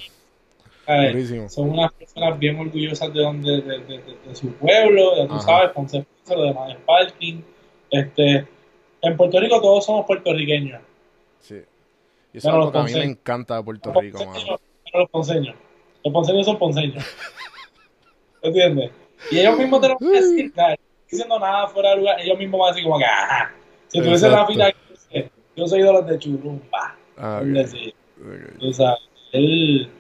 ¿Sabes? 0.89 1.53
Son 1.53 1.71
unas 1.71 1.93
personas 1.93 2.39
bien 2.39 2.59
orgullosas 2.59 3.13
de 3.13 3.21
donde 3.21 3.51
de, 3.61 3.79
de- 3.79 3.99
de- 3.99 4.19
de 4.27 4.35
su 4.35 4.53
pueblo, 4.55 5.17
ya 5.17 5.27
tú 5.29 5.35
Ajá. 5.35 5.43
sabes, 5.43 5.71
Ponce, 5.73 6.07
lo 6.31 6.43
demás 6.43 6.71
es 6.71 6.77
parking. 6.87 7.43
Este, 7.91 8.47
en 9.03 9.17
Puerto 9.17 9.39
Rico 9.41 9.61
todos 9.61 9.85
somos 9.85 10.07
puertorriqueños. 10.07 10.81
Sí. 11.41 11.61
Y 12.33 12.39
eso 12.39 12.49
es 12.49 12.55
los 12.57 12.73
que 12.73 12.79
a 12.79 12.83
mí 12.83 12.93
me 12.95 13.05
encanta 13.05 13.57
de 13.57 13.63
Puerto 13.63 13.93
Los 13.93 14.03
Rico, 14.03 14.19
mano. 14.27 14.41
pero 14.85 14.99
los 15.01 15.11
ponceños. 15.11 15.55
Los 16.05 16.13
ponceños 16.13 16.47
son 16.47 16.59
ponceños. 16.59 17.05
¿Entiendes? 18.43 18.91
Y 19.31 19.39
ellos 19.41 19.59
mismos 19.59 19.81
te 19.81 19.89
lo 19.89 19.97
van 20.01 20.09
a 20.09 20.13
decir. 20.13 20.53
No 20.57 20.65
diciendo 21.11 21.39
nada 21.39 21.67
fuera 21.69 21.91
de 21.91 21.97
lugar, 21.97 22.21
ellos 22.21 22.39
mismos 22.39 22.61
van 22.61 22.69
a 22.69 22.73
decir 22.73 22.85
como 22.85 22.99
que, 22.99 23.05
ajá. 23.05 23.53
Si 23.89 23.99
tuviese 24.01 24.29
la 24.29 24.47
fila, 24.47 24.73
yo, 25.57 25.67
soy 25.67 25.83
de 25.83 25.93
los 25.93 26.07
de 26.07 26.19
Churumba. 26.19 26.97
Ah, 27.17 27.39
por 27.41 27.49
ok, 27.49 27.55
decir. 27.55 27.95
ok. 28.21 28.63
O 28.63 28.73
sea, 28.73 28.95
él, 29.33 29.91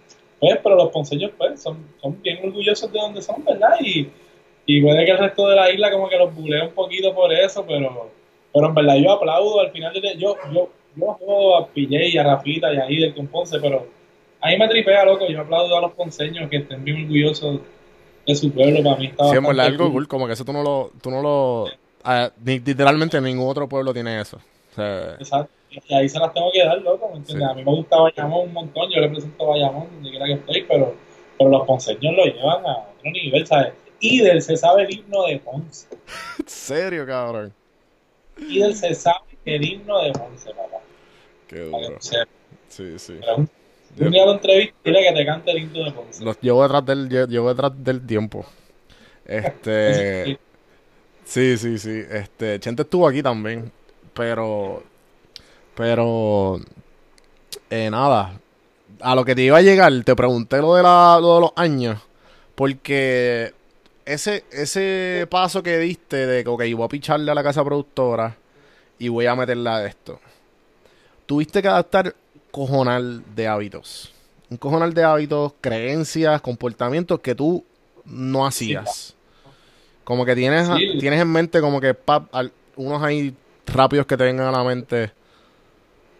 pues, 0.40 0.58
pero 0.62 0.76
los 0.76 0.90
ponceños, 0.90 1.32
pues, 1.36 1.60
son, 1.60 1.78
son 2.00 2.20
bien 2.22 2.38
orgullosos 2.44 2.92
de 2.92 2.98
donde 2.98 3.22
son, 3.22 3.44
¿verdad? 3.44 3.76
Y, 3.80 4.08
y 4.66 4.82
puede 4.82 5.04
que 5.04 5.12
el 5.12 5.18
resto 5.18 5.48
de 5.48 5.56
la 5.56 5.70
isla 5.70 5.90
como 5.90 6.08
que 6.08 6.18
los 6.18 6.34
bulea 6.34 6.64
un 6.64 6.72
poquito 6.72 7.14
por 7.14 7.32
eso, 7.32 7.64
pero, 7.66 8.10
pero 8.52 8.68
en 8.68 8.74
verdad 8.74 8.96
yo 8.96 9.12
aplaudo 9.12 9.60
al 9.60 9.70
final 9.70 9.92
del 9.92 10.02
día, 10.02 10.14
yo, 10.14 10.36
yo, 10.52 10.68
yo 10.94 11.06
jodo 11.14 11.56
a 11.56 11.66
PJ 11.66 12.08
y 12.08 12.18
a 12.18 12.22
Rafita 12.22 12.72
y 12.72 12.76
a 12.76 12.90
Idel 12.90 13.14
con 13.14 13.26
Ponce, 13.28 13.58
pero 13.60 13.86
a 14.40 14.48
mí 14.48 14.58
me 14.58 14.68
tripea, 14.68 15.04
loco, 15.04 15.26
yo 15.28 15.40
aplaudo 15.40 15.76
a 15.76 15.80
los 15.80 15.92
ponceños 15.92 16.48
que 16.48 16.58
estén 16.58 16.84
bien 16.84 17.04
orgullosos 17.04 17.60
de 18.26 18.34
su 18.34 18.52
pueblo, 18.52 18.82
para 18.84 18.96
mí 18.96 19.06
está 19.06 19.30
Sí, 19.30 19.36
en 19.36 19.42
verdad 19.44 19.66
algo 19.66 19.90
cool. 19.90 20.06
como 20.06 20.26
que 20.26 20.34
eso 20.34 20.44
tú 20.44 20.52
no 20.52 20.62
lo, 20.62 20.92
tú 21.02 21.10
no 21.10 21.22
lo, 21.22 21.66
ah, 22.04 22.30
literalmente 22.44 23.20
ningún 23.20 23.48
otro 23.48 23.68
pueblo 23.68 23.92
tiene 23.94 24.20
eso. 24.20 24.36
O 24.36 24.74
sea, 24.74 25.14
Exacto. 25.14 25.57
Y 25.70 25.94
ahí 25.94 26.08
se 26.08 26.18
las 26.18 26.32
tengo 26.32 26.50
que 26.52 26.64
dar, 26.64 26.80
loco, 26.82 27.08
¿me 27.10 27.18
entiendes? 27.18 27.46
Sí. 27.46 27.52
A 27.52 27.54
mí 27.54 27.64
me 27.64 27.70
gusta 27.70 27.96
Bayamón 28.00 28.46
un 28.48 28.52
montón, 28.52 28.90
yo 28.90 29.00
represento 29.00 29.46
Bayamón 29.46 29.88
donde 29.94 30.10
quiera 30.10 30.26
que 30.26 30.32
estoy, 30.32 30.62
pero, 30.68 30.94
pero 31.36 31.50
los 31.50 31.66
ponceños 31.66 32.14
lo 32.16 32.24
llevan 32.24 32.66
a 32.66 32.72
otro 32.78 33.10
nivel, 33.12 33.46
¿sabes? 33.46 33.72
Idel 34.00 34.40
se 34.42 34.56
sabe 34.56 34.84
el 34.84 34.94
himno 34.94 35.24
de 35.26 35.38
Ponce. 35.40 35.86
en 36.38 36.48
serio, 36.48 37.06
cabrón. 37.06 37.52
Idel 38.38 38.74
se 38.74 38.94
sabe 38.94 39.18
el 39.44 39.64
himno 39.64 40.02
de 40.02 40.12
Ponce, 40.12 40.50
papá. 40.50 40.78
Qué 41.48 41.60
duro. 41.60 41.96
Sí, 42.68 42.98
sí. 42.98 43.16
Pero 43.20 43.36
un, 43.36 43.50
un 44.00 44.10
día 44.10 44.24
lo 44.24 44.32
entrevista 44.34 44.74
y 44.84 44.90
dile 44.90 45.02
que 45.08 45.14
te 45.14 45.26
cante 45.26 45.50
el 45.50 45.58
himno 45.58 45.84
de 45.84 45.92
Ponce. 45.92 46.24
Los 46.24 46.40
llevo 46.40 46.62
detrás 46.62 46.86
del, 46.86 47.08
lle- 47.08 47.28
llevo 47.28 47.48
detrás 47.48 47.72
del 47.84 48.06
tiempo. 48.06 48.44
Este. 49.24 50.38
Sí, 51.24 51.58
sí, 51.58 51.78
sí. 51.78 52.02
Este. 52.10 52.58
Chente 52.58 52.82
estuvo 52.82 53.06
aquí 53.06 53.22
también. 53.22 53.70
Pero. 54.14 54.82
Pero. 55.78 56.60
Eh, 57.70 57.88
nada. 57.90 58.38
A 59.00 59.14
lo 59.14 59.24
que 59.24 59.34
te 59.36 59.42
iba 59.42 59.58
a 59.58 59.62
llegar, 59.62 59.92
te 60.04 60.16
pregunté 60.16 60.58
lo 60.58 60.74
de, 60.74 60.82
la, 60.82 61.18
lo 61.20 61.36
de 61.36 61.40
los 61.42 61.52
años. 61.56 62.00
Porque. 62.56 63.54
Ese, 64.04 64.44
ese 64.50 65.26
paso 65.30 65.62
que 65.62 65.78
diste 65.78 66.26
de 66.26 66.42
que, 66.42 66.48
ok, 66.48 66.62
voy 66.74 66.84
a 66.86 66.88
picharle 66.88 67.30
a 67.30 67.34
la 67.34 67.42
casa 67.42 67.62
productora 67.62 68.34
y 68.98 69.08
voy 69.08 69.26
a 69.26 69.36
meterla 69.36 69.80
de 69.80 69.88
esto. 69.90 70.18
Tuviste 71.26 71.60
que 71.60 71.68
adaptar 71.68 72.14
cojonal 72.50 73.22
de 73.36 73.46
hábitos. 73.46 74.10
Un 74.48 74.56
cojonal 74.56 74.94
de 74.94 75.04
hábitos, 75.04 75.52
creencias, 75.60 76.40
comportamientos 76.40 77.20
que 77.20 77.34
tú 77.34 77.62
no 78.06 78.46
hacías. 78.46 79.14
Como 80.04 80.24
que 80.24 80.34
tienes, 80.34 80.66
Sí. 80.68 80.96
tienes 80.98 81.20
en 81.20 81.28
mente 81.30 81.60
como 81.60 81.78
que 81.78 81.92
pap, 81.92 82.34
al- 82.34 82.50
unos 82.76 83.02
ahí 83.02 83.34
rápidos 83.66 84.06
que 84.06 84.16
te 84.16 84.24
vengan 84.24 84.46
a 84.46 84.52
la 84.52 84.64
mente. 84.64 85.12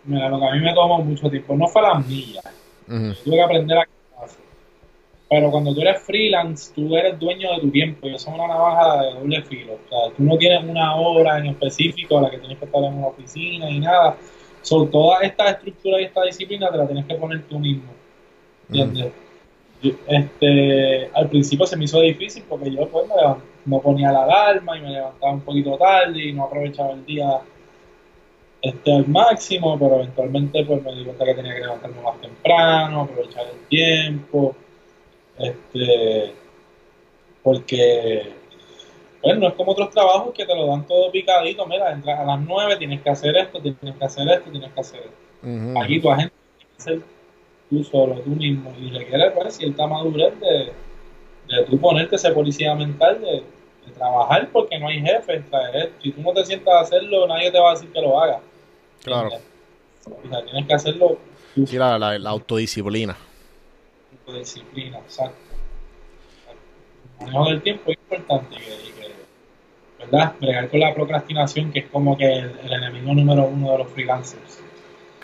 Mira, 0.09 0.31
lo 0.31 0.41
que 0.41 0.47
a 0.47 0.53
mí 0.53 0.61
me 0.61 0.73
tomó 0.73 0.99
mucho 1.01 1.29
tiempo, 1.29 1.55
no 1.55 1.69
fue 1.69 1.83
las 1.83 2.07
millas. 2.07 2.45
Ujú, 2.89 3.13
Tuve 3.25 3.37
que 3.37 3.43
aprender 3.43 3.79
a. 3.79 3.87
Pero 5.31 5.51
cuando 5.51 5.75
tú 5.75 5.83
eres 5.83 6.01
freelance, 6.01 6.73
tú 6.75 6.97
eres 6.97 7.19
dueño 7.21 7.53
de 7.53 7.61
tu 7.61 7.71
tiempo 7.71 8.09
y 8.09 8.15
eso 8.15 8.31
es 8.31 8.35
una 8.35 8.49
navaja 8.49 9.03
de 9.03 9.13
doble 9.13 9.43
filo. 9.43 9.75
O 9.75 9.89
sea, 9.91 10.17
tú 10.17 10.23
no 10.23 10.39
tienes 10.39 10.65
una 10.65 10.97
hora 10.97 11.39
en 11.39 11.49
específico 11.49 12.17
a 12.17 12.23
la 12.23 12.31
que 12.31 12.39
tienes 12.39 12.59
que 12.59 12.65
estar 12.65 12.83
en 12.83 12.95
una 12.95 13.09
oficina 13.09 13.69
y 13.69 13.81
nada. 13.81 14.17
Son 14.63 14.91
toda 14.91 15.21
esta 15.21 15.51
estructura 15.51 16.01
y 16.01 16.05
esta 16.05 16.23
disciplina 16.23 16.71
te 16.71 16.79
la 16.79 16.87
tienes 16.87 17.05
que 17.05 17.15
poner 17.17 17.43
tú 17.43 17.59
mismo. 17.59 17.93
¿Entiendes? 18.71 19.13
Yo, 19.83 19.91
Este, 20.07 21.11
al 21.13 21.29
principio 21.29 21.67
se 21.67 21.77
me 21.77 21.85
hizo 21.85 22.01
difícil 22.01 22.45
porque 22.49 22.71
yo 22.71 22.89
pues, 22.89 23.07
me 23.07 23.15
no 23.67 23.83
ponía 23.83 24.11
la 24.11 24.25
alarma 24.25 24.79
y 24.79 24.81
me 24.81 24.91
levantaba 24.93 25.33
un 25.33 25.43
poquito 25.43 25.77
tarde 25.77 26.25
y 26.25 26.33
no 26.33 26.45
aprovechaba 26.45 26.93
el 26.93 27.05
día 27.05 27.43
este, 28.63 28.93
al 28.95 29.09
máximo, 29.09 29.79
pero 29.79 29.97
eventualmente 29.97 30.65
pues 30.65 30.83
me 30.83 30.95
di 30.95 31.05
cuenta 31.05 31.25
que 31.25 31.35
tenía 31.35 31.55
que 31.55 31.61
levantarme 31.61 32.03
más 32.03 32.21
temprano, 32.21 33.03
aprovechar 33.03 33.47
el 33.47 33.69
tiempo, 33.69 34.57
este, 35.39 36.33
porque 37.43 38.33
pues 39.21 39.39
no 39.39 39.49
es 39.49 39.55
como 39.55 39.73
otros 39.73 39.91
trabajos 39.91 40.33
que 40.33 40.47
te 40.47 40.55
lo 40.55 40.67
dan 40.67 40.87
todo 40.87 41.11
picadito, 41.11 41.67
mira, 41.67 41.93
entras 41.93 42.21
a 42.21 42.25
las 42.25 42.41
9, 42.41 42.77
tienes 42.77 43.03
que 43.03 43.11
hacer 43.11 43.37
esto, 43.37 43.61
tienes 43.61 43.97
que 43.99 44.05
hacer 44.05 44.29
esto, 44.29 44.51
tienes 44.51 44.73
que 44.73 44.81
hacer 44.81 45.01
esto. 45.01 45.13
Aquí 45.81 46.01
tu 46.01 46.11
agente 46.11 46.35
tiene 46.57 46.71
que 46.77 46.83
ser 46.83 47.01
tú 47.71 47.85
solo, 47.85 48.15
tú 48.21 48.31
mismo, 48.31 48.73
y 48.81 48.91
requiere 48.91 49.31
pues, 49.33 49.55
cierta 49.57 49.87
madurez 49.87 50.39
de, 50.41 50.73
de 51.49 51.65
tú 51.69 51.79
ponerte 51.81 52.17
ese 52.17 52.31
policía 52.31 52.75
mental 52.75 53.21
de, 53.21 53.43
de 53.87 53.93
trabajar 53.95 54.49
porque 54.53 54.79
no 54.79 54.89
hay 54.89 55.01
jefe. 55.01 55.37
es- 55.75 55.91
si 56.03 56.13
tú 56.13 56.23
no 56.23 56.33
te 56.33 56.45
sientas 56.45 56.75
a 56.75 56.81
hacerlo, 56.81 57.27
nadie 57.27 57.51
te 57.51 57.59
va 57.59 57.71
a 57.71 57.75
decir 57.75 57.91
que 57.93 58.01
lo 58.01 58.21
hagas. 58.21 58.41
Claro. 59.05 59.31
O 60.05 60.29
sea, 60.29 60.45
tienes 60.45 60.67
que 60.67 60.75
hacerlo 60.75 61.19
Sí, 61.67 61.77
la, 61.77 61.99
la- 61.99 62.19
la 62.19 62.31
autodisciplina. 62.31 63.17
tu 64.25 64.33
disciplina, 64.33 64.99
exacto. 64.99 65.37
El 67.21 67.27
manejo 67.27 67.49
del 67.49 67.63
tiempo 67.63 67.91
es 67.91 67.97
importante 67.99 68.55
y 68.55 68.59
que, 68.59 68.75
y 68.75 68.93
que, 68.93 70.05
¿verdad? 70.05 70.35
Bregar 70.41 70.69
con 70.71 70.81
la 70.81 70.95
procrastinación, 70.95 71.73
que 71.73 71.81
es 71.81 71.87
como 71.87 72.17
que 72.17 72.25
el, 72.33 72.59
el 72.63 72.73
enemigo 72.73 73.13
número 73.15 73.45
uno 73.47 73.73
de 73.73 73.79
los 73.79 73.89
freelancers. 73.89 74.61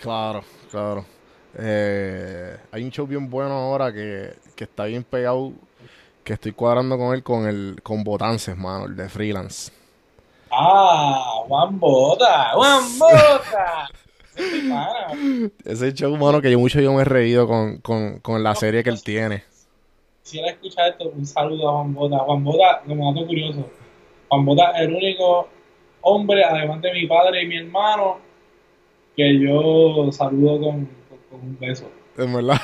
Claro, 0.01 0.43
claro. 0.71 1.05
Eh, 1.57 2.57
hay 2.73 2.83
un 2.83 2.91
show 2.91 3.07
bien 3.07 3.31
bueno 3.31 3.55
ahora 3.55 3.93
que, 3.93 4.35
que 4.57 4.65
está 4.65 4.87
bien 4.87 5.05
pegado, 5.05 5.53
que 6.25 6.33
estoy 6.33 6.53
cuadrando 6.53 6.99
con 6.99 7.15
él 7.15 7.23
con 7.23 7.47
el 7.47 7.81
con 7.83 8.03
Botances, 8.03 8.57
mano, 8.57 8.87
el 8.87 8.97
de 8.97 9.09
freelance. 9.09 9.71
¡Ah! 10.57 11.43
¡Juan 11.49 11.79
Bota! 11.81 12.51
¡Juan 12.55 12.99
Bota! 12.99 13.89
Ese 15.65 15.89
es 15.89 15.95
show, 15.95 16.17
mano, 16.17 16.41
que 16.43 16.51
yo 16.51 16.59
mucho 16.59 16.81
yo 16.81 16.93
me 16.93 17.03
he 17.03 17.05
reído 17.05 17.47
con, 17.47 17.79
con, 17.79 18.19
con 18.21 18.43
la 18.43 18.55
serie 18.55 18.83
que 18.83 18.91
él 18.91 19.03
tiene. 19.03 19.45
Si 20.23 20.39
él 20.39 20.47
escucha 20.47 20.89
esto, 20.89 21.09
un 21.11 21.25
saludo 21.27 21.69
a 21.69 21.73
Juan 21.75 21.95
Bota. 21.95 22.19
Juan 22.19 22.45
Bota, 22.45 22.83
como 22.87 23.13
dato 23.15 23.27
curioso, 23.27 23.69
Juan 24.29 24.45
Bota 24.45 24.71
es 24.73 24.89
el 24.89 24.95
único 24.95 25.49
hombre, 26.01 26.45
además 26.45 26.81
de 26.83 26.93
mi 26.93 27.07
padre 27.07 27.43
y 27.43 27.47
mi 27.47 27.59
hermano, 27.59 28.19
que 29.17 29.39
yo 29.41 30.11
saludo 30.13 30.61
con, 30.61 30.87
con- 31.09 31.19
con 31.31 31.41
un 31.41 31.59
beso. 31.61 31.89
En 32.17 32.33
verdad. 32.35 32.61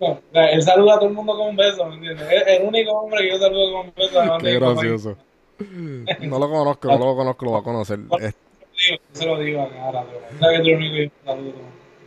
No, 0.00 0.08
o 0.08 0.20
sea, 0.32 0.50
él 0.50 0.62
saluda 0.62 0.94
a 0.94 0.98
todo 0.98 1.08
el 1.08 1.14
mundo 1.14 1.36
con 1.36 1.48
un 1.48 1.56
beso, 1.56 1.86
¿me 1.86 1.94
entiendes? 1.94 2.30
Es 2.30 2.46
el 2.60 2.66
único 2.68 2.92
hombre 2.92 3.22
que 3.22 3.30
yo 3.30 3.38
saludo 3.38 3.72
con 3.72 3.86
un 3.86 3.92
beso. 3.96 4.20
Qué 4.40 4.46
mi 4.52 4.58
gracioso. 4.58 5.16
No 6.20 6.38
lo 6.38 6.48
conozco, 6.50 6.88
no 6.88 6.98
lo 6.98 7.16
conozco, 7.16 7.44
lo 7.46 7.52
va 7.52 7.58
a 7.58 7.62
conocer. 7.62 8.00
Es- 8.20 8.34
yo 8.78 8.94
se 9.12 9.24
lo 9.26 9.38
digo 9.40 9.62
a 9.62 9.70
cara, 9.70 10.04
pero 10.04 10.20
que 10.38 10.44
eres 10.56 10.68
el 10.68 10.74
único 10.76 10.94
que 10.96 11.10
saludo 11.24 11.54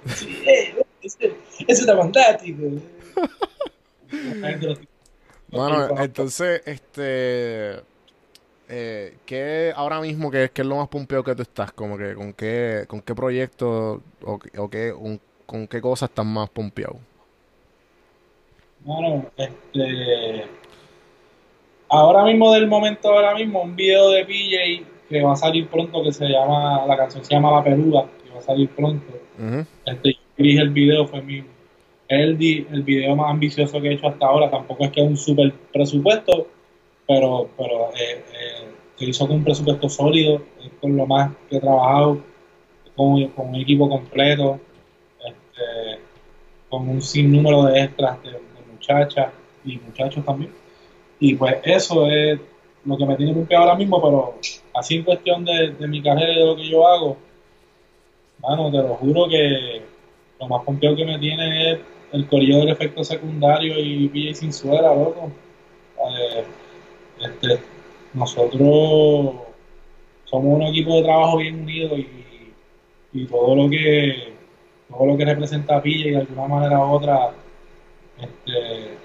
Sí, 0.05 0.43
ese, 1.01 1.33
ese 1.67 1.81
está 1.81 1.97
fantástico. 1.97 2.61
Lo- 2.61 2.79
Bueno, 5.51 5.99
entonces, 6.03 6.61
este, 6.65 7.79
eh, 8.69 9.17
¿qué 9.25 9.73
ahora 9.75 9.99
mismo 9.99 10.29
qué, 10.29 10.51
qué 10.53 10.61
es 10.61 10.67
lo 10.67 10.75
más 10.75 10.87
pompeo 10.89 11.23
que 11.23 11.33
tú 11.33 11.41
estás? 11.41 11.71
Como 11.71 11.97
que 11.97 12.13
con 12.13 12.33
qué, 12.33 12.85
con 12.87 13.01
qué 13.01 13.15
proyecto 13.15 14.03
o, 14.23 14.37
qué- 14.37 14.59
o 14.59 14.69
qué, 14.69 14.93
un- 14.93 15.19
con 15.47 15.67
qué 15.67 15.81
cosas 15.81 16.09
estás 16.09 16.25
más 16.25 16.49
pompeado. 16.51 16.99
Bueno, 18.81 19.25
este. 19.37 20.45
Ahora 21.89 22.23
mismo, 22.23 22.53
del 22.53 22.67
momento, 22.67 23.11
ahora 23.11 23.33
mismo, 23.33 23.63
un 23.63 23.75
video 23.75 24.11
de 24.11 24.23
PJ 24.25 24.85
que 25.09 25.23
va 25.23 25.33
a 25.33 25.35
salir 25.35 25.67
pronto, 25.67 26.03
que 26.03 26.13
se 26.13 26.27
llama, 26.27 26.85
la 26.85 26.95
canción 26.95 27.25
se 27.25 27.33
llama 27.33 27.51
La 27.51 27.63
Peluda, 27.63 28.05
que 28.23 28.29
va 28.29 28.39
a 28.39 28.43
salir 28.43 28.69
pronto. 28.69 29.11
Ujú. 29.39 29.65
Este, 29.85 30.13
yo 30.13 30.19
dirigí 30.37 30.57
el 30.59 30.69
video, 30.69 31.07
fue 31.07 31.21
mi, 31.23 31.43
el, 32.07 32.67
el 32.71 32.83
video 32.83 33.15
más 33.15 33.31
ambicioso 33.31 33.81
que 33.81 33.89
he 33.89 33.93
hecho 33.93 34.07
hasta 34.07 34.27
ahora. 34.27 34.51
Tampoco 34.51 34.83
es 34.85 34.91
que 34.91 35.01
es 35.01 35.07
un 35.07 35.17
super 35.17 35.51
presupuesto, 35.73 36.47
pero, 37.07 37.49
pero 37.57 37.89
eh, 37.95 38.23
eh, 38.33 38.67
se 38.95 39.05
hizo 39.05 39.27
con 39.27 39.37
un 39.37 39.43
presupuesto 39.43 39.89
sólido, 39.89 40.43
es 40.63 40.71
con 40.79 40.95
lo 40.95 41.07
más 41.07 41.31
que 41.49 41.57
he 41.57 41.59
trabajado, 41.59 42.19
con, 42.95 43.27
con 43.29 43.49
un 43.49 43.55
equipo 43.55 43.89
completo, 43.89 44.59
este, 45.25 46.01
con 46.69 46.87
un 46.87 47.01
sinnúmero 47.01 47.63
de 47.63 47.83
extras 47.85 48.21
de, 48.21 48.31
de 48.33 48.39
muchachas 48.71 49.29
y 49.65 49.77
muchachos 49.77 50.23
también. 50.23 50.58
Y 51.19 51.35
pues 51.35 51.57
eso 51.63 52.07
es 52.07 52.39
lo 52.85 52.97
que 52.97 53.05
me 53.05 53.15
tiene 53.15 53.33
pompeado 53.33 53.65
ahora 53.65 53.77
mismo, 53.77 54.01
pero 54.01 54.35
así 54.73 54.95
en 54.95 55.03
cuestión 55.03 55.43
de, 55.43 55.73
de 55.77 55.87
mi 55.87 56.01
carrera 56.01 56.31
y 56.31 56.39
de 56.39 56.45
lo 56.45 56.55
que 56.55 56.69
yo 56.69 56.87
hago, 56.87 57.17
Mano, 58.41 58.71
te 58.71 58.77
lo 58.77 58.95
juro 58.95 59.27
que 59.27 59.81
lo 60.39 60.47
más 60.47 60.63
pompeado 60.63 60.95
que 60.95 61.05
me 61.05 61.19
tiene 61.19 61.73
es 61.73 61.79
el 62.13 62.27
corillo 62.27 62.59
del 62.59 62.69
efecto 62.69 63.03
secundario 63.03 63.77
y 63.77 64.07
PJ 64.07 64.33
sin 64.33 64.53
suela, 64.53 64.95
loco. 64.95 65.29
Eh, 66.09 66.43
este, 67.19 67.59
nosotros 68.13 69.35
somos 70.23 70.55
un 70.55 70.63
equipo 70.63 70.95
de 70.95 71.03
trabajo 71.03 71.37
bien 71.37 71.61
unido 71.61 71.97
y, 71.97 72.53
y 73.13 73.25
todo 73.25 73.55
lo 73.55 73.69
que 73.69 74.33
todo 74.89 75.05
lo 75.05 75.17
que 75.17 75.25
representa 75.25 75.77
a 75.77 75.81
PJ 75.81 76.09
de 76.09 76.17
alguna 76.17 76.47
manera 76.47 76.79
u 76.79 76.93
otra 76.93 77.31
este, 78.21 78.97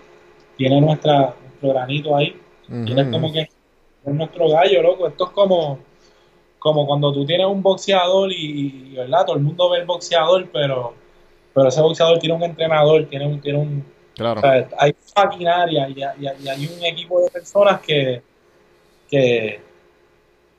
tiene 0.56 0.80
nuestra, 0.80 1.34
nuestro 1.64 1.72
granito 1.72 2.16
ahí. 2.16 2.40
Y 2.68 2.92
él 2.92 2.98
es 2.98 3.06
como 3.08 3.32
que 3.32 3.40
es 3.40 3.48
nuestro 4.14 4.48
gallo, 4.48 4.82
loco. 4.82 5.06
Esto 5.08 5.24
es 5.26 5.30
como, 5.30 5.78
como 6.58 6.86
cuando 6.86 7.12
tú 7.12 7.24
tienes 7.24 7.46
un 7.46 7.62
boxeador 7.62 8.30
y, 8.32 8.90
y, 8.92 8.94
¿verdad? 8.96 9.26
Todo 9.26 9.36
el 9.36 9.42
mundo 9.42 9.70
ve 9.70 9.78
el 9.78 9.86
boxeador, 9.86 10.48
pero, 10.52 10.94
pero 11.54 11.68
ese 11.68 11.80
boxeador 11.80 12.18
tiene 12.18 12.34
un 12.36 12.42
entrenador, 12.42 13.06
tiene 13.06 13.26
un, 13.26 13.40
tiene 13.40 13.58
un, 13.58 13.94
Claro. 14.14 14.38
o 14.38 14.42
sea, 14.42 14.68
hay 14.78 14.94
maquinaria 15.16 15.88
y, 15.88 16.00
hay- 16.02 16.36
y 16.44 16.48
hay 16.48 16.66
un 16.68 16.84
equipo 16.84 17.20
de 17.20 17.30
personas 17.30 17.80
que, 17.80 18.22
que, 19.10 19.60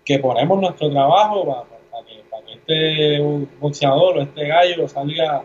que 0.03 0.19
ponemos 0.19 0.59
nuestro 0.59 0.89
trabajo 0.91 1.45
para, 1.45 1.63
para 1.89 2.05
que, 2.05 2.23
para 2.29 2.45
que 2.45 2.53
este 2.53 3.47
boxeador 3.59 4.17
o 4.17 4.21
este 4.21 4.45
gallo 4.45 4.87
salga 4.89 5.43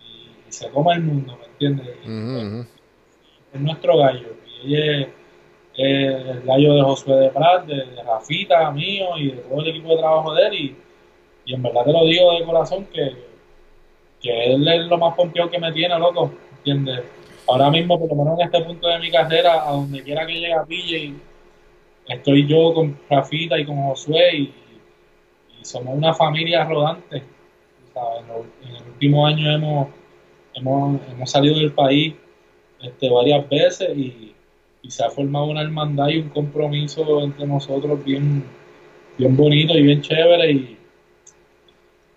y, 0.00 0.48
y 0.48 0.52
se 0.52 0.68
coma 0.70 0.94
el 0.94 1.02
mundo, 1.02 1.36
¿me 1.38 1.46
entiendes? 1.46 1.96
Y, 2.04 2.08
ujú. 2.10 2.66
es 3.54 3.60
nuestro 3.60 3.96
gallo. 3.96 4.43
Es, 4.72 5.08
es 5.76 6.26
el 6.26 6.42
gallo 6.42 6.74
de 6.74 6.82
Josué 6.82 7.16
de 7.16 7.30
Prat, 7.30 7.66
de, 7.66 7.84
Rafita, 8.02 8.70
mío 8.70 9.16
y 9.16 9.32
de 9.32 9.36
todo 9.38 9.60
el 9.60 9.68
equipo 9.68 9.90
de 9.90 9.98
trabajo 9.98 10.34
de 10.34 10.46
él. 10.46 10.54
Y, 10.54 10.76
y 11.46 11.54
en 11.54 11.62
verdad 11.62 11.84
te 11.84 11.92
lo 11.92 12.04
digo 12.04 12.32
de 12.32 12.44
corazón 12.44 12.86
que, 12.92 13.12
que 14.20 14.54
él 14.54 14.66
es 14.66 14.86
lo 14.86 14.98
más 14.98 15.14
pompeado 15.14 15.50
que 15.50 15.58
me 15.58 15.72
tiene, 15.72 15.98
loco. 15.98 16.32
¿Entiendes? 16.58 17.02
Ahora 17.46 17.70
mismo, 17.70 17.98
por 17.98 18.08
lo 18.08 18.16
menos 18.16 18.40
en 18.40 18.46
este 18.46 18.62
punto 18.62 18.88
de 18.88 18.98
mi 18.98 19.10
carrera, 19.10 19.68
a 19.68 19.72
donde 19.72 20.02
quiera 20.02 20.26
que 20.26 20.32
llegue 20.32 20.54
a 20.54 20.64
PJ, 20.64 21.12
estoy 22.08 22.46
yo 22.46 22.72
con 22.72 22.98
Rafita 23.10 23.58
y 23.58 23.66
con 23.66 23.82
Josué 23.82 24.36
y, 24.36 24.54
somos 25.62 25.96
una 25.96 26.12
familia 26.12 26.64
rodante. 26.64 27.16
En 27.16 28.74
el 28.74 28.82
último 28.86 29.26
año 29.26 29.50
hemos, 29.50 29.88
hemos, 30.52 31.00
hemos 31.10 31.30
salido 31.30 31.58
del 31.58 31.72
país 31.72 32.14
este, 32.82 33.08
varias 33.08 33.48
veces 33.48 33.96
y, 33.96 34.33
y 34.84 34.90
se 34.90 35.02
ha 35.02 35.10
formado 35.10 35.46
una 35.46 35.62
hermandad 35.62 36.08
y 36.08 36.18
un 36.18 36.28
compromiso 36.28 37.22
entre 37.22 37.46
nosotros 37.46 38.04
bien, 38.04 38.44
bien 39.18 39.36
bonito 39.36 39.72
y 39.74 39.82
bien 39.82 40.02
chévere 40.02 40.52
y, 40.52 40.78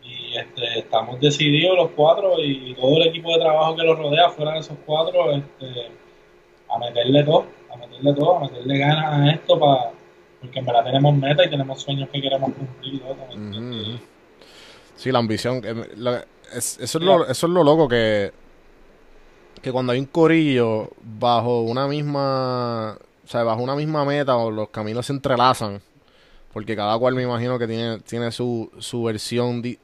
y 0.03 0.37
este, 0.37 0.79
estamos 0.79 1.19
decididos 1.19 1.77
los 1.77 1.91
cuatro 1.91 2.33
y 2.43 2.75
todo 2.75 2.97
el 2.97 3.07
equipo 3.07 3.31
de 3.33 3.39
trabajo 3.39 3.75
que 3.75 3.83
los 3.83 3.97
rodea 3.97 4.29
fuera 4.29 4.51
de 4.53 4.59
esos 4.59 4.77
cuatro 4.85 5.31
este, 5.31 5.91
a 6.69 6.77
meterle 6.77 7.23
todo, 7.23 7.45
a 7.73 7.77
meterle 7.77 8.13
todo, 8.13 8.37
a 8.37 8.41
meterle 8.41 8.77
ganas 8.77 9.13
a 9.13 9.31
esto 9.31 9.59
para 9.59 9.91
porque 10.41 10.59
en 10.59 10.65
verdad 10.65 10.83
tenemos 10.83 11.15
metas 11.15 11.47
y 11.47 11.49
tenemos 11.49 11.81
sueños 11.81 12.09
que 12.09 12.21
queremos 12.21 12.51
cumplir 12.53 13.01
loco, 13.01 13.15
¿me 13.29 13.35
Ujú, 13.35 13.43
entiendes? 13.57 13.87
ujú. 13.87 13.97
Sí, 14.95 15.11
la 15.11 15.19
ambición. 15.19 15.61
la- 15.95 16.25
es- 16.53 16.79
eso, 16.79 16.97
es 16.99 17.03
lo, 17.03 17.23
eso 17.27 17.47
es 17.47 17.53
lo 17.53 17.63
loco 17.63 17.87
que, 17.87 18.31
que 19.61 19.71
cuando 19.71 19.93
hay 19.93 19.99
un 19.99 20.05
corillo 20.05 20.89
bajo 21.01 21.61
una 21.61 21.87
misma, 21.87 22.97
o 23.25 23.27
sea, 23.27 23.43
bajo 23.43 23.61
una 23.61 23.75
misma 23.75 24.05
meta 24.05 24.35
o 24.37 24.51
los 24.51 24.69
caminos 24.69 25.05
se 25.07 25.13
entrelazan, 25.13 25.81
porque 26.53 26.75
cada 26.75 26.97
cual 26.99 27.15
me 27.15 27.23
imagino 27.23 27.59
que 27.59 27.67
tiene, 27.67 27.99
tiene 27.99 28.31
su, 28.31 28.71
su 28.79 29.03
versión 29.03 29.61
di- 29.61 29.79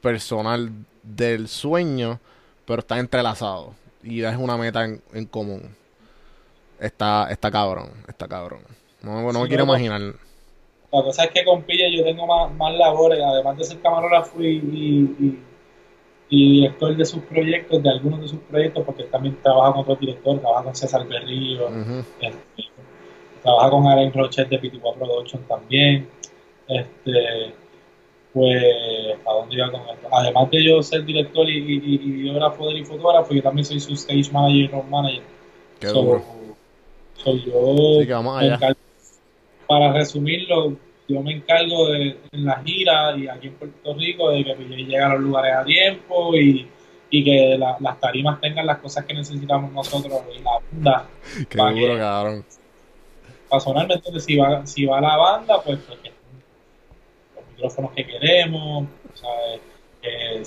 personal 0.00 0.70
del 1.02 1.48
sueño, 1.48 2.20
pero 2.66 2.80
está 2.80 2.98
entrelazado 2.98 3.74
y 4.02 4.22
es 4.22 4.36
una 4.36 4.56
meta 4.56 4.84
en, 4.84 5.02
en 5.12 5.26
común. 5.26 5.76
Está, 6.78 7.28
está 7.30 7.50
cabrón, 7.50 7.90
está 8.08 8.28
cabrón. 8.28 8.60
No, 9.02 9.32
no 9.32 9.40
me 9.42 9.48
quiero 9.48 9.64
imaginar. 9.64 10.00
La 10.92 11.02
cosa 11.02 11.24
es 11.24 11.30
que 11.30 11.44
con 11.44 11.62
Pilla 11.62 11.86
yo 11.94 12.04
tengo 12.04 12.26
más, 12.26 12.52
más 12.54 12.74
labores, 12.74 13.20
además 13.22 13.56
de 13.58 13.64
ser 13.64 13.80
camarógrafo 13.80 14.40
y, 14.42 14.46
y, 14.46 15.24
y- 15.24 15.38
y 16.28 16.60
director 16.60 16.96
de 16.96 17.04
sus 17.04 17.22
proyectos, 17.24 17.82
de 17.82 17.90
algunos 17.90 18.20
de 18.22 18.28
sus 18.28 18.38
proyectos, 18.40 18.84
porque 18.84 19.04
también 19.04 19.36
trabaja 19.42 19.72
con 19.72 19.82
otros 19.82 20.00
directores, 20.00 20.40
trabaja 20.40 20.64
con 20.64 20.74
César 20.74 21.06
Berrío, 21.06 21.66
Ujú. 21.68 22.04
este, 22.20 22.68
trabaja 23.42 23.70
con 23.70 23.86
Aaron 23.86 24.12
Rochet 24.12 24.48
de 24.48 24.60
PT4 24.60 24.94
Production 24.98 25.42
también. 25.44 26.08
Este, 26.66 27.52
pues, 28.32 28.64
¿a 29.26 29.32
dónde 29.32 29.54
iba 29.54 29.70
con 29.70 29.80
esto? 29.82 30.08
Además 30.10 30.50
de 30.50 30.64
yo 30.64 30.82
ser 30.82 31.04
director 31.04 31.48
y, 31.48 31.58
y, 31.58 31.94
y 31.94 31.98
videógrafo 31.98 32.66
de 32.66 32.72
él 32.72 32.78
y 32.78 32.84
fotógrafo, 32.84 33.32
yo 33.34 33.42
también 33.42 33.64
soy 33.64 33.78
su 33.78 33.92
stage 33.92 34.32
manager 34.32 34.56
y 34.56 34.66
road 34.68 34.84
manager. 34.84 35.22
Qué 35.78 35.86
So, 35.88 36.02
duro. 36.02 36.24
so 37.16 37.36
yo 37.36 38.00
Sí, 38.00 38.06
que 38.06 38.12
vamos 38.12 38.40
me 38.40 38.46
allá. 38.54 38.76
para 39.68 39.92
resumirlo, 39.92 40.76
yo 41.08 41.20
me 41.22 41.32
encargo 41.32 41.88
de 41.90 42.16
en 42.32 42.44
la 42.44 42.62
gira 42.64 43.16
y 43.16 43.28
aquí 43.28 43.48
en 43.48 43.54
Puerto 43.54 43.94
Rico 43.94 44.30
de 44.30 44.44
que 44.44 44.54
PJ 44.54 44.74
llegue 44.76 44.98
a 44.98 45.08
los 45.10 45.20
lugares 45.20 45.54
a 45.54 45.64
tiempo 45.64 46.34
y, 46.34 46.66
y 47.10 47.24
que 47.24 47.56
la- 47.58 47.76
las 47.80 48.00
tarimas 48.00 48.40
tengan 48.40 48.66
las 48.66 48.78
cosas 48.78 49.04
que 49.04 49.14
necesitamos 49.14 49.70
nosotros 49.72 50.22
y 50.34 50.42
la 50.42 50.50
banda 50.72 51.08
Qué 51.48 51.58
Pa' 51.58 51.70
duro, 51.72 51.92
que- 51.94 51.98
cabrón. 51.98 52.44
para 53.48 53.60
sonar, 53.60 53.86
¿me 53.86 53.94
entiendes? 53.94 54.24
Si 54.24 54.36
va, 54.36 54.66
si 54.66 54.86
va 54.86 55.00
la 55.00 55.16
banda, 55.16 55.60
pues, 55.62 55.78
pues, 55.86 55.98
que 56.00 56.10
los 57.36 57.46
micrófonos 57.52 57.92
que 57.92 58.06
queremos, 58.06 58.86
¿sabes? 59.14 59.60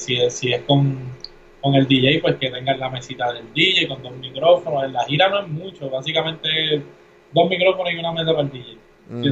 Si, 0.01 0.15
es, 0.21 0.33
si 0.37 0.53
es 0.53 0.61
con, 0.63 0.97
con 1.61 1.73
el 1.75 1.87
DJ, 1.87 2.19
pues 2.21 2.35
que 2.37 2.49
tengan 2.51 2.79
la 2.79 2.89
mesita 2.89 3.31
del 3.33 3.51
DJ 3.53 3.87
con 3.87 4.03
dos 4.03 4.13
micrófonos. 4.17 4.83
En 4.83 4.93
la 4.93 5.03
gira 5.05 5.29
no 5.29 5.39
es 5.41 5.47
mucho, 5.47 5.89
básicamente 5.89 6.47
dos 7.31 7.49
micrófonos 7.49 7.91
y 7.93 7.97
una 7.97 8.11
mesa 8.11 8.31
para 8.31 8.41
el 8.41 8.51
DJ. 8.51 8.77
Sea 9.21 9.31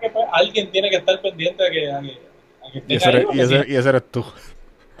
que, 0.00 0.10
alguien 0.32 0.70
tiene 0.70 0.90
que 0.90 0.96
estar 0.96 1.20
pendiente 1.20 1.62
de 1.64 1.70
que, 1.70 1.92
a 1.92 2.00
que, 2.00 2.18
a 2.68 2.72
que 2.72 2.82
Y 2.86 2.94
ese, 2.96 3.08
eres, 3.08 3.24
porque 3.24 3.38
y, 3.38 3.40
ese, 3.40 3.64
si- 3.64 3.72
y 3.72 3.76
ese 3.76 3.88
eres 3.88 4.02
tú. 4.10 4.24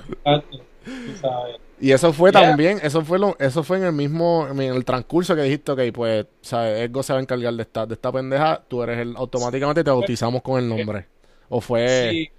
exacto, 0.08 0.58
tú 1.04 1.14
sabes. 1.20 1.56
Y 1.80 1.92
eso 1.92 2.12
fue 2.12 2.32
Yeah. 2.32 2.40
también, 2.48 2.80
eso 2.82 3.04
fue 3.04 3.18
lo, 3.20 3.36
eso 3.38 3.62
fue 3.62 3.76
en 3.78 3.84
el 3.84 3.92
mismo, 3.92 4.48
en 4.50 4.60
el 4.60 4.84
transcurso 4.84 5.36
que 5.36 5.42
dijiste, 5.42 5.70
ok, 5.72 5.80
pues, 5.94 6.26
¿sabes? 6.40 6.80
Edgo 6.80 7.02
se 7.04 7.12
va 7.12 7.20
a 7.20 7.22
encargar 7.22 7.54
de 7.54 7.62
esta, 7.62 7.86
de 7.86 7.94
esta 7.94 8.10
pendeja, 8.10 8.62
tú 8.66 8.82
eres 8.82 8.98
el, 8.98 9.14
automáticamente 9.16 9.84
te 9.84 9.90
bautizamos 9.90 10.42
con 10.42 10.58
el 10.58 10.68
nombre. 10.68 11.06
O 11.48 11.60
fue, 11.60 12.08
Sí, 12.10 12.30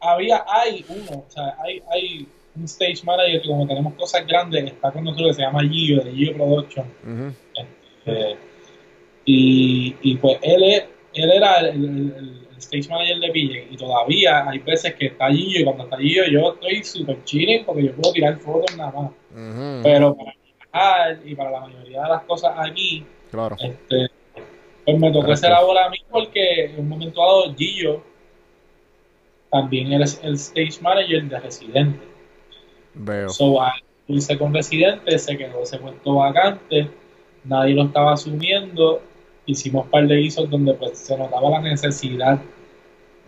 había, 0.00 0.44
hay 0.46 0.84
uno, 0.88 1.24
o 1.26 1.30
sea, 1.30 1.56
hay, 1.64 1.82
hay 1.90 2.28
un 2.56 2.64
stage 2.64 3.02
manager 3.04 3.40
que 3.40 3.48
como 3.48 3.66
tenemos 3.66 3.94
cosas 3.94 4.26
grandes, 4.26 4.64
está 4.64 4.90
con 4.92 5.04
nosotros 5.04 5.28
que 5.28 5.34
se 5.34 5.42
llama 5.42 5.60
Gio, 5.62 6.02
de 6.04 6.12
Gio 6.12 6.34
Production. 6.34 6.86
Eh, 8.06 8.36
y, 9.24 9.96
y 10.02 10.16
pues 10.16 10.38
él, 10.42 10.62
es- 10.64 10.84
él 11.22 11.30
era 11.32 11.58
el, 11.60 11.68
el- 11.84 12.38
el 12.50 12.58
stage 12.58 12.88
manager 12.88 13.18
de 13.20 13.28
PJ 13.30 13.72
y 13.72 13.76
todavía 13.76 14.48
hay 14.48 14.58
veces 14.58 14.94
que 14.94 15.06
está 15.06 15.28
Gio 15.30 15.60
y 15.60 15.64
cuando 15.64 15.84
está 15.84 15.96
Gio 15.98 16.24
yo 16.30 16.54
estoy 16.54 16.82
súper 16.84 17.22
chilling 17.24 17.64
porque 17.64 17.84
yo 17.84 17.92
puedo 17.94 18.12
tirar 18.12 18.36
fotos 18.38 18.76
nada 18.76 18.90
más. 18.92 19.10
Ujú. 19.32 19.80
Pero 19.84 20.16
para 20.16 20.34
viajar 20.72 21.18
y 21.24 21.34
para 21.36 21.50
la 21.52 21.60
mayoría 21.60 22.02
de 22.02 22.08
las 22.08 22.22
cosas 22.24 22.52
aquí, 22.58 23.04
claro. 23.30 23.56
este, 23.60 24.08
pues 24.84 24.98
me 24.98 25.08
tocó 25.12 25.26
Correcto. 25.26 25.46
esa 25.46 25.60
bola 25.62 25.86
a 25.86 25.90
mí 25.90 25.98
porque 26.10 26.64
en 26.66 26.80
un 26.80 26.88
momento 26.88 27.20
dado 27.20 27.54
Gio 27.54 28.02
también 29.50 29.92
eres 29.92 30.20
el 30.22 30.34
stage 30.34 30.80
manager 30.82 31.24
de 31.24 31.40
Residente. 31.40 32.00
Veo. 32.94 33.28
So, 33.28 33.62
al 33.62 33.80
irse 34.08 34.36
con 34.38 34.52
Residente, 34.52 35.18
se 35.18 35.36
quedó 35.38 35.62
ese 35.62 35.78
puesto 35.78 36.14
vacante, 36.16 36.90
nadie 37.44 37.74
lo 37.74 37.84
estaba 37.84 38.12
asumiendo, 38.14 39.00
hicimos 39.48 39.84
un 39.86 39.90
par 39.90 40.06
de 40.06 40.16
guisos 40.16 40.48
donde 40.50 40.74
pues 40.74 40.98
se 40.98 41.16
notaba 41.16 41.50
la 41.50 41.60
necesidad 41.60 42.38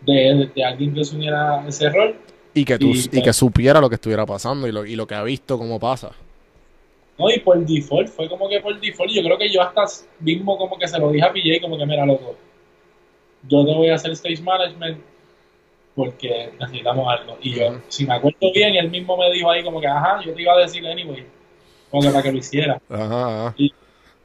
de, 0.06 0.50
de 0.54 0.64
alguien 0.64 0.94
que 0.94 1.00
asumiera 1.00 1.64
ese 1.66 1.88
rol. 1.90 2.14
Y 2.54 2.64
que 2.64 2.78
tú, 2.78 2.86
y, 2.86 2.98
y 2.98 3.08
pues- 3.08 3.22
que 3.22 3.32
supiera 3.32 3.80
lo 3.80 3.88
que 3.88 3.94
estuviera 3.96 4.26
pasando 4.26 4.66
y 4.68 4.72
lo, 4.72 4.84
y 4.84 4.96
lo 4.96 5.06
que 5.06 5.14
ha 5.14 5.22
visto 5.22 5.58
cómo 5.58 5.78
pasa. 5.78 6.10
No, 7.18 7.30
y 7.30 7.38
por 7.40 7.58
default, 7.66 8.08
fue 8.08 8.28
como 8.28 8.48
que 8.48 8.60
por 8.60 8.78
default, 8.80 9.12
yo 9.12 9.22
creo 9.22 9.36
que 9.36 9.52
yo 9.52 9.60
hasta 9.62 9.84
mismo 10.20 10.56
como 10.56 10.78
que 10.78 10.88
se 10.88 10.98
lo 10.98 11.10
dije 11.10 11.26
a 11.26 11.32
PJ, 11.32 11.60
como 11.60 11.76
que 11.76 11.84
mira, 11.84 12.06
loco, 12.06 12.34
yo 13.48 13.64
te 13.64 13.74
voy 13.74 13.88
a 13.90 13.94
hacer 13.96 14.12
stage 14.12 14.42
management 14.42 14.98
porque 15.94 16.50
necesitamos 16.58 17.06
algo. 17.12 17.36
Y 17.42 17.54
yo, 17.54 17.78
si 17.88 18.06
me 18.06 18.14
acuerdo 18.14 18.52
bien, 18.54 18.74
él 18.74 18.90
mismo 18.90 19.16
me 19.16 19.30
dijo 19.32 19.50
ahí 19.50 19.62
como 19.62 19.80
que, 19.80 19.86
ajá, 19.86 20.22
yo 20.24 20.32
te 20.32 20.42
iba 20.42 20.54
a 20.54 20.58
decir 20.58 20.86
anyway, 20.86 21.26
como 21.90 22.02
que 22.02 22.08
para 22.10 22.22
que 22.22 22.32
lo 22.32 22.38
hiciera. 22.38 22.80
Ajá, 22.88 23.46
ajá. 23.48 23.54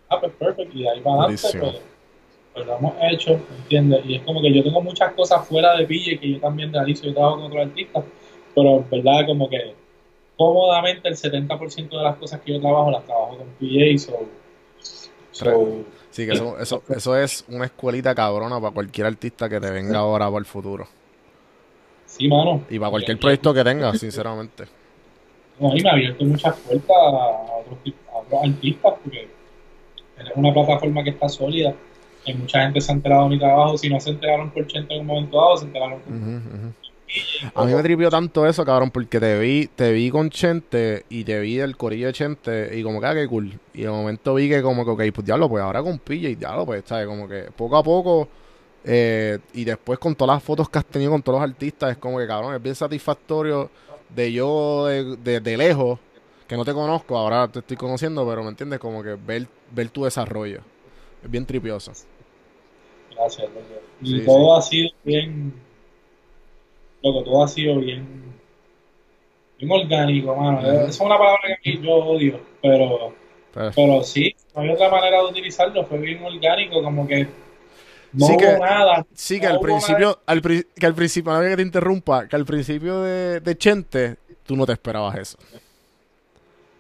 Ah, 0.10 0.20
pues 0.20 0.34
perfecto, 0.34 0.78
y 0.78 0.88
ahí 0.88 1.02
para 1.02 1.24
adelante, 1.24 1.60
pues, 1.60 1.82
pues 2.54 2.66
lo 2.66 2.78
hemos 2.78 2.94
hecho, 3.12 3.40
¿entiendes? 3.58 4.06
Y 4.06 4.16
es 4.16 4.22
como 4.24 4.42
que 4.42 4.54
yo 4.54 4.64
tengo 4.64 4.82
muchas 4.82 5.14
cosas 5.14 5.48
fuera 5.48 5.76
de 5.76 5.86
PJ 5.86 6.20
que 6.20 6.32
yo 6.34 6.40
también 6.40 6.72
realizo, 6.72 7.06
yo 7.06 7.14
trabajo 7.14 7.38
con 7.38 7.46
otros 7.46 7.66
artistas, 7.68 8.04
pero 8.54 8.78
en 8.78 8.90
verdad 8.90 9.26
como 9.26 9.50
que 9.50 9.76
cómodamente 10.38 11.08
el 11.10 11.16
70% 11.16 11.98
de 11.98 12.04
las 12.04 12.16
cosas 12.18 12.42
que 12.42 12.54
yo 12.54 12.62
trabajo 12.62 12.92
las 12.92 13.06
trabajo 13.06 13.38
con 13.38 13.48
PJ, 13.60 13.98
so, 13.98 14.30
so 15.32 15.86
Sí, 16.16 16.26
que 16.26 16.32
eso, 16.32 16.58
eso, 16.58 16.82
eso 16.88 17.18
es 17.18 17.44
una 17.50 17.66
escuelita 17.66 18.16
cabrona 18.16 18.58
para 18.62 18.74
cualquier 18.74 19.08
artista 19.08 19.50
que 19.50 19.60
te 19.60 19.70
venga 19.70 20.00
ahora 20.00 20.28
para 20.28 20.38
el 20.38 20.46
futuro. 20.46 20.88
sí, 22.06 22.30
mano. 22.30 22.66
Y 22.70 22.80
para 22.80 22.92
cualquier 22.92 23.20
proyecto 23.20 23.54
que 23.54 23.64
tengas, 23.66 24.00
sinceramente. 24.00 24.66
No, 25.58 25.74
y 25.74 25.82
me 25.82 25.90
ha 25.90 25.94
abierto 25.94 26.26
muchas 26.26 26.54
puertas 26.60 26.98
a 26.98 27.56
otros, 27.60 27.80
a 28.12 28.18
otros 28.18 28.44
artistas 28.44 28.94
porque 29.02 29.35
es 30.20 30.32
una 30.36 30.54
plataforma 30.54 31.04
que 31.04 31.12
está 31.12 31.30
sólida. 31.30 31.74
Hay 32.28 32.34
mucha 32.34 32.62
gente 32.62 32.82
se 32.82 32.92
ha 32.92 32.96
enterado 32.96 33.24
de 33.26 33.30
mi 33.30 33.40
trabajo. 33.40 33.78
Si 33.78 33.90
no 33.90 34.00
se 34.00 34.10
enteraron 34.12 34.50
por 34.52 34.66
Chente 34.68 34.94
en 34.96 35.02
un 35.02 35.08
momento 35.08 35.38
dado, 35.38 35.58
se 35.58 35.66
enteraron 35.66 36.00
por 36.00 36.14
ujú. 36.14 36.74
A 37.54 37.64
mí 37.66 37.74
me 37.74 37.84
tripió 37.84 38.10
tanto 38.10 38.46
eso, 38.48 38.66
cabrón, 38.66 38.90
porque 38.92 39.20
te 39.20 39.38
vi, 39.40 39.68
te 39.68 39.92
vi 39.94 40.10
con 40.10 40.30
Chente 40.32 41.06
y 41.08 41.24
te 41.24 41.40
vi 41.40 41.56
del 41.56 41.78
corillo 41.78 42.08
de 42.08 42.14
Chente 42.14 42.78
y 42.78 42.82
como 42.84 43.00
que, 43.00 43.06
ah, 43.08 43.14
qué 43.14 43.28
cool. 43.28 43.54
Y 43.74 43.84
de 43.84 43.90
momento 43.90 44.34
vi 44.34 44.50
que 44.50 44.62
como 44.64 44.84
que, 44.84 44.92
ok, 44.92 45.14
pues 45.14 45.26
diablo, 45.26 45.48
pues 45.48 45.64
ahora 45.64 45.84
con 45.84 46.00
Pilla 46.00 46.28
y 46.30 46.36
diablo, 46.36 46.66
pues, 46.66 46.84
¿sabes? 46.86 47.06
Como 47.08 47.28
que 47.28 47.44
poco 47.56 47.78
a 47.78 47.84
poco 47.84 48.28
eh, 48.84 49.38
y 49.54 49.64
después 49.64 50.00
con 50.00 50.16
todas 50.16 50.36
las 50.36 50.44
fotos 50.44 50.68
que 50.68 50.80
has 50.80 50.86
tenido 50.86 51.12
con 51.12 51.22
todos 51.22 51.40
los 51.40 51.50
artistas, 51.50 51.92
es 51.92 51.98
como 51.98 52.18
que, 52.18 52.26
cabrón, 52.28 52.56
es 52.56 52.62
bien 52.62 52.76
satisfactorio 52.76 53.70
de 54.10 54.32
yo 54.34 54.88
de, 54.88 55.16
de- 55.18 55.40
de 55.40 55.58
lejos, 55.58 56.00
que 56.48 56.56
no 56.56 56.64
te 56.66 56.74
conozco, 56.74 57.18
ahora 57.18 57.48
te 57.48 57.60
estoy 57.60 57.78
conociendo, 57.78 58.28
pero 58.28 58.44
¿me 58.44 58.50
entiendes? 58.50 58.80
Como 58.80 59.02
que 59.04 59.16
ver, 59.16 59.48
ver 59.72 59.90
tu 59.90 60.04
desarrollo. 60.06 60.62
Es 61.24 61.30
bien 61.32 61.46
tripioso. 61.46 61.92
Gracias, 63.16 63.48
loco. 63.50 63.62
Y 64.02 64.20
Sí, 64.20 64.26
todo 64.26 64.56
ha 64.58 64.62
sido 64.62 64.90
bien. 65.04 65.54
Loco, 67.02 67.24
todo 67.24 67.44
ha 67.44 67.48
sido 67.48 67.80
bien. 67.80 68.24
Bien 69.60 69.72
orgánico, 69.72 70.36
mano. 70.36 70.60
Esa 70.62 70.84
es 70.90 71.00
una 71.00 71.18
palabra 71.18 71.40
que 71.48 71.54
a 71.54 71.58
mí 71.78 71.82
yo 71.86 71.94
odio, 71.96 72.40
pero, 72.62 73.14
Pues, 73.54 73.74
pero 73.76 74.04
sí, 74.04 74.36
no 74.54 74.62
hay 74.62 74.70
otra 74.70 74.90
manera 74.90 75.20
de 75.22 75.26
utilizarlo. 75.28 75.86
Fue 75.86 75.98
bien 75.98 76.24
orgánico, 76.24 76.84
como 76.84 77.08
que 77.08 77.28
no 78.12 78.26
Sí 78.28 78.34
hubo 78.34 78.40
que- 78.40 78.60
nada. 78.60 79.06
Sí, 79.14 79.40
que 79.40 79.48
No 79.48 79.54
al 79.54 79.60
principio, 79.62 80.20
al, 80.26 80.42
que 80.42 80.86
al 80.86 80.94
principio, 80.94 81.34
no 81.34 81.42
que 81.42 81.56
te 81.56 81.62
interrumpa, 81.62 82.28
que 82.28 82.36
al 82.36 82.46
principio 82.46 83.02
de, 83.02 83.40
de 83.40 83.58
Chente, 83.58 84.18
tú 84.46 84.56
no 84.58 84.66
te 84.66 84.74
esperabas 84.74 85.18
eso. 85.18 85.38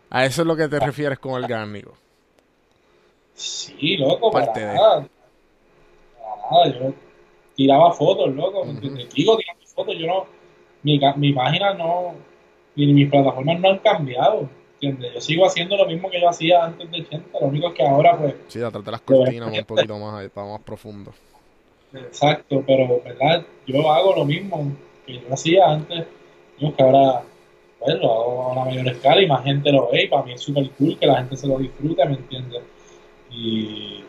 A 0.09 0.25
eso 0.25 0.41
es 0.41 0.47
lo 0.47 0.55
que 0.55 0.67
te 0.67 0.79
refieres 0.79 1.19
con 1.19 1.33
orgánico. 1.33 1.95
Sí, 3.35 3.97
loco, 3.97 4.31
para 4.31 4.45
Parte 4.45 4.59
de- 4.61 4.73
nada. 4.73 5.07
Para 6.17 6.65
nada, 6.71 6.79
yo 6.79 6.93
tiraba 7.55 7.93
fotos, 7.93 8.33
loco, 8.35 8.65
¿me 8.65 8.71
Ujú. 8.71 8.73
entiendes? 8.73 9.13
Digo 9.13 9.37
tirando 9.37 9.65
fotos, 9.67 9.95
yo 9.97 10.07
no, 10.07 10.25
mi, 10.83 10.99
mi 11.17 11.33
página 11.33 11.73
no, 11.73 12.15
ni 12.75 12.93
mis 12.93 13.09
plataformas 13.09 13.59
no 13.59 13.69
han 13.69 13.79
cambiado, 13.79 14.49
¿entiendes? 14.75 15.13
Yo 15.13 15.21
sigo 15.21 15.45
haciendo 15.45 15.77
lo 15.77 15.85
mismo 15.87 16.09
que 16.09 16.21
yo 16.21 16.29
hacía 16.29 16.65
antes 16.65 16.89
de 16.91 17.01
80, 17.01 17.39
lo 17.39 17.47
único 17.47 17.69
es 17.69 17.73
que 17.75 17.83
ahora, 17.87 18.17
pues, 18.17 18.35
Sí, 18.47 18.61
atrás 18.61 18.83
de 18.83 18.91
las 18.91 19.01
cortinas, 19.01 19.51
un 19.51 19.65
poquito 19.65 19.97
más, 19.99 20.15
ahí, 20.15 20.29
para 20.29 20.47
más 20.47 20.61
profundo. 20.63 21.13
exacto, 21.93 22.63
pero, 22.65 23.01
¿verdad? 23.03 23.45
Yo 23.65 23.89
hago 23.91 24.15
lo 24.15 24.25
mismo 24.25 24.71
que 25.05 25.13
yo 25.19 25.33
hacía 25.33 25.65
antes, 25.69 26.05
digo 26.59 26.75
que 26.75 26.83
ahora, 26.83 27.23
pues, 27.85 27.99
lo 28.01 28.11
hago 28.11 28.41
a 28.43 28.51
una 28.51 28.65
mayor 28.65 28.87
escala 28.87 29.21
y 29.21 29.27
más 29.27 29.43
gente 29.43 29.71
lo 29.71 29.89
ve 29.91 30.03
y 30.03 30.07
para 30.07 30.23
mí 30.23 30.33
es 30.33 30.41
súper 30.41 30.69
cool 30.71 30.97
que 30.97 31.05
la 31.05 31.17
gente 31.17 31.37
se 31.37 31.47
lo 31.47 31.59
disfrute, 31.59 32.05
¿me 32.05 32.15
entiendes? 32.15 32.63
Y, 33.31 34.03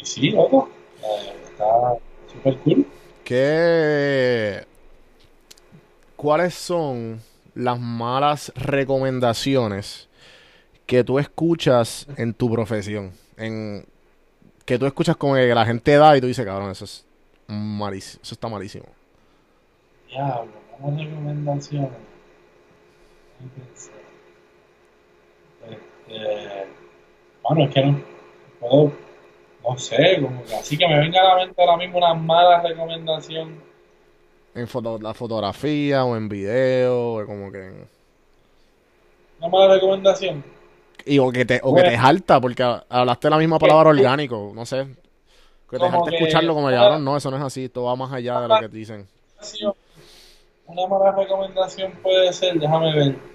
y 0.00 0.04
sí, 0.04 0.30
loco, 0.30 0.70
eh, 1.02 1.32
está 1.44 1.94
súper 2.32 2.56
cool. 2.58 2.86
¿Qué, 3.24 4.64
¿Cuáles 6.16 6.54
son 6.54 7.20
las 7.54 7.80
malas 7.80 8.52
recomendaciones 8.54 10.08
que 10.86 11.02
tú 11.02 11.18
escuchas 11.18 12.06
en 12.16 12.34
tu 12.34 12.50
profesión? 12.50 13.12
En, 13.36 13.84
que 14.64 14.78
tú 14.78 14.86
escuchas 14.86 15.16
como 15.16 15.34
que 15.34 15.54
la 15.54 15.66
gente 15.66 15.96
da 15.96 16.16
y 16.16 16.20
tú 16.20 16.26
dices, 16.26 16.44
cabrón, 16.44 16.70
eso 16.70 16.84
es 16.84 17.04
malísimo, 17.48 18.22
eso 18.22 18.34
está 18.34 18.48
malísimo. 18.48 18.86
Diablo, 20.08 20.52
a 20.82 20.90
recomendaciones. 20.90 22.11
Pensar. 23.48 23.94
Este, 25.70 26.66
bueno, 27.42 27.64
es 27.64 27.74
que 27.74 27.82
no 27.86 28.00
puedo, 28.60 28.92
no 29.62 29.78
sé, 29.78 30.18
como 30.20 30.44
que 30.44 30.54
así 30.54 30.76
que 30.76 30.86
me 30.88 30.98
venga 30.98 31.20
a 31.20 31.24
la 31.24 31.44
mente 31.44 31.60
ahora 31.60 31.76
mismo 31.76 31.98
una 31.98 32.14
mala 32.14 32.62
recomendación. 32.62 33.60
En 34.54 34.68
foto, 34.68 34.98
la 34.98 35.14
fotografía 35.14 36.04
o 36.04 36.16
en 36.16 36.28
video, 36.28 37.14
o 37.14 37.26
como 37.26 37.50
que... 37.50 37.72
Una 39.38 39.48
mala 39.48 39.74
recomendación. 39.74 40.44
Y 41.04 41.18
o 41.18 41.32
que 41.32 41.44
te, 41.44 41.60
o 41.62 41.74
que 41.74 41.82
te 41.82 41.98
jalta, 41.98 42.40
porque 42.40 42.62
hablaste 42.88 43.30
la 43.30 43.38
misma 43.38 43.58
palabra 43.58 43.90
orgánico, 43.90 44.52
no 44.54 44.64
sé. 44.66 44.86
Que 45.68 45.78
te 45.78 45.84
que- 46.10 46.16
escucharlo 46.16 46.54
como 46.54 46.68
cabrón, 46.68 47.02
no, 47.02 47.16
eso 47.16 47.30
no 47.30 47.38
es 47.38 47.42
así, 47.42 47.64
esto 47.64 47.84
va 47.84 47.96
más 47.96 48.12
allá 48.12 48.40
de 48.42 48.48
lo 48.48 48.60
que 48.60 48.68
te 48.68 48.76
dicen. 48.76 49.06
Una 50.66 50.86
mala 50.86 51.12
recomendación 51.12 51.92
puede 52.02 52.32
ser, 52.32 52.54
déjame 52.58 52.94
ver. 52.94 53.31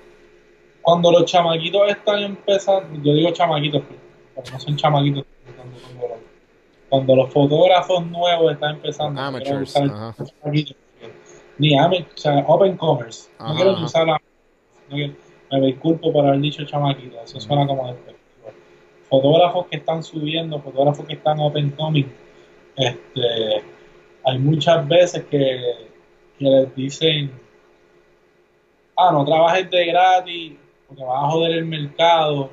Cuando 0.88 1.12
los 1.12 1.26
chamaquitos 1.26 1.82
están 1.90 2.20
empezando, 2.20 2.98
yo 3.04 3.14
digo 3.14 3.32
chamaquitos, 3.32 3.84
pero 3.90 4.52
no 4.54 4.58
son 4.58 4.78
chamaquitos. 4.78 5.26
cuando 6.88 7.14
los 7.14 7.34
fotógrafos 7.34 8.06
nuevos 8.06 8.54
están 8.54 8.76
empezando, 8.76 9.20
no 9.20 9.28
Amateurs, 9.28 9.70
usar 9.70 9.84
el- 9.84 9.90
ajá. 9.90 10.16
aquí, 10.46 10.76
ni 11.58 11.78
amateur, 11.78 12.08
o 12.16 12.18
sea, 12.18 12.46
open 12.48 12.78
commerce, 12.78 13.30
no 13.38 13.54
quiero 13.54 13.72
usar 13.84 14.08
la, 14.08 14.14
no 14.88 14.96
quiero- 14.96 15.14
me 15.52 15.60
disculpo 15.68 16.14
por 16.14 16.26
haber 16.26 16.40
dicho 16.40 16.64
chamaquito, 16.64 17.20
eso 17.22 17.38
suena 17.42 17.68
como 17.68 17.88
despectivo. 17.88 18.54
Fotógrafos 19.10 19.68
que 19.68 19.76
están 19.76 20.02
subiendo, 20.02 20.62
fotógrafos 20.62 21.06
que 21.06 21.16
están 21.16 21.38
open 21.42 21.72
coming, 21.72 22.06
este, 22.78 23.62
hay 24.24 24.40
muchas 24.40 24.88
veces 24.88 25.26
que, 25.26 25.90
que 26.40 26.46
les 26.46 26.74
dicen, 26.76 27.30
ah, 28.96 29.12
no 29.12 29.26
trabajes 29.26 29.70
de 29.70 29.86
gratis 29.88 30.54
porque 30.88 31.04
vas 31.04 31.24
a 31.24 31.30
joder 31.30 31.52
el 31.52 31.66
mercado, 31.66 32.50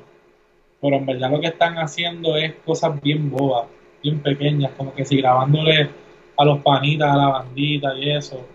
pero 0.81 0.97
en 0.97 1.05
verdad 1.05 1.31
lo 1.31 1.39
que 1.39 1.47
están 1.47 1.75
haciendo 1.75 2.35
es 2.35 2.53
cosas 2.65 3.01
bien 3.01 3.29
bobas, 3.31 3.67
bien 4.03 4.19
pequeñas, 4.19 4.71
como 4.77 4.93
que 4.93 5.05
si 5.05 5.17
grabándole 5.17 5.89
a 6.37 6.45
los 6.45 6.59
panitas, 6.59 7.11
a 7.11 7.17
la 7.17 7.27
bandita 7.29 7.97
y 7.97 8.11
eso. 8.11 8.45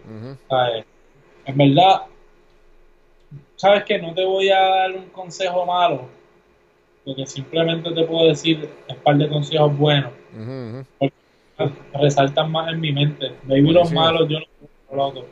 ¿sabes? 0.49 0.85
En 1.47 1.57
verdad, 1.57 2.03
¿sabes 3.57 3.85
qué? 3.85 3.99
No 3.99 4.15
te 4.15 4.25
voy 4.25 4.51
a 4.51 4.61
dar 4.61 4.93
un 4.93 5.07
consejo 5.07 5.65
malo, 5.65 6.09
porque 7.05 7.27
simplemente 7.27 7.91
te 7.93 8.05
puedo 8.05 8.29
decir 8.29 8.69
un 8.89 8.97
par 8.97 9.17
de 9.17 9.29
consejos 9.29 9.77
buenos 9.77 10.13
ujú. 10.37 11.11
resaltan 11.95 12.53
más 12.53 12.73
en 12.73 12.81
mi 12.81 12.93
mente. 12.93 13.33
Maybe 13.45 13.73
los 13.73 13.93
malos 13.93 14.29
yo 14.29 14.39
los 14.39 15.15
loco. 15.15 15.27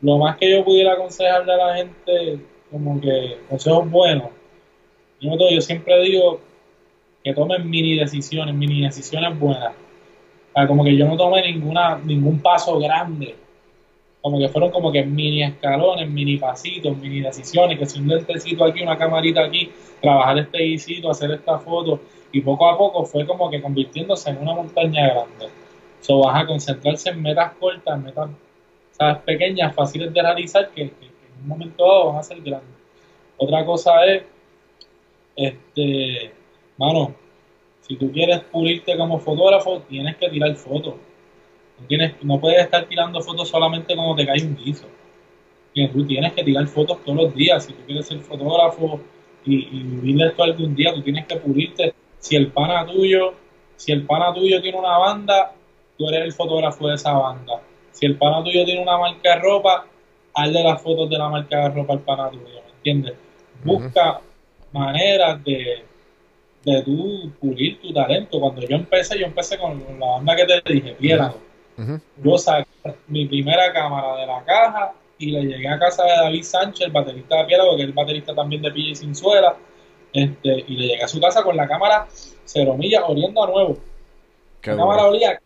Lo 0.00 0.18
más 0.18 0.36
que 0.36 0.50
yo 0.50 0.64
pudiera 0.64 0.94
aconsejarle 0.94 1.52
a 1.52 1.56
la 1.56 1.76
gente, 1.76 2.38
como 2.70 3.00
que 3.00 3.38
consejos 3.48 3.90
buenos, 3.90 4.30
yo, 5.20 5.30
yo 5.50 5.60
siempre 5.60 6.00
digo 6.02 6.40
que 7.22 7.32
tomen 7.32 7.68
mini 7.68 7.96
decisiones, 7.96 8.54
mini 8.54 8.82
decisiones 8.82 9.38
buenas. 9.38 9.72
O 10.54 10.66
como 10.66 10.84
que 10.84 10.96
yo 10.96 11.06
no 11.08 11.16
tomé 11.16 11.42
ninguna, 11.50 11.98
ningún 12.04 12.38
paso 12.40 12.78
grande. 12.78 13.34
Como 14.20 14.38
que 14.38 14.48
fueron 14.48 14.70
como 14.70 14.92
que 14.92 15.04
mini 15.04 15.42
escalones, 15.42 16.08
mini 16.08 16.36
pasitos, 16.36 16.96
mini 16.96 17.20
decisiones, 17.20 17.78
que 17.78 17.86
si 17.86 18.00
un 18.00 18.08
lentecito 18.08 18.64
aquí, 18.64 18.82
una 18.82 18.96
camarita 18.96 19.44
aquí, 19.44 19.70
trabajar 20.00 20.38
este 20.38 20.58
guisito, 20.58 21.10
hacer 21.10 21.30
esta 21.32 21.58
foto, 21.58 22.00
y 22.32 22.40
poco 22.40 22.68
a 22.68 22.76
poco 22.76 23.04
fue 23.04 23.26
como 23.26 23.50
que 23.50 23.60
convirtiéndose 23.60 24.30
en 24.30 24.38
una 24.38 24.54
montaña 24.54 25.08
grande. 25.08 25.48
So 26.00 26.20
vas 26.20 26.42
a 26.42 26.46
concentrarse 26.46 27.10
en 27.10 27.22
metas 27.22 27.52
cortas, 27.58 28.00
metas 28.00 28.30
¿sabes? 28.92 29.18
pequeñas, 29.18 29.74
fáciles 29.74 30.12
de 30.12 30.22
realizar, 30.22 30.70
que, 30.70 30.90
un 31.44 31.48
momento 31.48 31.84
dado 31.84 32.06
van 32.08 32.16
a 32.16 32.22
ser 32.22 32.40
grandes. 32.40 32.74
Otra 33.36 33.64
cosa 33.64 34.04
es, 34.06 34.22
este, 35.36 36.32
mano, 36.78 37.14
si 37.82 37.96
tú 37.96 38.10
quieres 38.10 38.40
pulirte 38.40 38.96
como 38.96 39.18
fotógrafo, 39.18 39.82
tienes 39.82 40.16
que 40.16 40.28
tirar 40.30 40.54
fotos. 40.56 40.94
No, 41.78 41.86
tienes, 41.86 42.14
no 42.22 42.40
puedes 42.40 42.62
estar 42.62 42.86
tirando 42.86 43.20
fotos 43.20 43.48
solamente 43.48 43.94
cuando 43.94 44.14
te 44.16 44.26
cae 44.26 44.42
un 44.42 44.56
guiso. 44.56 44.86
Tú 45.92 46.06
tienes 46.06 46.32
que 46.32 46.44
tirar 46.44 46.66
fotos 46.68 47.04
todos 47.04 47.18
los 47.18 47.34
días. 47.34 47.64
Si 47.64 47.72
tú 47.72 47.82
quieres 47.84 48.06
ser 48.06 48.20
fotógrafo 48.20 49.00
y, 49.44 49.56
y 49.56 49.82
vivir 49.82 50.22
esto 50.22 50.44
algún 50.44 50.74
día, 50.74 50.94
tú 50.94 51.02
tienes 51.02 51.26
que 51.26 51.36
pulirte. 51.36 51.92
Si 52.18 52.36
el 52.36 52.52
pana 52.52 52.86
tuyo, 52.86 53.34
si 53.76 53.92
el 53.92 54.06
pana 54.06 54.32
tuyo 54.32 54.62
tiene 54.62 54.78
una 54.78 54.96
banda, 54.96 55.52
tú 55.98 56.08
eres 56.08 56.22
el 56.22 56.32
fotógrafo 56.32 56.88
de 56.88 56.94
esa 56.94 57.12
banda. 57.12 57.60
Si 57.90 58.06
el 58.06 58.16
pana 58.16 58.42
tuyo 58.42 58.64
tiene 58.64 58.80
una 58.82 58.96
marca 58.96 59.34
de 59.34 59.40
ropa, 59.40 59.86
hazle 60.34 60.62
las 60.62 60.82
fotos 60.82 61.08
de 61.08 61.18
la 61.18 61.28
marca 61.28 61.56
de 61.56 61.68
ropa 61.70 61.92
al 61.94 62.00
pana 62.00 62.30
tuyo, 62.30 62.44
¿me 62.44 62.72
entiendes? 62.76 63.14
Busca 63.64 64.20
maneras 64.72 65.42
de, 65.44 65.84
de 66.64 66.82
tú 66.82 67.30
pulir 67.40 67.80
tu 67.80 67.92
talento. 67.92 68.40
Cuando 68.40 68.62
yo 68.62 68.76
empecé, 68.76 69.18
yo 69.18 69.26
empecé 69.26 69.56
con 69.58 69.82
la 69.98 70.06
banda 70.06 70.36
que 70.36 70.44
te 70.44 70.72
dije, 70.72 70.92
Piélago. 70.92 71.38
Ujú. 71.78 72.00
Yo 72.22 72.38
saqué 72.38 72.68
mi 73.08 73.26
primera 73.26 73.72
cámara 73.72 74.16
de 74.16 74.26
la 74.26 74.44
caja 74.44 74.92
y 75.18 75.30
le 75.30 75.42
llegué 75.42 75.68
a 75.68 75.78
casa 75.78 76.04
de 76.04 76.10
David 76.10 76.42
Sánchez, 76.42 76.86
el 76.86 76.92
baterista 76.92 77.36
de 77.38 77.44
Piélago, 77.44 77.76
que 77.76 77.82
es 77.82 77.88
el 77.88 77.94
baterista 77.94 78.34
también 78.34 78.62
de 78.62 78.70
Pilla 78.70 78.90
y 78.90 78.94
Sinzuela, 78.96 79.56
este, 80.12 80.64
y 80.68 80.76
le 80.76 80.86
llegué 80.88 81.02
a 81.02 81.08
su 81.08 81.20
casa 81.20 81.42
con 81.42 81.56
la 81.56 81.66
cámara 81.66 82.06
cero 82.44 82.76
millas 82.76 83.02
oliendo 83.06 83.42
a 83.42 83.46
nuevo. 83.46 83.78
Qué 84.60 84.70
La 84.72 84.76
cámara 84.76 85.06
olía. 85.06 85.40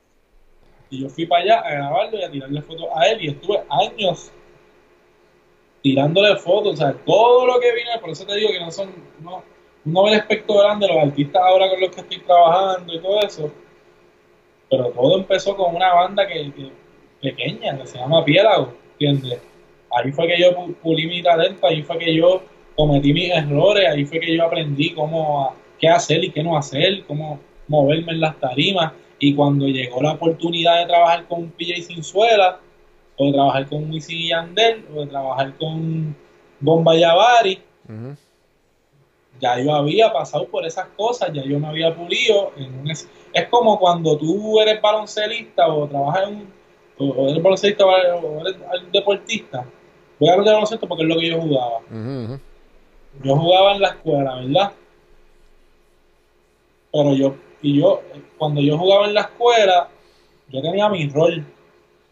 Y 0.90 1.02
yo 1.02 1.08
fui 1.10 1.26
para 1.26 1.42
allá 1.42 1.58
a 1.60 1.70
grabarlo 1.70 2.18
y 2.18 2.22
a 2.22 2.30
tirarle 2.30 2.62
fotos 2.62 2.88
a 2.94 3.06
él 3.08 3.22
y 3.22 3.28
estuve 3.28 3.62
años 3.68 4.32
tirándole 5.88 6.36
fotos, 6.36 6.74
o 6.74 6.76
sea, 6.76 6.92
todo 7.06 7.46
lo 7.46 7.58
que 7.60 7.72
vino, 7.72 7.90
por 8.00 8.10
eso 8.10 8.26
te 8.26 8.34
digo 8.36 8.50
que 8.50 8.60
no 8.60 8.70
son, 8.70 8.90
no, 9.22 9.42
uno 9.86 10.02
ve 10.04 10.10
el 10.10 10.20
aspecto 10.20 10.58
grande, 10.58 10.86
los 10.86 10.98
artistas 10.98 11.40
ahora 11.42 11.70
con 11.70 11.80
los 11.80 11.90
que 11.94 12.00
estoy 12.02 12.18
trabajando 12.18 12.92
y 12.94 12.98
todo 13.00 13.20
eso, 13.22 13.50
pero 14.70 14.86
todo 14.90 15.16
empezó 15.18 15.56
con 15.56 15.74
una 15.74 15.94
banda 15.94 16.26
que, 16.26 16.52
que- 16.52 16.70
pequeña, 17.22 17.76
que 17.78 17.86
se 17.86 17.98
llama 17.98 18.24
Piélago, 18.24 18.74
¿entiendes? 18.92 19.40
Ahí 19.90 20.12
fue 20.12 20.26
que 20.28 20.38
yo 20.40 20.52
pu- 20.56 20.74
pulí 20.76 21.06
mi 21.06 21.22
talento, 21.22 21.66
ahí 21.66 21.82
fue 21.82 21.98
que 21.98 22.14
yo 22.14 22.42
cometí 22.76 23.12
mis 23.12 23.30
errores, 23.30 23.88
ahí 23.88 24.04
fue 24.04 24.20
que 24.20 24.36
yo 24.36 24.44
aprendí 24.44 24.90
cómo, 24.94 25.54
qué 25.80 25.88
hacer 25.88 26.22
y 26.22 26.30
qué 26.30 26.42
no 26.44 26.56
hacer, 26.56 27.02
cómo 27.06 27.40
moverme 27.66 28.12
en 28.12 28.20
las 28.20 28.38
tarimas, 28.38 28.92
y 29.18 29.34
cuando 29.34 29.66
llegó 29.66 30.00
la 30.02 30.12
oportunidad 30.12 30.78
de 30.80 30.86
trabajar 30.86 31.26
con 31.26 31.48
PJ 31.50 31.82
Sinzuela, 31.82 32.60
o 33.18 33.26
de 33.26 33.32
trabajar 33.32 33.68
con 33.68 33.90
Wisin 33.90 34.16
y 34.18 34.28
Yandel, 34.28 34.86
o 34.94 35.00
de 35.00 35.06
trabajar 35.08 35.52
con 35.58 36.16
Bomba 36.60 36.96
Yavari, 36.96 37.60
ya 39.40 39.60
yo 39.60 39.74
había 39.74 40.12
pasado 40.12 40.46
por 40.48 40.64
esas 40.64 40.86
cosas, 40.96 41.32
ya 41.32 41.42
yo 41.44 41.58
me 41.58 41.68
había 41.68 41.94
pulido. 41.94 42.52
En 42.56 42.80
un 42.80 42.90
es, 42.90 43.08
es 43.32 43.48
como 43.48 43.78
cuando 43.78 44.16
tú 44.16 44.58
eres 44.60 44.80
baloncelista 44.80 45.68
o 45.68 45.86
trabajas 45.86 46.28
en 46.28 46.36
un, 46.36 46.52
o, 46.98 47.04
o 47.04 47.28
eres 47.28 47.42
baloncelista 47.42 47.86
o 47.86 48.40
eres, 48.40 48.56
deportista. 48.92 49.64
Voy 50.18 50.28
a 50.28 50.32
hablar 50.32 50.46
de 50.46 50.52
baloncesto 50.54 50.88
porque 50.88 51.04
es 51.04 51.08
lo 51.08 51.20
que 51.20 51.28
yo 51.28 51.40
jugaba. 51.40 51.80
Yo 53.22 53.36
jugaba 53.36 53.72
en 53.72 53.80
la 53.80 53.88
escuela, 53.88 54.34
¿verdad? 54.36 54.72
Pero 56.92 57.14
yo, 57.14 57.34
y 57.62 57.80
yo, 57.80 58.02
cuando 58.38 58.60
yo 58.60 58.76
jugaba 58.78 59.06
en 59.06 59.14
la 59.14 59.22
escuela, 59.22 59.88
yo 60.48 60.62
tenía 60.62 60.88
mi 60.88 61.08
rol. 61.08 61.44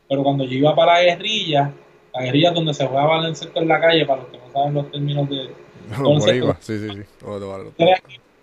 Pero 0.08 0.22
cuando 0.22 0.44
yo 0.44 0.58
iba 0.58 0.74
para 0.74 0.94
la 0.94 1.02
guerrilla, 1.02 1.72
la 2.14 2.22
guerrilla 2.22 2.48
es 2.48 2.54
donde 2.54 2.74
se 2.74 2.86
jugaba 2.86 3.16
baloncesto 3.16 3.60
en 3.60 3.68
la 3.68 3.80
calle, 3.80 4.06
para 4.06 4.22
los 4.22 4.30
que 4.30 4.38
no 4.38 4.52
saben 4.52 4.74
los 4.74 4.90
términos 4.90 5.28
de, 5.28 5.50
boricuas, 5.98 6.56
sí, 6.60 6.78
sí, 6.78 6.88
sí. 6.90 7.02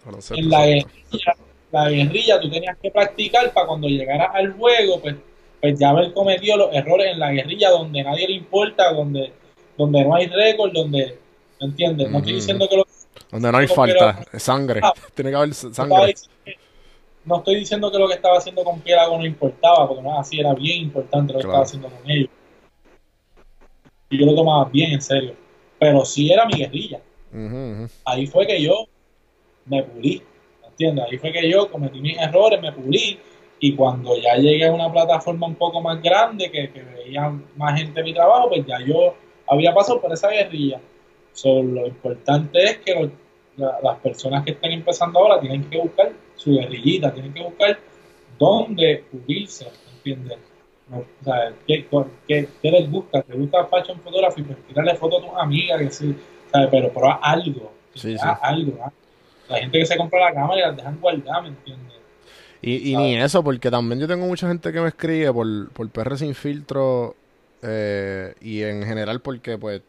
Baloncesto, 0.05 0.35
en 0.35 0.49
la 0.49 0.65
guerrilla, 0.65 1.35
la 1.71 1.89
guerrilla 1.89 2.39
tú 2.39 2.49
tenías 2.49 2.77
que 2.77 2.91
practicar 2.91 3.51
para 3.53 3.67
cuando 3.67 3.87
llegaras 3.87 4.29
al 4.33 4.53
juego, 4.53 4.99
pues, 5.01 5.15
pues 5.61 5.79
ya 5.79 5.89
haber 5.89 6.13
cometido 6.13 6.57
los 6.57 6.73
errores 6.73 7.13
en 7.13 7.19
la 7.19 7.31
guerrilla 7.31 7.69
donde 7.71 8.03
nadie 8.03 8.27
le 8.27 8.33
importa, 8.33 8.93
donde, 8.93 9.31
donde 9.77 10.03
no 10.03 10.15
hay 10.15 10.27
récord, 10.27 10.71
donde, 10.73 11.17
¿me 11.59 11.67
entiendes? 11.67 12.11
No 12.11 12.19
estoy 12.19 12.33
diciendo 12.33 12.67
que 12.69 12.77
lo 12.77 12.85
Donde 13.31 13.51
no 13.51 13.57
hay 13.57 13.67
falta, 13.67 14.25
sangre. 14.37 14.81
Ah. 14.83 14.93
Tiene 15.15 15.31
que 15.31 15.37
haber 15.37 15.53
sangre. 15.53 16.13
No 17.25 17.37
estoy 17.37 17.55
diciendo 17.55 17.91
que 17.91 17.97
lo 17.97 18.07
que 18.07 18.15
estaba 18.15 18.37
haciendo 18.37 18.63
con 18.63 18.81
Pielago 18.81 19.17
no 19.17 19.25
importaba, 19.25 19.87
porque 19.87 20.03
no 20.03 20.19
así, 20.19 20.39
era 20.39 20.53
bien 20.53 20.81
importante 20.83 21.33
lo 21.33 21.39
que 21.39 21.45
Claro. 21.45 21.63
estaba 21.63 21.63
haciendo 21.63 21.89
con 21.89 22.09
ellos. 22.11 22.29
Y 24.09 24.19
yo 24.19 24.25
lo 24.25 24.35
tomaba 24.35 24.65
bien 24.65 24.93
en 24.93 25.01
serio. 25.01 25.35
Pero 25.79 26.05
sí 26.05 26.31
era 26.31 26.45
mi 26.45 26.53
guerrilla. 26.57 27.01
Ahí 28.05 28.27
fue 28.27 28.45
que 28.45 28.61
yo 28.61 28.85
me 29.65 29.81
pulí, 29.83 30.21
¿me 30.61 30.67
¿entiendes? 30.67 31.05
Ahí 31.09 31.17
fue 31.17 31.31
que 31.31 31.49
yo 31.49 31.69
cometí 31.71 31.99
mis 31.99 32.17
errores, 32.17 32.61
me 32.61 32.71
pulí, 32.71 33.19
y 33.59 33.75
cuando 33.75 34.15
ya 34.17 34.35
llegué 34.35 34.67
a 34.67 34.71
una 34.73 34.91
plataforma 34.91 35.47
un 35.47 35.55
poco 35.55 35.81
más 35.81 36.01
grande, 36.01 36.51
que, 36.51 36.69
que 36.71 36.81
veía 36.83 37.29
más 37.55 37.79
gente 37.79 38.03
mi 38.03 38.13
trabajo, 38.13 38.49
pues 38.49 38.65
ya 38.67 38.79
yo 38.85 39.15
había 39.47 39.73
pasado 39.73 40.01
por 40.01 40.11
esa 40.11 40.29
guerrilla. 40.29 40.79
So, 41.31 41.63
lo 41.63 41.87
importante 41.87 42.63
es 42.63 42.77
que 42.79 43.09
la- 43.55 43.79
las 43.81 43.97
personas 43.99 44.43
que 44.43 44.51
están 44.51 44.71
empezando 44.71 45.19
ahora 45.19 45.39
tienen 45.39 45.63
que 45.69 45.77
buscar 45.79 46.11
su 46.43 46.51
guerrillita, 46.51 47.13
tienen 47.13 47.33
que 47.33 47.43
buscar 47.43 47.79
dónde 48.37 49.03
pulirse, 49.11 49.67
¿entiendes? 49.95 50.37
No, 50.89 50.97
o 50.97 51.23
sea, 51.23 51.53
¿qué, 51.65 51.85
qué, 52.27 52.49
qué 52.61 52.71
les 52.71 52.91
gusta? 52.91 53.21
¿Te 53.21 53.33
gusta 53.33 53.65
fashion 53.65 53.99
photography? 54.01 54.43
Pues 54.43 54.57
tirarle 54.67 54.95
fotos 54.95 55.23
a 55.23 55.27
tus 55.27 55.39
amigas, 55.39 55.79
que 55.79 55.91
sí, 55.91 56.15
¿sabes? 56.51 56.67
pero 56.69 56.89
prueba 56.91 57.19
algo, 57.21 57.71
Sí, 57.95 58.15
algo. 58.41 58.79
¿ah? 58.83 58.91
La 59.49 59.59
gente 59.59 59.79
que 59.79 59.85
se 59.85 59.97
compra 59.97 60.19
la 60.19 60.33
cámara 60.33 60.59
y 60.59 60.61
las 60.63 60.75
dejan 60.75 60.99
guardadas, 60.99 61.43
¿me 61.43 61.49
entiendes? 61.49 61.93
Y, 62.61 62.91
y 62.91 62.97
ni 62.97 63.17
eso, 63.17 63.43
porque 63.43 63.69
también 63.69 63.99
yo 63.99 64.07
tengo 64.07 64.25
mucha 64.25 64.47
gente 64.47 64.71
que 64.71 64.79
me 64.79 64.87
escribe 64.87 65.31
por, 65.33 65.69
por 65.71 65.89
PR 65.89 66.17
Sin 66.17 66.33
Filtro 66.33 67.15
eh, 67.61 68.33
y 68.39 68.61
en 68.61 68.83
general 68.83 69.19
porque 69.19 69.57
pues 69.57 69.81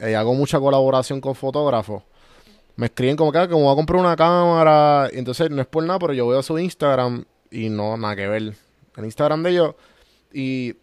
eh, 0.00 0.16
hago 0.16 0.34
mucha 0.34 0.58
colaboración 0.58 1.20
con 1.20 1.34
fotógrafos. 1.34 2.02
Me 2.76 2.86
escriben 2.86 3.16
como 3.16 3.30
que 3.32 3.38
ah, 3.38 3.48
como 3.48 3.64
voy 3.64 3.72
a 3.72 3.76
comprar 3.76 4.00
una 4.00 4.16
cámara, 4.16 5.08
y 5.12 5.18
entonces 5.18 5.50
no 5.50 5.60
es 5.60 5.66
por 5.68 5.84
nada, 5.84 5.98
pero 5.98 6.12
yo 6.12 6.24
voy 6.24 6.38
a 6.38 6.42
su 6.42 6.58
Instagram 6.58 7.24
y 7.50 7.68
no, 7.68 7.96
nada 7.96 8.16
que 8.16 8.26
ver. 8.26 8.54
El 8.96 9.04
Instagram 9.04 9.42
de 9.42 9.50
ellos 9.50 9.74
y, 10.32 10.74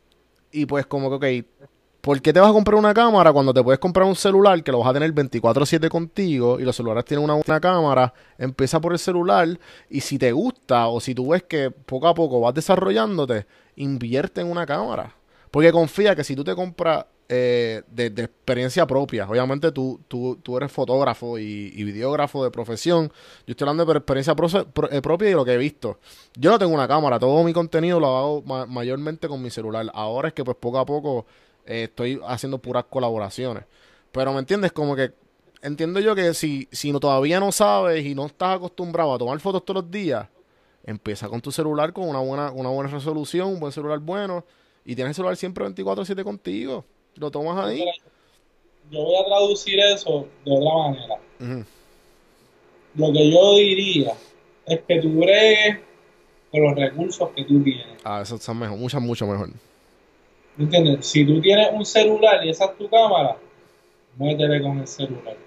y 0.51 0.65
pues 0.65 0.85
como 0.85 1.19
que, 1.19 1.43
ok, 1.43 1.67
¿Por 2.01 2.19
qué 2.19 2.33
te 2.33 2.39
vas 2.39 2.49
a 2.49 2.53
comprar 2.53 2.79
una 2.79 2.95
cámara 2.95 3.31
cuando 3.31 3.53
te 3.53 3.61
puedes 3.61 3.77
comprar 3.77 4.07
un 4.07 4.15
celular 4.15 4.63
que 4.63 4.71
lo 4.71 4.79
vas 4.79 4.89
a 4.89 4.93
tener 4.93 5.13
24/7 5.13 5.87
contigo 5.87 6.59
y 6.59 6.63
los 6.63 6.75
celulares 6.75 7.05
tienen 7.05 7.23
una 7.23 7.35
buena 7.35 7.59
cámara? 7.59 8.11
Empieza 8.39 8.81
por 8.81 8.93
el 8.93 8.97
celular 8.97 9.59
y 9.87 10.01
si 10.01 10.17
te 10.17 10.31
gusta 10.31 10.87
o 10.87 10.99
si 10.99 11.13
tú 11.13 11.29
ves 11.29 11.43
que 11.43 11.69
poco 11.69 12.07
a 12.07 12.15
poco 12.15 12.39
vas 12.41 12.55
desarrollándote, 12.55 13.45
invierte 13.75 14.41
en 14.41 14.47
una 14.49 14.65
cámara. 14.65 15.15
Porque 15.51 15.71
confía 15.71 16.15
que 16.15 16.23
si 16.23 16.35
tú 16.35 16.43
te 16.43 16.55
compras 16.55 17.05
eh, 17.33 17.83
de, 17.87 18.07
experiencia 18.07 18.85
propia, 18.85 19.25
obviamente 19.27 19.71
tú, 19.71 20.01
tú, 20.09 20.37
tú 20.43 20.57
eres 20.57 20.69
fotógrafo 20.69 21.39
y, 21.39 21.71
y 21.73 21.83
videógrafo 21.85 22.43
de 22.43 22.51
profesión, 22.51 23.07
yo 23.47 23.51
estoy 23.53 23.65
hablando 23.69 23.85
de 23.85 23.97
experiencia 23.99 24.35
pro- 24.35 24.49
eh, 24.91 25.01
propia 25.01 25.29
y 25.29 25.33
lo 25.33 25.45
que 25.45 25.53
he 25.53 25.57
visto. 25.57 25.97
Yo 26.35 26.51
no 26.51 26.59
tengo 26.59 26.73
una 26.73 26.87
cámara, 26.89 27.17
todo 27.19 27.41
mi 27.43 27.53
contenido 27.53 27.99
lo 28.01 28.17
hago 28.17 28.41
ma- 28.43 28.65
mayormente 28.65 29.29
con 29.29 29.41
mi 29.41 29.49
celular. 29.49 29.89
Ahora 29.93 30.27
es 30.27 30.33
que 30.33 30.43
pues 30.43 30.57
poco 30.59 30.77
a 30.79 30.85
poco 30.85 31.25
eh, 31.65 31.83
estoy 31.83 32.19
haciendo 32.27 32.57
puras 32.59 32.83
colaboraciones. 32.89 33.63
Pero 34.11 34.33
me 34.33 34.39
entiendes, 34.39 34.73
como 34.73 34.93
que 34.95 35.13
entiendo 35.61 35.99
yo 36.01 36.13
que 36.15 36.33
si, 36.33 36.67
si 36.71 36.91
no, 36.91 36.99
todavía 36.99 37.39
no 37.39 37.51
sabes 37.53 38.05
y 38.05 38.13
no 38.13 38.25
estás 38.25 38.57
acostumbrado 38.57 39.13
a 39.13 39.17
tomar 39.17 39.39
fotos 39.39 39.63
todos 39.63 39.83
los 39.83 39.91
días, 39.91 40.27
empieza 40.83 41.29
con 41.29 41.39
tu 41.41 41.51
celular 41.51 41.93
con 41.93 42.09
una 42.09 42.19
buena, 42.19 42.51
una 42.51 42.69
buena 42.69 42.89
resolución, 42.91 43.47
un 43.47 43.59
buen 43.61 43.71
celular 43.71 43.99
bueno, 43.99 44.43
y 44.83 44.95
tienes 44.95 45.11
el 45.11 45.15
celular 45.15 45.37
siempre 45.37 45.63
24/7 45.65 46.23
contigo. 46.23 46.85
Lo 47.15 47.29
tomas 47.31 47.65
ahí. 47.65 47.83
Yo 48.89 49.03
voy 49.03 49.15
a 49.15 49.25
traducir 49.25 49.79
eso 49.79 50.27
de 50.45 50.51
otra 50.51 50.77
manera. 50.77 51.65
Lo 52.95 53.11
que 53.13 53.31
yo 53.31 53.55
diría 53.55 54.13
es 54.65 54.79
que 54.87 55.01
tú 55.01 55.19
bregues 55.19 55.79
con 56.51 56.63
los 56.63 56.75
recursos 56.75 57.29
que 57.35 57.43
tú 57.45 57.63
tienes. 57.63 57.87
Ah, 58.03 58.21
eso 58.21 58.35
está 58.35 58.53
mejor, 58.53 58.77
mucho, 58.77 58.99
mucho 58.99 59.25
mejor. 59.27 59.49
¿Me 60.57 60.65
entiendes? 60.65 61.05
Si 61.05 61.25
tú 61.25 61.39
tienes 61.39 61.69
un 61.71 61.85
celular 61.85 62.45
y 62.45 62.49
esa 62.49 62.65
es 62.65 62.77
tu 62.77 62.89
cámara, 62.89 63.37
métele 64.17 64.61
con 64.61 64.79
el 64.79 64.87
celular. 64.87 65.37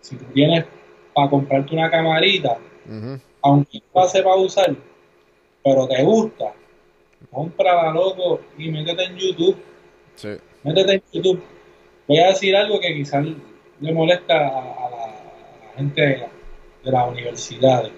Si 0.00 0.16
tú 0.16 0.24
tienes 0.32 0.64
para 1.14 1.28
comprarte 1.28 1.74
una 1.74 1.90
camarita, 1.90 2.56
Ujú. 2.86 3.20
aunque 3.42 3.82
no 3.94 4.00
la 4.02 4.08
sepas 4.08 4.36
usar, 4.38 4.74
pero 5.62 5.86
te 5.86 6.02
gusta, 6.02 6.54
cómprala, 7.30 7.92
loco, 7.92 8.40
y 8.56 8.70
métete 8.70 9.04
en 9.04 9.16
YouTube. 9.16 9.56
Sí. 10.14 10.30
Métete 10.62 10.92
en 10.94 11.02
YouTube. 11.12 11.42
Voy 12.06 12.18
a 12.18 12.28
decir 12.28 12.54
algo 12.56 12.80
que 12.80 12.94
quizás 12.94 13.24
le 13.80 13.92
molesta 13.92 14.34
a, 14.34 14.48
a 14.48 14.90
la, 14.90 15.04
a 15.04 15.66
la 15.66 15.72
gente 15.76 16.02
de 16.02 16.90
las 16.90 17.08
universidades. 17.08 17.92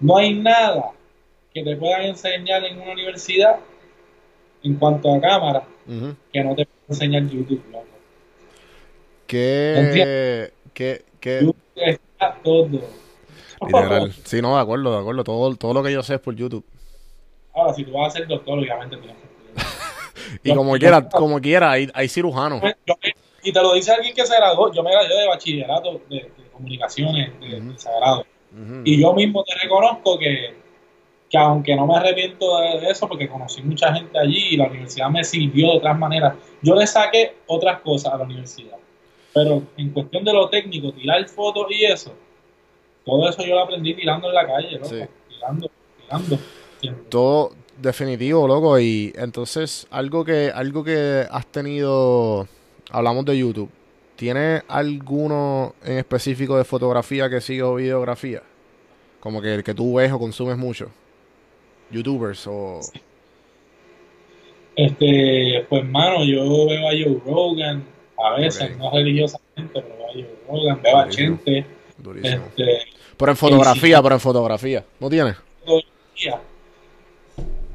No 0.00 0.18
hay 0.18 0.34
nada 0.34 0.90
que 1.54 1.62
te 1.62 1.76
puedan 1.76 2.02
enseñar 2.02 2.64
en 2.64 2.80
una 2.80 2.92
universidad 2.92 3.58
en 4.62 4.74
cuanto 4.74 5.14
a 5.14 5.20
cámara 5.20 5.62
Ujú. 5.86 6.14
que 6.32 6.44
no 6.44 6.54
te 6.54 6.66
pueda 6.66 6.86
enseñar 6.88 7.22
YouTube, 7.28 7.62
loco. 7.72 7.86
¿Qué, 9.26 10.52
qué, 10.74 11.04
qué, 11.20 11.40
YouTube 11.40 11.56
está 11.76 12.36
todo. 12.42 12.68
Literal. 13.60 14.12
Sí, 14.24 14.40
no, 14.40 14.54
de 14.54 14.62
acuerdo, 14.62 14.92
de 14.92 14.98
acuerdo. 14.98 15.24
Todo, 15.24 15.56
todo 15.56 15.74
lo 15.74 15.82
que 15.82 15.92
yo 15.92 16.02
sé 16.02 16.14
es 16.14 16.20
por 16.20 16.34
YouTube. 16.34 16.64
Ahora, 17.54 17.72
si 17.74 17.84
tú 17.84 17.92
vas 17.92 18.14
a 18.14 18.18
ser 18.18 18.28
doctor, 18.28 18.58
obviamente 18.58 18.96
tienes 18.98 19.16
que. 19.16 19.26
Y 20.42 20.48
Yo- 20.50 20.56
como 20.56 20.76
yo- 20.76 20.80
quiera, 20.80 21.08
como 21.08 21.40
quiera, 21.40 21.70
hay, 21.72 21.88
hay 21.94 22.08
cirujanos. 22.08 22.62
Yo- 22.86 22.94
y 23.42 23.52
te 23.52 23.62
lo 23.62 23.74
dice 23.74 23.92
alguien 23.92 24.14
que 24.14 24.26
se 24.26 24.34
graduó. 24.36 24.72
Yo 24.72 24.82
me 24.82 24.90
gradué 24.90 25.14
de 25.14 25.28
bachillerato 25.28 26.00
de, 26.10 26.16
de 26.16 26.32
comunicaciones, 26.52 27.38
de, 27.40 27.60
de 27.60 27.78
sagrado. 27.78 28.24
Y 28.84 29.00
yo 29.00 29.12
mismo 29.12 29.44
te 29.44 29.54
reconozco 29.62 30.18
que, 30.18 30.54
que 31.30 31.38
aunque 31.38 31.76
no 31.76 31.86
me 31.86 31.96
arrepiento 31.96 32.58
de, 32.60 32.80
de 32.80 32.90
eso, 32.90 33.06
porque 33.06 33.28
conocí 33.28 33.62
mucha 33.62 33.92
gente 33.94 34.18
allí 34.18 34.48
y 34.52 34.56
la 34.56 34.66
universidad 34.66 35.10
me 35.10 35.22
sirvió 35.22 35.72
de 35.72 35.76
otras 35.78 35.98
maneras, 35.98 36.34
yo 36.62 36.74
le 36.74 36.86
saqué 36.86 37.36
otras 37.46 37.80
cosas 37.80 38.14
a 38.14 38.18
la 38.18 38.24
universidad. 38.24 38.76
Pero 39.34 39.62
en 39.76 39.90
cuestión 39.90 40.24
de 40.24 40.32
lo 40.32 40.48
técnico, 40.48 40.90
tirar 40.92 41.22
fotos 41.28 41.66
y 41.70 41.84
eso, 41.84 42.14
todo 43.04 43.28
eso 43.28 43.44
yo 43.44 43.54
lo 43.54 43.60
aprendí 43.60 43.94
tirando 43.94 44.28
en 44.28 44.34
la 44.34 44.46
calle, 44.46 44.72
loco. 44.72 44.86
Sí. 44.88 45.02
Tirando, 45.28 45.70
tirando. 46.00 46.38
Todo 47.10 47.50
definitivo, 47.80 48.46
loco. 48.46 48.78
Y 48.78 49.12
entonces, 49.16 49.86
algo 49.90 50.24
que, 50.24 50.50
algo 50.54 50.84
que 50.84 51.26
has 51.30 51.46
tenido, 51.46 52.48
hablamos 52.90 53.24
de 53.24 53.38
YouTube. 53.38 53.70
¿Tienes 54.16 54.62
alguno 54.68 55.74
en 55.84 55.98
específico 55.98 56.56
de 56.56 56.64
fotografía 56.64 57.28
que 57.28 57.40
sigue 57.40 57.62
o 57.62 57.74
videografía? 57.74 58.42
Como 59.20 59.42
que 59.42 59.54
el 59.54 59.64
que 59.64 59.74
tú 59.74 59.94
ves 59.94 60.10
o 60.12 60.18
consumes 60.18 60.56
mucho. 60.56 60.90
YouTubers 61.90 62.46
o... 62.46 62.80
Este, 64.74 65.66
pues 65.68 65.84
mano, 65.86 66.24
yo 66.24 66.66
veo 66.66 66.88
a 66.88 66.92
Joe 66.92 67.20
Rogan, 67.24 67.84
a 68.18 68.38
veces, 68.38 68.76
no 68.76 68.90
religiosamente, 68.90 69.70
pero 69.72 69.88
veo 69.96 70.06
a 70.06 70.12
Joe 70.12 70.38
Rogan, 70.48 70.82
veo 70.82 70.98
a. 70.98 71.08
Chente, 71.08 71.66
Durísimo. 71.96 72.44
este, 72.46 72.82
Pero 73.16 73.32
en 73.32 73.36
fotografía, 73.36 74.02
pero 74.02 74.14
en 74.14 74.20
fotografía. 74.20 74.84
¿No 75.00 75.08
tienes? 75.08 75.36
fotografía. 75.64 76.40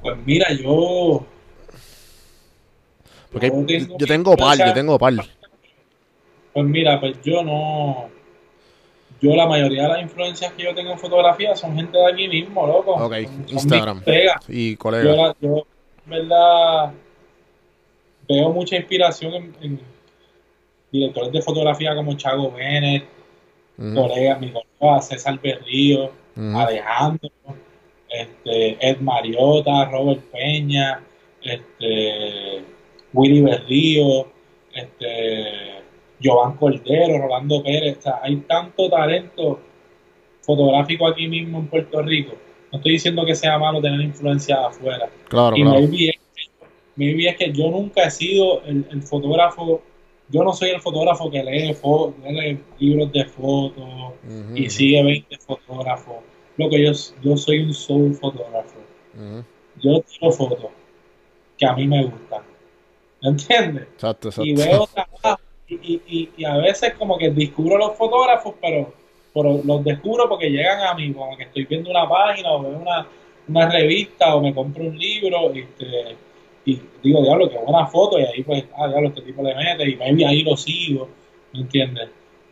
Pues 0.02 0.18
mira, 0.26 0.48
yo. 0.54 1.26
Porque 3.32 3.48
yo 3.48 3.66
yo, 3.88 3.98
yo 3.98 4.08
tengo 4.08 4.36
par, 4.36 4.58
yo 4.58 4.74
tengo 4.74 4.98
par. 5.00 5.14
Pues 6.54 6.66
mira, 6.66 7.00
pues 7.00 7.18
yo 7.24 7.44
no. 7.44 8.10
Yo, 9.22 9.36
la 9.36 9.46
mayoría 9.48 9.84
de 9.84 9.90
las 9.90 10.02
influencias 10.02 10.52
que 10.54 10.64
yo 10.64 10.74
tengo 10.74 10.92
en 10.94 10.98
fotografía 11.00 11.56
son 11.56 11.76
gente 11.76 11.96
de 11.98 12.12
aquí 12.12 12.28
mismo, 12.28 12.66
loco. 12.66 12.94
Ok, 12.96 13.14
Son- 13.24 13.34
son 13.48 13.54
Instagram. 13.54 14.04
colegas. 14.04 14.50
Y 14.50 14.72
Yo, 14.72 14.78
colegas. 14.80 15.16
la- 15.18 15.36
yo, 15.40 15.68
en 16.06 16.10
verdad, 16.10 16.92
veo 18.28 18.50
mucha 18.52 18.76
inspiración 18.78 19.34
en, 19.36 19.56
en 19.62 19.80
directores 20.92 21.32
de 21.32 21.42
fotografía 21.44 21.94
como 21.96 22.16
Chago 22.18 22.52
Bennett, 22.52 23.06
colegas, 23.78 24.40
mi 24.42 24.52
colega 24.52 25.02
César 25.02 25.40
Berrío. 25.40 26.12
Alejandro, 26.36 27.30
este, 28.12 28.78
Ed 28.88 28.98
Mariota, 29.00 29.86
Robert 29.86 30.22
Peña, 30.32 31.02
este, 31.42 32.64
Willy 33.14 33.42
Berrío, 33.42 34.28
este, 34.74 35.82
Jovan 36.24 36.56
Cordero, 36.58 37.18
Rolando 37.20 37.64
Pérez. 37.64 37.98
O 38.00 38.02
sea, 38.02 38.20
hay 38.22 38.36
tanto 38.48 38.90
talento 38.90 39.60
fotográfico 40.42 41.08
aquí 41.08 41.28
mismo 41.28 41.60
en 41.60 41.68
Puerto 41.68 42.02
Rico. 42.02 42.34
No 42.72 42.78
estoy 42.78 42.94
diciendo 42.94 43.26
que 43.26 43.36
sea 43.36 43.58
malo 43.60 43.82
tener 43.82 44.02
influencia 44.02 44.66
afuera. 44.68 45.10
Claro, 45.28 45.56
y 45.58 45.62
claro. 45.62 45.80
maybe 45.80 46.10
es, 46.10 46.16
maybe 46.96 47.28
es 47.28 47.36
que 47.38 47.52
yo 47.52 47.70
nunca 47.70 48.04
he 48.04 48.12
sido 48.12 48.64
el, 48.66 48.86
el 48.92 49.02
fotógrafo, 49.04 49.82
yo 50.30 50.44
no 50.44 50.54
soy 50.54 50.70
el 50.70 50.80
fotógrafo 50.80 51.30
que 51.30 51.44
lee, 51.44 51.74
fo- 51.74 52.14
lee 52.24 52.60
libros 52.80 53.12
de 53.12 53.26
fotos 53.26 53.84
y 54.56 54.70
sigue 54.70 55.04
20 55.04 55.38
fotógrafos. 55.40 56.16
Lo 56.58 56.70
que 56.70 56.84
yo, 56.84 56.92
yo 57.24 57.38
soy 57.38 57.60
un 57.60 57.74
soul 57.74 58.14
fotógrafo. 58.16 58.80
Yo 59.82 60.02
tiro 60.02 60.32
fotos 60.32 60.60
que 61.58 61.66
a 61.66 61.74
mí 61.74 61.88
me 61.88 62.04
gustan. 62.06 62.42
¿Me 63.22 63.30
entiendes? 63.30 63.84
Exacto, 63.94 64.30
Y 64.44 64.52
exacto. 64.52 64.72
veo 64.72 64.88
trabajo 64.88 65.42
y, 65.68 65.76
y, 65.76 66.02
y, 66.08 66.30
y 66.38 66.46
a 66.46 66.58
veces 66.58 66.94
como 66.96 67.18
que 67.18 67.30
descubro 67.30 67.78
los 67.78 67.96
fotógrafos, 67.96 68.56
pero, 68.60 68.94
pero 69.34 69.62
los 69.64 69.84
descubro 69.84 70.28
porque 70.28 70.50
llegan 70.50 70.82
a 70.82 70.94
mí, 70.96 71.14
como 71.14 71.38
que 71.38 71.44
estoy 71.44 71.66
viendo 71.66 71.90
una 71.92 72.10
página 72.10 72.52
o 72.52 72.62
veo 72.62 72.78
una, 72.78 73.08
una 73.48 73.70
revista 73.70 74.36
o 74.36 74.42
me 74.42 74.54
compro 74.54 74.84
un 74.84 74.98
libro 74.98 75.52
este, 75.54 76.18
y 76.66 76.82
digo, 77.04 77.22
diablo, 77.24 77.50
qué 77.50 77.58
buena 77.58 77.88
foto 77.88 78.20
y 78.20 78.24
ahí 78.24 78.44
pues, 78.44 78.66
ah, 78.78 78.88
diablo, 78.88 79.10
este 79.10 79.22
tipo 79.22 79.44
le 79.44 79.56
mete 79.56 79.90
y 79.90 79.96
maybe 79.96 80.26
ahí 80.26 80.44
lo 80.44 80.58
sigo, 80.58 81.08
¿me 81.54 81.62
entiendes? 81.62 82.10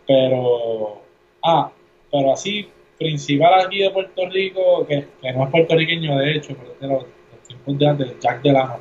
Pero, 0.08 1.02
ah, 1.44 1.72
pero 2.12 2.34
así, 2.34 2.68
principal 3.00 3.66
aquí 3.66 3.80
de 3.80 3.90
Puerto 3.92 4.30
Rico, 4.30 4.86
que, 4.88 5.08
que 5.22 5.32
no 5.34 5.46
es 5.46 5.50
puertorriqueño 5.50 6.18
de 6.18 6.32
hecho, 6.36 6.56
pero 6.60 6.74
es 6.74 6.80
de 6.80 6.88
los, 6.88 7.04
los 7.04 7.48
tiempos 7.48 7.78
de 7.80 7.88
antes, 7.88 8.20
Jack 8.20 8.42
Delano. 8.44 8.80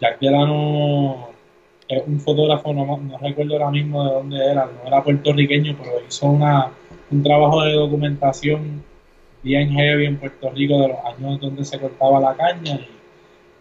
Jack 0.00 0.18
Delano 0.20 1.28
es 1.88 2.02
un 2.06 2.18
fotógrafo, 2.20 2.72
no, 2.72 2.96
no 2.96 3.18
recuerdo 3.18 3.54
ahora 3.54 3.70
mismo 3.70 4.04
de 4.04 4.10
dónde 4.14 4.44
era, 4.52 4.66
no 4.66 4.88
era 4.88 5.04
puertorriqueño, 5.04 5.76
pero 5.80 5.92
hizo 6.08 6.26
una, 6.26 6.72
un 7.10 7.22
trabajo 7.22 7.62
de 7.62 7.72
documentación 7.74 8.82
bien 9.42 9.70
heavy 9.70 10.06
en 10.06 10.16
Puerto 10.18 10.50
Rico 10.50 10.80
de 10.80 10.88
los 10.88 10.98
años 11.04 11.40
donde 11.40 11.64
se 11.64 11.78
cortaba 11.78 12.18
la 12.18 12.34
caña 12.34 12.80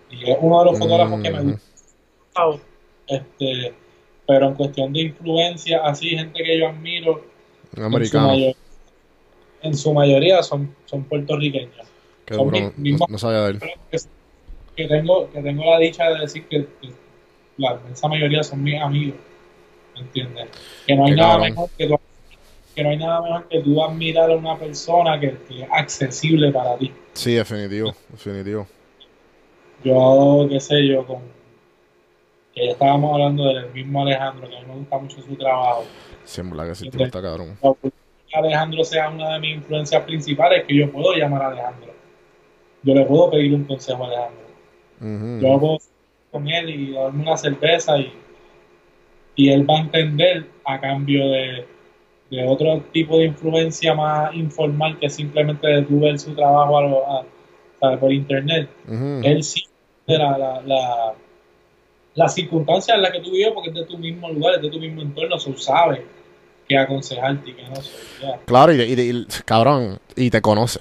y, 0.09 0.15
y 0.15 0.32
es 0.32 0.38
uno 0.41 0.59
de 0.59 0.65
los 0.71 0.80
fotógrafos 0.80 1.21
que 1.21 1.30
me 1.30 1.39
Ujú. 1.41 1.51
gusta. 1.51 2.65
Este, 3.07 3.73
pero 4.26 4.47
en 4.47 4.53
cuestión 4.55 4.91
de 4.93 5.01
influencia, 5.01 5.82
así, 5.84 6.09
gente 6.09 6.43
que 6.43 6.57
yo 6.59 6.69
admiro, 6.69 7.13
Un 7.13 7.21
en 7.71 7.80
su, 7.80 7.84
americano. 7.86 8.28
mayor- 8.30 8.55
en 9.68 9.76
su 9.76 9.93
mayoría 9.93 10.41
son, 10.43 10.76
son 10.86 11.03
puertorriqueños. 11.03 11.74
Qué 12.26 12.36
son 12.36 12.45
duro. 12.51 12.74
mi- 12.78 12.91
No, 13.09 13.18
sabía 13.18 13.41
de 13.41 13.49
él. 13.51 13.59
Que, 14.76 14.88
tengo, 14.88 15.32
que 15.32 15.41
tengo 15.41 15.63
la 15.72 15.80
dicha 15.80 16.09
de 16.09 16.20
decir 16.20 16.45
que, 16.47 16.68
que 16.82 16.89
la 17.57 17.74
inmensa 17.76 18.07
mayoría 18.07 18.43
son 18.43 18.61
mis 18.63 18.82
amigos. 18.82 19.18
¿Me 19.95 20.01
entiendes? 20.01 20.49
Que 20.86 20.95
no 20.95 21.05
hay 21.05 21.11
Qué 21.11 21.18
nada 21.18 21.30
cabrón. 21.34 21.49
mejor 21.49 21.70
que 21.78 21.88
tú, 21.88 21.95
que 22.76 22.84
no 22.84 22.89
hay 22.89 22.97
nada 22.97 23.22
mejor 23.22 23.47
que 23.47 23.59
tú 23.61 23.82
admirar 23.84 24.30
a 24.32 24.36
una 24.36 24.57
persona 24.57 25.18
que, 25.20 25.38
que 25.47 25.63
es 25.63 25.70
accesible 25.72 26.51
para 26.51 26.78
ti. 26.78 26.91
Sí, 27.13 27.34
definitivo, 27.36 27.93
definitivo. 28.09 28.68
Yo, 29.84 30.47
qué 30.49 30.59
sé 30.59 30.86
yo, 30.86 31.05
con 31.05 31.22
que 32.53 32.66
ya 32.66 32.72
estábamos 32.72 33.13
hablando 33.13 33.45
del 33.53 33.72
mismo 33.72 34.01
Alejandro, 34.01 34.49
que 34.49 34.57
a 34.57 34.61
mí 34.61 34.66
me 34.68 34.76
gusta 34.76 34.97
mucho 34.97 35.22
su 35.22 35.36
trabajo. 35.36 35.84
Sí, 36.24 36.41
en 36.41 36.49
que 36.51 36.76
sí, 36.76 36.89
tú 36.89 37.03
está 37.03 37.22
cabrón. 37.22 37.57
Alejandro 38.39 38.83
sea 38.83 39.09
una 39.09 39.33
de 39.33 39.39
mis 39.39 39.55
influencias 39.55 40.03
principales, 40.03 40.63
que 40.65 40.75
yo 40.75 40.91
puedo 40.91 41.13
llamar 41.13 41.41
a 41.43 41.47
Alejandro. 41.47 41.93
Yo 42.83 42.93
le 42.93 43.05
puedo 43.05 43.31
pedir 43.31 43.53
un 43.53 43.63
consejo 43.65 44.03
a 44.03 44.07
Alejandro. 44.07 44.45
Yo 45.41 45.59
puedo 45.59 45.77
con 46.31 46.47
él 46.47 46.69
y 46.69 46.91
darme 46.93 47.23
una 47.23 47.38
cerveza 47.38 47.97
y, 47.97 48.11
y 49.36 49.49
él 49.49 49.69
va 49.69 49.77
a 49.77 49.81
entender 49.81 50.45
a 50.65 50.79
cambio 50.79 51.27
de, 51.29 51.65
de 52.29 52.47
otro 52.47 52.81
tipo 52.91 53.17
de 53.17 53.25
influencia 53.25 53.93
más 53.93 54.33
informal 54.36 54.97
que 54.99 55.09
simplemente 55.09 55.67
de 55.67 55.81
ver 55.81 56.17
su 56.19 56.33
trabajo 56.36 56.77
a 56.77 56.81
lo- 56.83 57.05
a- 57.07 57.25
por 57.99 58.11
internet. 58.11 58.67
Él 59.23 59.43
sí 59.43 59.63
de 60.07 60.17
la, 60.17 60.38
la, 60.38 60.61
la, 60.61 61.13
la 62.15 62.29
circunstancia 62.29 62.95
en 62.95 63.01
la 63.03 63.11
que 63.11 63.19
tú 63.19 63.31
vives 63.31 63.51
porque 63.53 63.69
es 63.69 63.75
de 63.75 63.86
tu 63.86 63.97
mismo 63.97 64.29
lugar, 64.29 64.55
es 64.55 64.61
de 64.61 64.69
tu 64.71 64.79
mismo 64.79 65.01
entorno, 65.03 65.38
so 65.38 65.53
sabe 65.55 66.03
qué 66.68 66.78
aconsejarte 66.78 67.49
y 67.49 67.53
qué 67.53 67.63
no 67.70 67.76
sé. 67.82 67.91
Claro, 68.45 68.74
y, 68.74 68.82
y- 68.82 69.01
y- 69.11 69.26
cabrón, 69.45 69.99
y 70.16 70.30
te 70.30 70.41
conoce. 70.41 70.80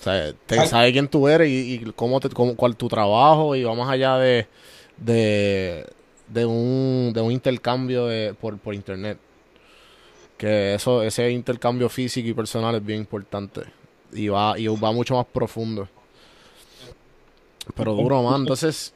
O 0.00 0.02
sea, 0.02 0.32
te 0.46 0.66
sabe 0.66 0.92
quién 0.92 1.08
tú 1.08 1.28
eres 1.28 1.48
y, 1.48 1.74
y 1.74 1.92
cómo 1.94 2.20
te, 2.20 2.30
cómo, 2.30 2.56
cuál 2.56 2.74
tu 2.76 2.88
trabajo 2.88 3.54
y 3.54 3.64
va 3.64 3.74
más 3.74 3.90
allá 3.90 4.16
de, 4.16 4.46
de, 4.96 5.86
de 6.28 6.46
un, 6.46 7.12
de 7.14 7.20
un 7.20 7.32
intercambio 7.32 8.06
de, 8.06 8.32
por, 8.34 8.56
por 8.58 8.74
internet. 8.74 9.18
Que 10.38 10.74
eso, 10.74 11.02
ese 11.02 11.30
intercambio 11.30 11.90
físico 11.90 12.26
y 12.28 12.32
personal 12.32 12.74
es 12.74 12.84
bien 12.84 13.00
importante. 13.00 13.60
Y 14.12 14.28
va, 14.28 14.58
y 14.58 14.68
va 14.68 14.90
mucho 14.90 15.14
más 15.16 15.26
profundo. 15.26 15.86
Pero 17.76 17.94
duro, 17.94 18.22
man. 18.22 18.40
Entonces, 18.40 18.94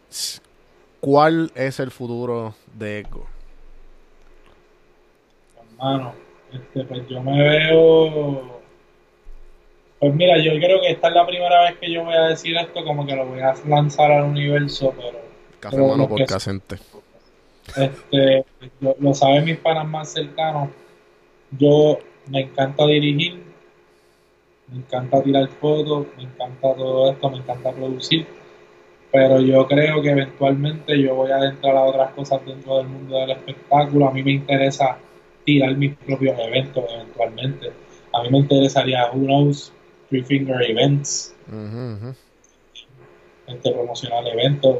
¿cuál 1.01 1.53
es 1.55 1.81
el 1.81 1.91
futuro 1.91 2.55
de 2.73 3.01
Echo? 3.01 3.27
Hermano, 5.79 6.15
este, 6.53 6.85
pues 6.85 7.09
yo 7.09 7.23
me 7.23 7.43
veo. 7.43 8.61
Pues 9.99 10.15
mira, 10.15 10.39
yo 10.39 10.53
creo 10.53 10.81
que 10.81 10.91
esta 10.91 11.09
es 11.09 11.15
la 11.15 11.27
primera 11.27 11.63
vez 11.63 11.79
que 11.79 11.91
yo 11.91 12.05
voy 12.05 12.15
a 12.15 12.29
decir 12.29 12.57
esto, 12.57 12.85
como 12.85 13.07
que 13.07 13.17
lo 13.17 13.27
voy 13.27 13.41
a 13.41 13.55
lanzar 13.67 14.11
al 14.13 14.25
universo, 14.25 14.93
pero 14.97 15.19
Café 15.61 15.77
Pero 15.77 15.89
Mano 15.89 16.03
lo 16.03 16.09
por 16.09 16.25
Casente. 16.27 16.77
este, 17.77 18.45
lo, 18.81 18.95
lo 18.99 19.15
saben 19.15 19.45
mis 19.45 19.57
panas 19.59 19.87
más 19.87 20.13
cercanos. 20.13 20.69
Yo 21.59 21.99
me 22.29 22.41
encanta 22.43 22.87
dirigir, 22.87 23.43
me 24.69 24.79
encanta 24.79 25.23
tirar 25.23 25.49
fotos, 25.49 26.07
me 26.17 26.25
encanta 26.25 26.75
todo 26.75 27.11
esto, 27.11 27.31
me 27.31 27.39
encanta 27.39 27.73
producir, 27.73 28.27
pero 29.11 29.41
yo 29.41 29.67
creo 29.67 30.03
que 30.03 30.11
eventualmente 30.11 31.01
yo 31.01 31.15
voy 31.15 31.31
a 31.31 31.37
adentrar 31.37 31.77
a 31.77 31.85
otras 31.85 32.13
cosas 32.13 32.45
dentro 32.45 32.79
del 32.79 32.89
mundo 32.89 33.17
del 33.21 33.31
espectáculo. 33.31 34.09
A 34.09 34.11
mí 34.11 34.23
me 34.23 34.33
interesa 34.33 34.99
tirar 35.45 35.77
mis 35.77 35.95
propios 35.97 36.39
eventos 36.39 36.85
eventualmente. 36.93 37.73
A 38.13 38.23
mí 38.23 38.31
me 38.31 38.39
interesaría, 38.39 39.11
who 39.13 39.25
knows, 39.25 39.73
Three 40.09 40.23
Finger 40.23 40.63
Events, 40.63 41.35
Ujú, 41.49 42.07
ujú. 42.07 42.15
este, 43.47 43.73
promocionar 43.73 44.27
eventos, 44.29 44.79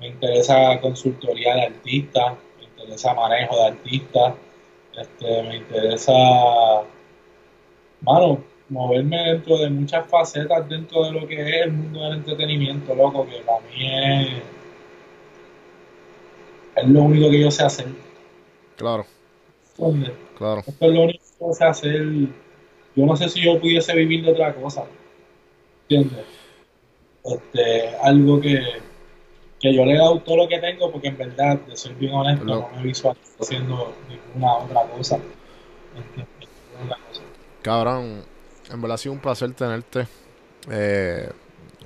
me 0.00 0.08
interesa 0.08 0.80
consultoría 0.80 1.54
de 1.54 1.62
artistas, 1.62 2.34
me 2.58 2.64
interesa 2.64 3.14
manejo 3.14 3.56
de 3.56 3.66
artistas, 3.66 4.34
este, 4.96 5.42
me 5.42 5.56
interesa, 5.56 6.12
mano, 8.00 8.42
moverme 8.68 9.16
dentro 9.32 9.58
de 9.58 9.70
muchas 9.70 10.06
facetas 10.08 10.68
dentro 10.68 11.04
de 11.04 11.12
lo 11.12 11.26
que 11.26 11.40
es 11.40 11.66
el 11.66 11.72
mundo 11.72 12.02
del 12.02 12.14
entretenimiento, 12.14 12.94
loco, 12.94 13.26
que 13.26 13.36
para 13.42 13.60
mí 13.60 13.86
es, 13.86 14.42
es 16.76 16.88
lo 16.88 17.02
único 17.02 17.30
que 17.30 17.40
yo 17.40 17.50
sé 17.50 17.64
hacer. 17.64 17.86
Claro, 18.76 19.06
¿entiendes? 19.78 20.12
claro. 20.38 20.62
Esto 20.66 20.86
es 20.86 20.92
lo 20.92 21.02
único 21.02 21.18
que 21.24 21.44
yo 21.46 21.52
sé 21.52 21.64
hacer. 21.64 22.02
Yo 22.96 23.06
no 23.06 23.16
sé 23.16 23.28
si 23.28 23.42
yo 23.44 23.60
pudiese 23.60 23.94
vivir 23.94 24.24
de 24.24 24.32
otra 24.32 24.54
cosa. 24.54 24.84
¿Entiendes? 25.88 26.24
Este, 27.24 27.88
algo 28.02 28.40
que, 28.40 28.60
que 29.60 29.74
yo 29.74 29.84
le 29.84 29.94
he 29.94 29.98
dado 29.98 30.20
todo 30.20 30.36
lo 30.36 30.48
que 30.48 30.58
tengo 30.58 30.90
porque 30.92 31.08
en 31.08 31.16
verdad, 31.18 31.58
de 31.60 31.76
ser 31.76 31.94
bien 31.94 32.12
honesto, 32.12 32.44
No. 32.44 32.54
no, 32.54 32.68
me 32.76 32.82
visualizo 32.82 33.24
haciendo 33.40 33.92
ninguna 34.08 34.54
otra 34.58 34.82
cosa. 34.96 35.16
¿Entiendes? 35.96 36.48
Ninguna 36.78 36.96
cosa. 37.08 37.22
Cabrón, 37.62 38.22
en 38.70 38.80
verdad 38.82 38.94
ha 38.94 38.98
sido 38.98 39.12
un 39.14 39.20
placer 39.20 39.52
tenerte. 39.54 40.06
Eh, 40.70 41.28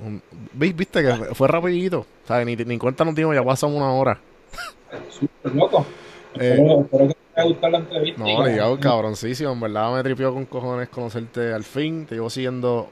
un- 0.05 0.21
Viste 0.53 1.01
que 1.01 1.13
fue 1.35 1.47
rapidito. 1.47 2.05
¿sabes? 2.25 2.45
Ni, 2.45 2.55
ni 2.55 2.77
cuenta 2.77 3.03
nos 3.05 3.15
dimos, 3.15 3.33
ya 3.33 3.43
pasamos 3.43 3.77
una 3.77 3.91
hora. 3.93 4.19
Súper 5.09 5.55
loco. 5.55 5.85
Eh. 6.35 6.51
Espero, 6.51 6.81
espero 6.81 7.07
que 7.07 7.15
te 7.43 7.69
la 7.69 7.77
entrevista. 7.77 8.23
No, 8.23 8.45
ligado, 8.45 8.79
cabroncísimo. 8.79 9.51
En 9.51 9.59
verdad 9.59 9.93
me 9.93 10.03
tripió 10.03 10.33
con 10.33 10.45
cojones 10.45 10.89
conocerte 10.89 11.53
al 11.53 11.63
fin. 11.63 12.05
Te 12.05 12.15
llevo 12.15 12.29
siguiendo 12.29 12.91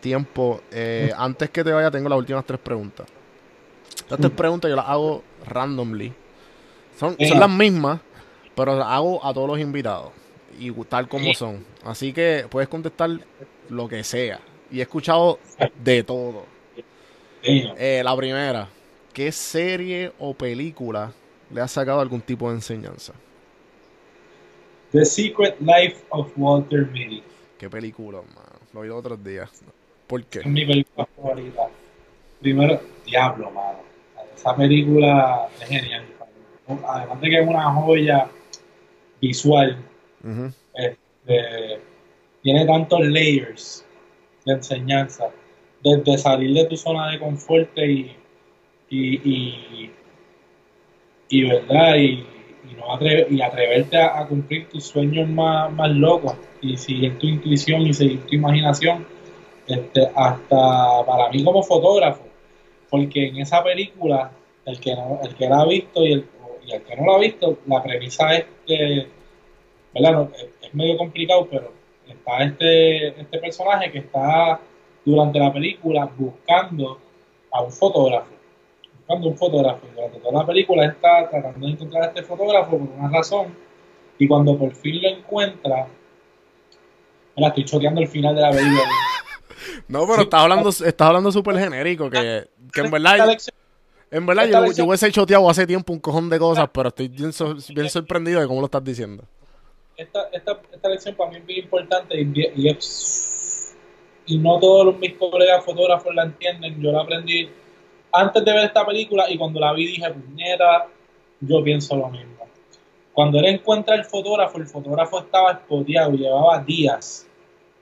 tiempo. 0.00 0.60
Eh, 0.70 1.12
antes 1.16 1.50
que 1.50 1.64
te 1.64 1.72
vaya, 1.72 1.90
tengo 1.90 2.08
las 2.08 2.18
últimas 2.18 2.44
tres 2.44 2.60
preguntas. 2.60 3.06
Estas 3.96 4.18
tres 4.18 4.32
preguntas 4.32 4.68
yo 4.68 4.76
las 4.76 4.88
hago 4.88 5.22
randomly. 5.46 6.12
Son, 6.98 7.16
las 7.18 7.50
mismas, 7.50 8.00
pero 8.54 8.76
las 8.76 8.88
hago 8.88 9.24
a 9.24 9.32
todos 9.32 9.48
los 9.48 9.58
invitados. 9.58 10.10
Y 10.58 10.70
tal 10.84 11.08
como 11.08 11.32
son. 11.32 11.64
Así 11.84 12.12
que 12.12 12.46
puedes 12.50 12.68
contestar 12.68 13.10
lo 13.68 13.88
que 13.88 14.04
sea. 14.04 14.40
Y 14.70 14.80
he 14.80 14.82
escuchado 14.82 15.38
de 15.82 16.02
todo. 16.02 16.44
Eh, 17.42 18.02
la 18.04 18.14
primera, 18.16 18.68
¿qué 19.14 19.32
serie 19.32 20.12
o 20.18 20.34
película 20.34 21.12
le 21.50 21.60
ha 21.60 21.68
sacado 21.68 22.00
algún 22.00 22.20
tipo 22.20 22.50
de 22.50 22.56
enseñanza? 22.56 23.14
The 24.92 25.04
Secret 25.04 25.60
Life 25.60 26.04
of 26.10 26.32
Walter 26.36 26.86
Mitty. 26.86 27.22
¿Qué 27.58 27.70
película, 27.70 28.22
mano? 28.22 28.58
Lo 28.72 28.80
vi 28.80 28.88
los 28.88 28.98
otros 28.98 29.22
días. 29.22 29.62
¿Por 30.06 30.24
qué? 30.24 30.40
Es 30.40 30.46
mi 30.46 30.66
película 30.66 31.06
favorita. 31.16 31.68
Primero, 32.40 32.80
Diablo, 33.06 33.50
mano. 33.50 33.78
Esa 34.34 34.56
película 34.56 35.48
es 35.60 35.68
genial. 35.68 36.04
Además 36.88 37.20
de 37.20 37.30
que 37.30 37.40
es 37.40 37.46
una 37.46 37.72
joya 37.72 38.28
visual, 39.20 39.76
este, 40.74 41.80
tiene 42.42 42.66
tantos 42.66 43.00
layers 43.00 43.84
de 44.44 44.52
enseñanza. 44.54 45.30
Desde 45.84 46.18
salir 46.18 46.54
de 46.54 46.64
tu 46.66 46.76
zona 46.76 47.10
de 47.10 47.18
confort 47.18 47.70
y, 47.78 48.16
y, 48.90 49.30
y, 49.30 49.90
y, 51.28 51.44
¿verdad? 51.44 51.96
Y, 51.96 52.26
y 52.70 52.74
no 52.74 52.86
atre- 52.96 53.26
y 53.30 53.40
atreverte 53.42 53.96
a, 53.98 54.20
a 54.20 54.26
cumplir 54.26 54.68
tus 54.68 54.84
sueños 54.84 55.28
más, 55.28 55.72
más 55.72 55.90
locos 55.90 56.34
y 56.60 56.76
seguir 56.76 57.18
tu 57.18 57.26
intuición 57.26 57.82
y 57.82 57.92
seguir 57.94 58.24
tu 58.26 58.34
imaginación 58.34 59.06
este, 59.66 60.08
hasta 60.14 61.04
para 61.06 61.28
mí 61.30 61.42
como 61.44 61.62
fotógrafo 61.62 62.22
porque 62.88 63.28
en 63.28 63.38
esa 63.38 63.62
película 63.62 64.30
el 64.66 64.78
que 64.80 64.92
el 64.92 65.34
que 65.34 65.48
la 65.48 65.60
ha 65.60 65.66
visto 65.66 66.04
y 66.04 66.12
el, 66.12 66.26
y 66.66 66.72
el 66.72 66.82
que 66.82 66.96
no 66.96 67.06
la 67.06 67.14
ha 67.14 67.18
visto 67.18 67.58
la 67.66 67.82
premisa 67.82 68.34
es 68.36 68.44
que 68.66 69.06
es 69.94 70.74
medio 70.74 70.96
complicado 70.96 71.48
pero 71.50 71.72
está 72.08 72.44
este, 72.44 73.20
este 73.20 73.38
personaje 73.38 73.90
que 73.90 73.98
está 73.98 74.60
durante 75.04 75.38
la 75.38 75.52
película 75.52 76.08
buscando 76.16 76.98
a 77.52 77.62
un 77.62 77.72
fotógrafo 77.72 78.39
buscando 79.10 79.28
un 79.28 79.36
fotógrafo 79.36 79.86
durante 79.94 80.18
toda 80.20 80.40
la 80.40 80.46
película 80.46 80.86
está 80.86 81.28
tratando 81.30 81.66
de 81.66 81.72
encontrar 81.72 82.02
a 82.04 82.06
este 82.06 82.22
fotógrafo 82.22 82.70
por 82.78 82.80
una 82.80 83.08
razón 83.10 83.54
y 84.18 84.28
cuando 84.28 84.56
por 84.56 84.72
fin 84.74 85.02
lo 85.02 85.08
encuentra 85.08 85.88
la 87.36 87.48
estoy 87.48 87.64
choteando 87.64 88.00
el 88.00 88.08
final 88.08 88.34
de 88.34 88.42
la 88.42 88.50
película 88.50 88.82
No, 89.88 90.02
pero 90.06 90.16
Sí. 90.16 90.22
estás 90.22 90.40
hablando, 90.40 90.68
estás 90.70 91.00
hablando 91.08 91.32
súper 91.32 91.58
genérico, 91.58 92.08
que, 92.08 92.48
que 92.72 92.80
en 92.80 92.90
verdad, 92.90 93.26
lección- 93.26 93.54
en 94.10 94.26
verdad 94.26 94.46
yo, 94.46 94.72
yo 94.72 94.84
hubiese 94.86 95.10
choteado 95.12 95.50
hace 95.50 95.66
tiempo 95.66 95.92
un 95.92 95.98
cojón 96.00 96.30
de 96.30 96.38
cosas, 96.38 96.68
pero 96.72 96.88
estoy 96.88 97.08
bien, 97.08 97.30
bien 97.74 97.90
sorprendido 97.90 98.40
de 98.40 98.46
cómo 98.46 98.60
lo 98.60 98.66
estás 98.66 98.82
diciendo. 98.84 99.24
esta, 99.96 100.28
esta, 100.32 100.60
esta 100.72 100.88
lección 100.88 101.14
para 101.14 101.30
mí 101.30 101.36
es 101.38 101.46
bien 101.46 101.64
importante 101.64 102.18
y, 102.20 102.32
y 102.56 102.78
y 104.26 104.38
no 104.38 104.58
todos 104.60 104.96
mis 104.98 105.14
colegas 105.14 105.64
fotógrafos 105.64 106.14
la 106.14 106.22
entienden. 106.24 106.80
Yo 106.80 106.92
la 106.92 107.02
aprendí 107.02 107.50
antes 108.12 108.44
de 108.44 108.52
ver 108.52 108.64
esta 108.64 108.84
película 108.86 109.30
y 109.30 109.38
cuando 109.38 109.60
la 109.60 109.72
vi 109.72 109.86
dije, 109.86 110.10
puñeta, 110.10 110.86
yo 111.40 111.62
pienso 111.62 111.96
lo 111.96 112.08
mismo. 112.08 112.46
Cuando 113.12 113.38
él 113.38 113.46
encuentra 113.46 113.94
el 113.96 114.04
fotógrafo, 114.04 114.58
el 114.58 114.66
fotógrafo 114.66 115.18
estaba 115.20 115.52
espoteado 115.52 116.12
llevaba 116.12 116.62
días 116.62 117.26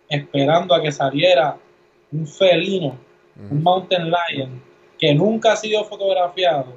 esperando 0.08 0.74
a 0.74 0.82
que 0.82 0.90
saliera 0.90 1.56
un 2.10 2.26
felino, 2.26 2.96
un 3.50 3.62
mountain 3.62 4.10
lion, 4.10 4.62
que 4.98 5.14
nunca 5.14 5.52
ha 5.52 5.56
sido 5.56 5.84
fotografiado. 5.84 6.74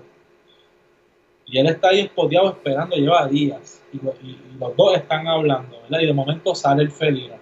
Y 1.46 1.58
él 1.58 1.68
está 1.68 1.90
ahí 1.90 2.02
espoteado 2.02 2.50
esperando, 2.50 2.96
lleva 2.96 3.28
días. 3.28 3.82
Y- 3.94 3.98
y 3.98 4.38
los 4.60 4.76
dos 4.76 4.96
están 4.96 5.28
hablando, 5.28 5.82
¿verdad? 5.84 6.00
Y 6.02 6.06
de 6.08 6.14
momento 6.14 6.54
sale 6.56 6.84
el 6.84 6.92
felino. 6.92 7.36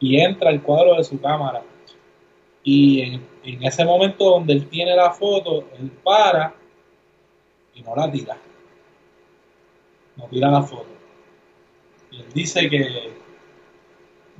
Y 0.00 0.20
entra 0.20 0.50
el 0.50 0.62
cuadro 0.62 0.96
de 0.96 1.04
su 1.04 1.20
cámara. 1.20 1.62
Y 2.64 3.02
en, 3.02 3.26
en 3.54 3.62
ese 3.62 3.84
momento 3.84 4.24
donde 4.24 4.54
él 4.54 4.68
tiene 4.68 4.94
la 4.96 5.12
foto, 5.12 5.64
él 5.78 5.90
para 6.02 6.54
y 7.74 7.82
no 7.82 7.94
la 7.94 8.10
tira. 8.10 8.36
No 10.16 10.24
tira 10.24 10.50
la 10.50 10.62
foto. 10.62 10.86
Y 12.10 12.16
él 12.16 12.26
dice 12.34 12.68
que, 12.68 13.12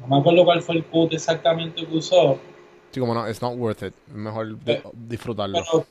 no 0.00 0.08
me 0.08 0.18
acuerdo 0.18 0.44
cuál 0.44 0.62
fue 0.62 0.76
el 0.76 0.84
quote 0.84 1.16
exactamente 1.16 1.86
que 1.86 1.96
usó, 1.96 2.38
Sí, 2.90 3.00
como 3.00 3.12
no, 3.12 3.28
it's 3.28 3.42
not 3.42 3.56
worth 3.56 3.82
it. 3.82 3.92
Es 4.08 4.14
mejor 4.14 4.56
disfrutarlo. 4.94 5.58
pero 5.58 5.86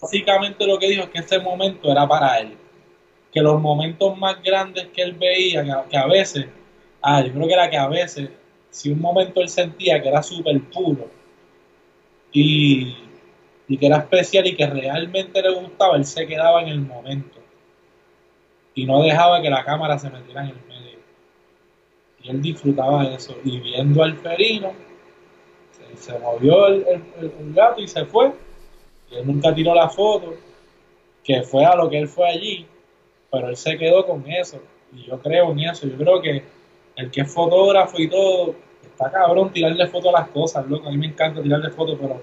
básicamente 0.00 0.66
lo 0.66 0.78
que 0.78 0.88
dijo 0.88 1.04
es 1.04 1.10
que 1.10 1.18
ese 1.18 1.38
momento 1.38 1.90
era 1.90 2.06
para 2.08 2.40
él. 2.40 2.56
Que 3.32 3.40
los 3.40 3.60
momentos 3.60 4.18
más 4.18 4.42
grandes 4.42 4.88
que 4.88 5.02
él 5.02 5.12
veía, 5.12 5.62
que 5.62 5.70
a, 5.70 5.84
que 5.84 5.96
a 5.96 6.06
veces, 6.06 6.46
ah, 7.00 7.22
yo 7.22 7.32
creo 7.32 7.46
que 7.46 7.52
era 7.52 7.70
que 7.70 7.76
a 7.76 7.86
veces, 7.86 8.30
si 8.70 8.90
un 8.90 9.00
momento 9.00 9.40
él 9.40 9.48
sentía 9.48 10.02
que 10.02 10.08
era 10.08 10.22
súper 10.22 10.60
puro 10.70 11.17
y, 12.32 12.96
y 13.68 13.76
que 13.78 13.86
era 13.86 13.98
especial 13.98 14.46
y 14.46 14.56
que 14.56 14.66
realmente 14.66 15.42
le 15.42 15.50
gustaba, 15.54 15.96
él 15.96 16.04
se 16.04 16.26
quedaba 16.26 16.62
en 16.62 16.68
el 16.68 16.80
momento 16.80 17.38
y 18.74 18.84
no 18.84 19.02
dejaba 19.02 19.42
que 19.42 19.50
la 19.50 19.64
cámara 19.64 19.98
se 19.98 20.08
metiera 20.10 20.42
en 20.42 20.48
el 20.50 20.54
medio. 20.68 20.98
Y 22.22 22.30
él 22.30 22.42
disfrutaba 22.42 23.04
de 23.08 23.14
eso. 23.16 23.36
Y 23.44 23.58
viendo 23.58 24.02
al 24.02 24.16
felino, 24.16 24.72
se, 25.96 26.18
movió 26.18 26.66
el- 26.68 26.86
el- 26.86 27.32
el 27.40 27.54
gato 27.54 27.80
y 27.80 27.88
se 27.88 28.04
fue. 28.04 28.32
Y 29.10 29.16
él 29.16 29.26
nunca 29.26 29.54
tiró 29.54 29.74
la 29.74 29.88
foto, 29.88 30.34
que 31.24 31.42
fue 31.42 31.64
a 31.64 31.74
lo 31.74 31.88
que 31.90 31.98
él 31.98 32.08
fue 32.08 32.28
allí, 32.28 32.66
pero 33.30 33.48
él 33.48 33.56
se 33.56 33.76
quedó 33.76 34.06
con 34.06 34.30
eso. 34.30 34.60
Y 34.94 35.04
yo 35.06 35.18
creo 35.20 35.50
en 35.52 35.60
eso. 35.60 35.86
Yo 35.86 35.96
creo 35.96 36.20
que 36.22 36.42
el 36.96 37.10
que 37.10 37.22
es 37.22 37.32
fotógrafo 37.34 38.00
y 38.00 38.08
todo, 38.08 38.54
está 38.98 39.12
cabrón 39.12 39.52
tirarle 39.52 39.86
foto 39.86 40.08
a 40.08 40.20
las 40.20 40.28
cosas, 40.30 40.66
loco. 40.68 40.88
A 40.88 40.90
mí 40.90 40.98
me 40.98 41.06
encanta 41.06 41.40
tirarle 41.40 41.70
foto, 41.70 41.96
pero 41.96 42.20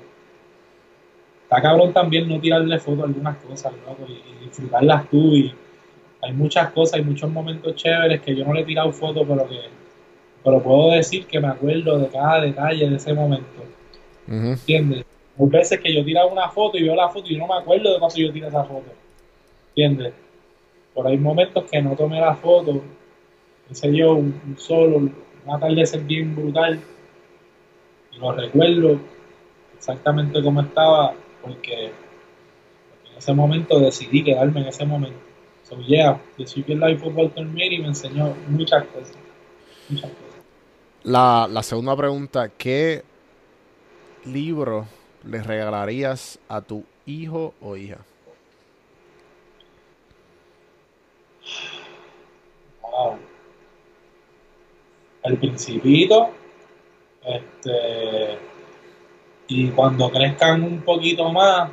está 1.43 1.61
cabrón 1.61 1.93
también 1.93 2.27
no 2.27 2.39
tirarle 2.39 2.77
foto 2.79 3.03
a 3.03 3.05
algunas 3.05 3.37
cosas, 3.37 3.71
loco, 3.87 4.05
y, 4.09 4.11
y 4.11 4.45
disfrutarlas 4.45 5.09
tú. 5.09 5.33
Y 5.35 5.53
hay 6.21 6.33
muchas 6.33 6.71
cosas, 6.71 6.95
hay 6.95 7.05
muchos 7.05 7.31
momentos 7.31 7.75
chéveres 7.75 8.21
que 8.21 8.35
yo 8.35 8.43
no 8.43 8.53
le 8.53 8.61
he 8.61 8.65
tirado 8.65 8.91
foto, 8.91 9.25
pero 9.25 9.47
que 9.47 9.59
pero 10.43 10.61
puedo 10.61 10.91
decir 10.91 11.25
que 11.25 11.39
me 11.39 11.47
acuerdo 11.47 11.97
de 11.97 12.07
cada 12.09 12.41
detalle 12.41 12.87
de 12.89 12.95
ese 12.97 13.13
momento. 13.13 13.63
Ujú. 14.27 14.49
¿Entiendes? 14.49 15.05
Hay 15.39 15.47
veces 15.47 15.79
que 15.79 15.93
yo 15.93 16.03
tiraba 16.03 16.31
una 16.31 16.49
foto 16.49 16.77
y 16.77 16.83
veo 16.83 16.95
la 16.95 17.09
foto 17.09 17.27
y 17.29 17.33
yo 17.33 17.39
no 17.39 17.47
me 17.47 17.59
acuerdo 17.59 17.93
de 17.93 17.99
cuando 17.99 18.17
yo 18.17 18.31
tiré 18.31 18.47
esa 18.47 18.63
foto. 18.63 18.91
¿Entiendes? 19.69 20.13
Pero 20.93 21.07
hay 21.07 21.17
momentos 21.17 21.63
que 21.71 21.81
no 21.81 21.95
tomé 21.95 22.19
la 22.19 22.35
foto, 22.35 22.81
qué 23.67 23.75
sé 23.75 23.95
yo, 23.95 24.13
un, 24.13 24.39
un 24.45 24.57
solo, 24.57 25.09
un 25.45 25.55
atardecer 25.55 26.01
bien 26.01 26.35
brutal, 26.35 26.79
y 28.11 28.17
lo 28.17 28.31
recuerdo 28.31 28.99
exactamente 29.77 30.41
como 30.41 30.61
estaba, 30.61 31.13
porque, 31.41 31.91
porque 32.89 33.11
en 33.11 33.17
ese 33.17 33.33
momento 33.33 33.79
decidí 33.79 34.23
quedarme 34.23 34.61
en 34.61 34.67
ese 34.67 34.85
momento. 34.85 35.19
So, 35.63 35.77
yeah, 35.81 36.21
The 36.37 36.45
Super 36.45 36.77
Life 36.77 37.05
of 37.07 37.15
Walter 37.15 37.45
Mitty 37.45 37.79
me 37.79 37.87
enseñó 37.87 38.35
muchas 38.47 38.85
cosas. 38.85 39.17
Muchas 39.89 40.11
cosas. 40.11 40.41
La, 41.03 41.47
la 41.49 41.63
segunda 41.63 41.95
pregunta, 41.95 42.49
¿qué 42.49 43.03
libro 44.25 44.85
le 45.23 45.41
regalarías 45.41 46.39
a 46.47 46.61
tu 46.61 46.83
hijo 47.05 47.53
o 47.61 47.75
hija? 47.75 47.97
Wow. 52.81 53.17
El 55.25 55.37
Principito. 55.37 56.29
Este. 57.23 58.37
Y 59.47 59.67
cuando 59.69 60.09
crezcan 60.09 60.63
un 60.63 60.81
poquito 60.81 61.31
más, 61.31 61.69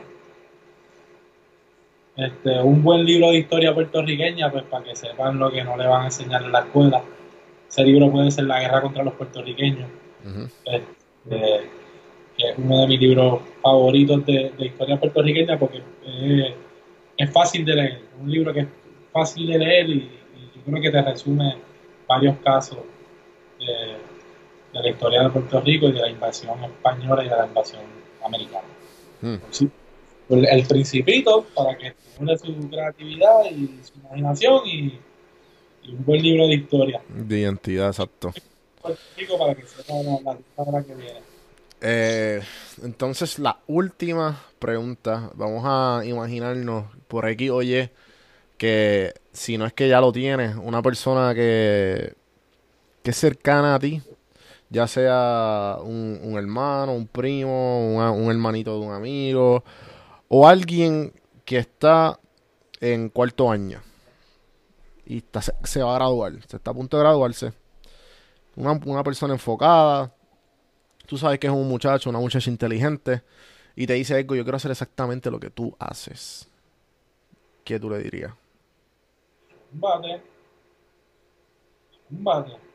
este, 2.16 2.60
un 2.60 2.82
buen 2.82 3.04
libro 3.04 3.30
de 3.30 3.38
historia 3.38 3.74
puertorriqueña, 3.74 4.50
pues 4.50 4.64
para 4.64 4.84
que 4.84 4.94
sepan 4.94 5.38
lo 5.38 5.50
que 5.50 5.64
no 5.64 5.76
le 5.76 5.86
van 5.86 6.02
a 6.02 6.04
enseñar 6.06 6.42
en 6.42 6.52
la 6.52 6.60
escuela. 6.60 7.02
Ese 7.68 7.84
libro 7.84 8.10
puede 8.10 8.30
ser 8.30 8.44
La 8.44 8.60
guerra 8.60 8.82
contra 8.82 9.02
los 9.02 9.14
puertorriqueños, 9.14 9.88
este, 10.66 11.70
que 12.36 12.50
es 12.50 12.58
uno 12.58 12.82
de 12.82 12.86
mis 12.88 13.00
libros 13.00 13.40
favoritos 13.62 14.26
de, 14.26 14.52
de 14.58 14.66
historia 14.66 15.00
puertorriqueña 15.00 15.58
porque 15.58 15.78
es, 16.04 16.52
es 17.16 17.30
fácil 17.32 17.64
de 17.64 17.74
leer, 17.74 18.00
un 18.20 18.30
libro 18.30 18.52
que 18.52 18.60
es 18.60 18.68
fácil 19.10 19.46
de 19.46 19.58
leer 19.58 19.88
y, 19.88 19.92
y 19.92 20.50
yo 20.54 20.62
creo 20.66 20.82
que 20.82 20.90
te 20.90 21.02
resume 21.02 21.56
varios 22.06 22.36
casos 22.44 22.78
de, 23.66 23.96
de 24.72 24.82
la 24.82 24.88
historia 24.88 25.22
de 25.22 25.30
Puerto 25.30 25.60
Rico 25.60 25.88
y 25.88 25.92
de 25.92 26.00
la 26.00 26.10
invasión 26.10 26.62
española 26.64 27.24
y 27.24 27.28
de 27.28 27.36
la 27.36 27.46
invasión 27.46 27.82
americana. 28.24 28.68
Mm. 29.20 29.36
Sí. 29.50 29.70
El, 30.28 30.66
Principito, 30.66 31.44
para 31.54 31.76
que 31.76 31.88
estimule 31.88 32.38
su 32.38 32.70
creatividad 32.70 33.44
y 33.50 33.80
su 33.82 33.98
imaginación 33.98 34.60
y, 34.66 34.98
y 35.82 35.94
un 35.94 36.04
buen 36.04 36.22
libro 36.22 36.46
de 36.46 36.54
historia. 36.54 37.02
De 37.08 37.40
identidad, 37.40 37.88
exacto. 37.88 38.32
Puerto 38.80 39.00
Rico 39.16 39.38
para 39.38 39.54
que 39.54 39.66
sepa 39.66 39.94
la, 39.94 40.72
la 40.72 40.82
que 40.84 40.94
viene. 40.94 41.20
Eh, 41.82 42.40
entonces, 42.82 43.38
la 43.38 43.58
última 43.66 44.40
pregunta. 44.58 45.30
Vamos 45.34 45.64
a 45.66 46.02
imaginarnos 46.04 46.86
por 47.08 47.26
aquí, 47.26 47.50
oye, 47.50 47.90
que 48.56 49.12
si 49.32 49.58
no 49.58 49.66
es 49.66 49.72
que 49.72 49.88
ya 49.88 50.00
lo 50.00 50.12
tienes, 50.12 50.54
una 50.54 50.80
persona 50.82 51.34
que, 51.34 52.14
que 53.02 53.10
es 53.10 53.16
cercana 53.16 53.74
a 53.74 53.78
ti, 53.78 54.02
ya 54.70 54.86
sea 54.86 55.78
un, 55.82 56.20
un 56.22 56.36
hermano, 56.38 56.92
un 56.94 57.06
primo, 57.06 57.94
una- 57.96 58.10
un 58.12 58.30
hermanito 58.30 58.78
de 58.78 58.86
un 58.86 58.92
amigo, 58.92 59.64
o 60.28 60.48
alguien 60.48 61.12
que 61.44 61.58
está 61.58 62.18
en 62.80 63.08
cuarto 63.10 63.50
año 63.50 63.80
y 65.06 65.18
está- 65.18 65.42
se, 65.42 65.82
va 65.82 65.92
a 65.92 65.98
graduar, 65.98 66.32
se 66.48 66.56
está 66.56 66.70
a 66.70 66.74
punto 66.74 66.96
de 66.96 67.02
graduarse. 67.02 67.52
Una, 68.56 68.72
una 68.84 69.02
persona 69.02 69.34
enfocada, 69.34 70.12
tú 71.06 71.18
sabes 71.18 71.38
que 71.38 71.46
es 71.48 71.52
un 71.52 71.68
muchacho, 71.68 72.10
una 72.10 72.18
muchacha 72.20 72.50
inteligente, 72.50 73.22
y 73.74 73.86
te 73.86 73.94
dice 73.94 74.14
algo, 74.14 74.34
yo 74.34 74.42
quiero 74.44 74.56
hacer 74.56 74.70
exactamente 74.70 75.30
lo 75.30 75.40
que 75.40 75.50
tú 75.50 75.74
haces. 75.78 76.48
¿Qué 77.64 77.78
tú 77.80 77.88
le 77.90 77.98
dirías? 77.98 78.32
Un 82.10 82.24
bate. 82.24 82.71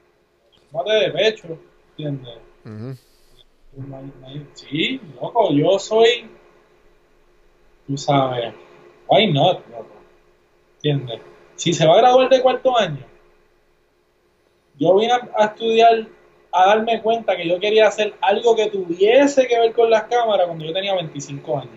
Bate 0.71 0.91
de 0.93 1.11
pecho, 1.11 1.57
¿entiendes? 1.97 2.35
Hay- 4.25 4.47
Sí, 4.53 4.99
loco, 5.21 5.51
yo 5.53 5.77
soy, 5.79 6.29
tú 7.85 7.97
sabes, 7.97 8.53
why 9.07 9.31
not, 9.31 9.65
loco, 9.69 9.87
¿entiendes? 10.75 11.21
Si 11.55 11.73
se 11.73 11.85
va 11.87 11.93
a 11.95 11.97
graduar 11.97 12.29
de 12.29 12.41
cuarto 12.41 12.77
año, 12.77 13.05
yo 14.79 14.95
vine 14.97 15.13
a, 15.13 15.29
a 15.37 15.45
estudiar, 15.45 16.07
a 16.51 16.67
darme 16.67 17.01
cuenta 17.01 17.35
que 17.37 17.47
yo 17.47 17.59
quería 17.59 17.87
hacer 17.87 18.13
algo 18.21 18.55
que 18.55 18.67
tuviese 18.69 19.47
que 19.47 19.59
ver 19.59 19.73
con 19.73 19.89
las 19.89 20.03
cámaras 20.03 20.47
cuando 20.47 20.65
yo 20.65 20.73
tenía 20.73 20.95
25 20.95 21.59
años, 21.59 21.73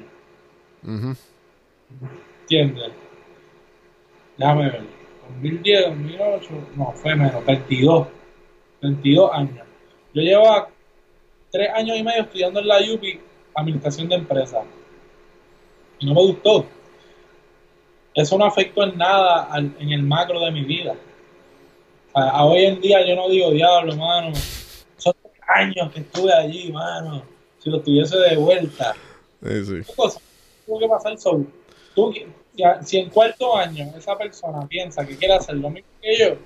Ujú. 0.83 1.15
¿entiendes? 2.43 2.93
Déjame 4.37 4.71
ver, 4.71 4.83
2010, 5.35 5.87
2008, 5.87 6.49
no, 6.77 6.93
fue 6.93 7.15
menos, 7.15 7.45
22, 7.45 8.07
22 8.83 9.31
años. 9.33 9.67
Yo 10.15 10.23
llevaba 10.23 10.69
tres 11.51 11.71
años 11.75 11.97
y 11.99 12.03
medio 12.03 12.23
estudiando 12.23 12.61
en 12.61 12.69
la 12.69 12.79
UPI 12.79 13.21
Administración 13.55 14.09
de 14.09 14.15
Empresas. 14.17 14.65
Y 15.99 16.07
no 16.07 16.15
me 16.15 16.21
gustó. 16.23 16.67
Eso 18.15 18.37
no 18.39 18.45
afectó 18.47 18.83
en 18.85 18.97
nada 18.99 19.45
al- 19.45 19.75
en 19.79 19.91
el 19.93 20.03
macro 20.03 20.41
de 20.41 20.51
mi 20.51 20.65
vida. 20.65 20.95
O 22.13 22.21
sea, 22.21 22.31
a 22.31 22.45
hoy 22.45 22.65
en 22.65 22.81
día 22.81 23.07
yo 23.07 23.15
no 23.15 23.29
digo, 23.29 23.51
diablo, 23.53 23.95
mano, 23.97 24.33
son 24.97 25.15
tres 25.23 25.35
años 25.49 25.93
que 25.93 26.01
estuve 26.01 26.33
allí, 26.33 26.73
mano. 26.73 27.23
Si 27.59 27.71
lo 27.71 27.81
tuviese 27.81 28.17
de 28.19 28.37
vuelta. 28.37 28.95
Sí, 29.43 29.65
sí. 29.65 29.75
¿Qué 29.87 29.95
cosa 29.95 30.21
tuvo 30.67 30.79
que 30.81 30.89
pasar 30.89 31.19
solo? 31.19 31.47
Tú, 31.95 32.13
si 32.83 32.99
en 32.99 33.11
cuarto 33.11 33.57
año 33.57 33.93
esa 33.97 34.17
persona 34.17 34.67
piensa 34.67 35.07
que 35.07 35.17
quiere 35.17 35.35
hacer 35.35 35.57
lo 35.57 35.71
mismo 35.71 35.89
que 36.03 36.17
yo, 36.19 36.37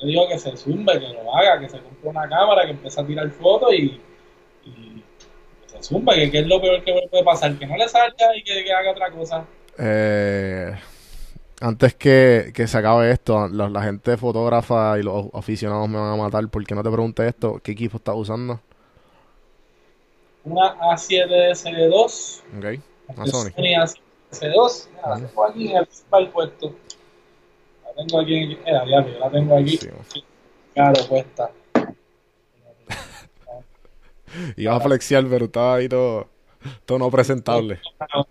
yo 0.00 0.06
digo 0.06 0.28
que 0.28 0.38
se 0.38 0.56
zumbe, 0.56 0.98
que 0.98 1.08
lo 1.08 1.34
haga, 1.36 1.60
que 1.60 1.68
se 1.68 1.78
compre 1.80 2.10
una 2.10 2.28
cámara, 2.28 2.64
que 2.64 2.72
empiece 2.72 3.00
a 3.00 3.06
tirar 3.06 3.30
fotos 3.30 3.72
y, 3.72 4.00
y 4.64 5.02
que 5.62 5.68
se 5.68 5.82
zumbe, 5.82 6.14
que, 6.14 6.30
que 6.30 6.38
es 6.40 6.46
lo 6.46 6.60
peor 6.60 6.82
que 6.84 6.92
puede 7.10 7.24
pasar, 7.24 7.58
que 7.58 7.66
no 7.66 7.76
le 7.76 7.88
salga 7.88 8.36
y 8.36 8.42
que, 8.42 8.64
que 8.64 8.72
haga 8.72 8.90
otra 8.92 9.10
cosa. 9.10 9.44
Eh, 9.78 10.74
antes 11.60 11.94
que, 11.94 12.52
que 12.54 12.66
se 12.66 12.78
acabe 12.78 13.10
esto, 13.10 13.48
la, 13.48 13.68
la 13.68 13.82
gente 13.82 14.16
fotógrafa 14.16 14.98
y 14.98 15.02
los 15.02 15.26
aficionados 15.32 15.88
me 15.88 15.98
van 15.98 16.12
a 16.12 16.16
matar 16.16 16.46
porque 16.48 16.74
no 16.74 16.82
te 16.82 16.90
pregunté 16.90 17.26
esto. 17.26 17.60
¿Qué 17.62 17.72
equipo 17.72 17.96
estás 17.96 18.14
usando? 18.16 18.60
Una 20.44 20.76
A7S2, 20.78 22.42
Ok. 22.58 22.80
Una 23.16 23.26
Sony. 23.26 23.50
A7S2, 23.56 24.88
ya 24.96 25.08
la 25.08 25.16
Ujú. 25.16 25.26
tengo 25.26 25.44
aquí 25.46 25.72
en 25.72 25.76
el 25.78 26.28
puesto. 26.28 26.74
La 27.96 28.04
tengo 28.06 28.20
aquí, 28.20 28.34
en, 28.34 28.52
eh, 28.52 28.58
diablo, 28.86 29.12
yo 29.12 29.18
la 29.20 29.30
tengo 29.30 29.56
aquí, 29.56 29.76
Sí. 29.76 29.88
claro, 30.74 31.04
puesta. 31.08 31.50
Ibas 34.56 34.76
a 34.76 34.80
flexiar, 34.80 35.24
pero 35.28 35.44
estaba 35.46 35.76
ahí 35.76 35.88
todo, 35.88 36.26
todo 36.84 36.98
no 36.98 37.10
presentable. 37.10 37.74
Esto 37.74 38.26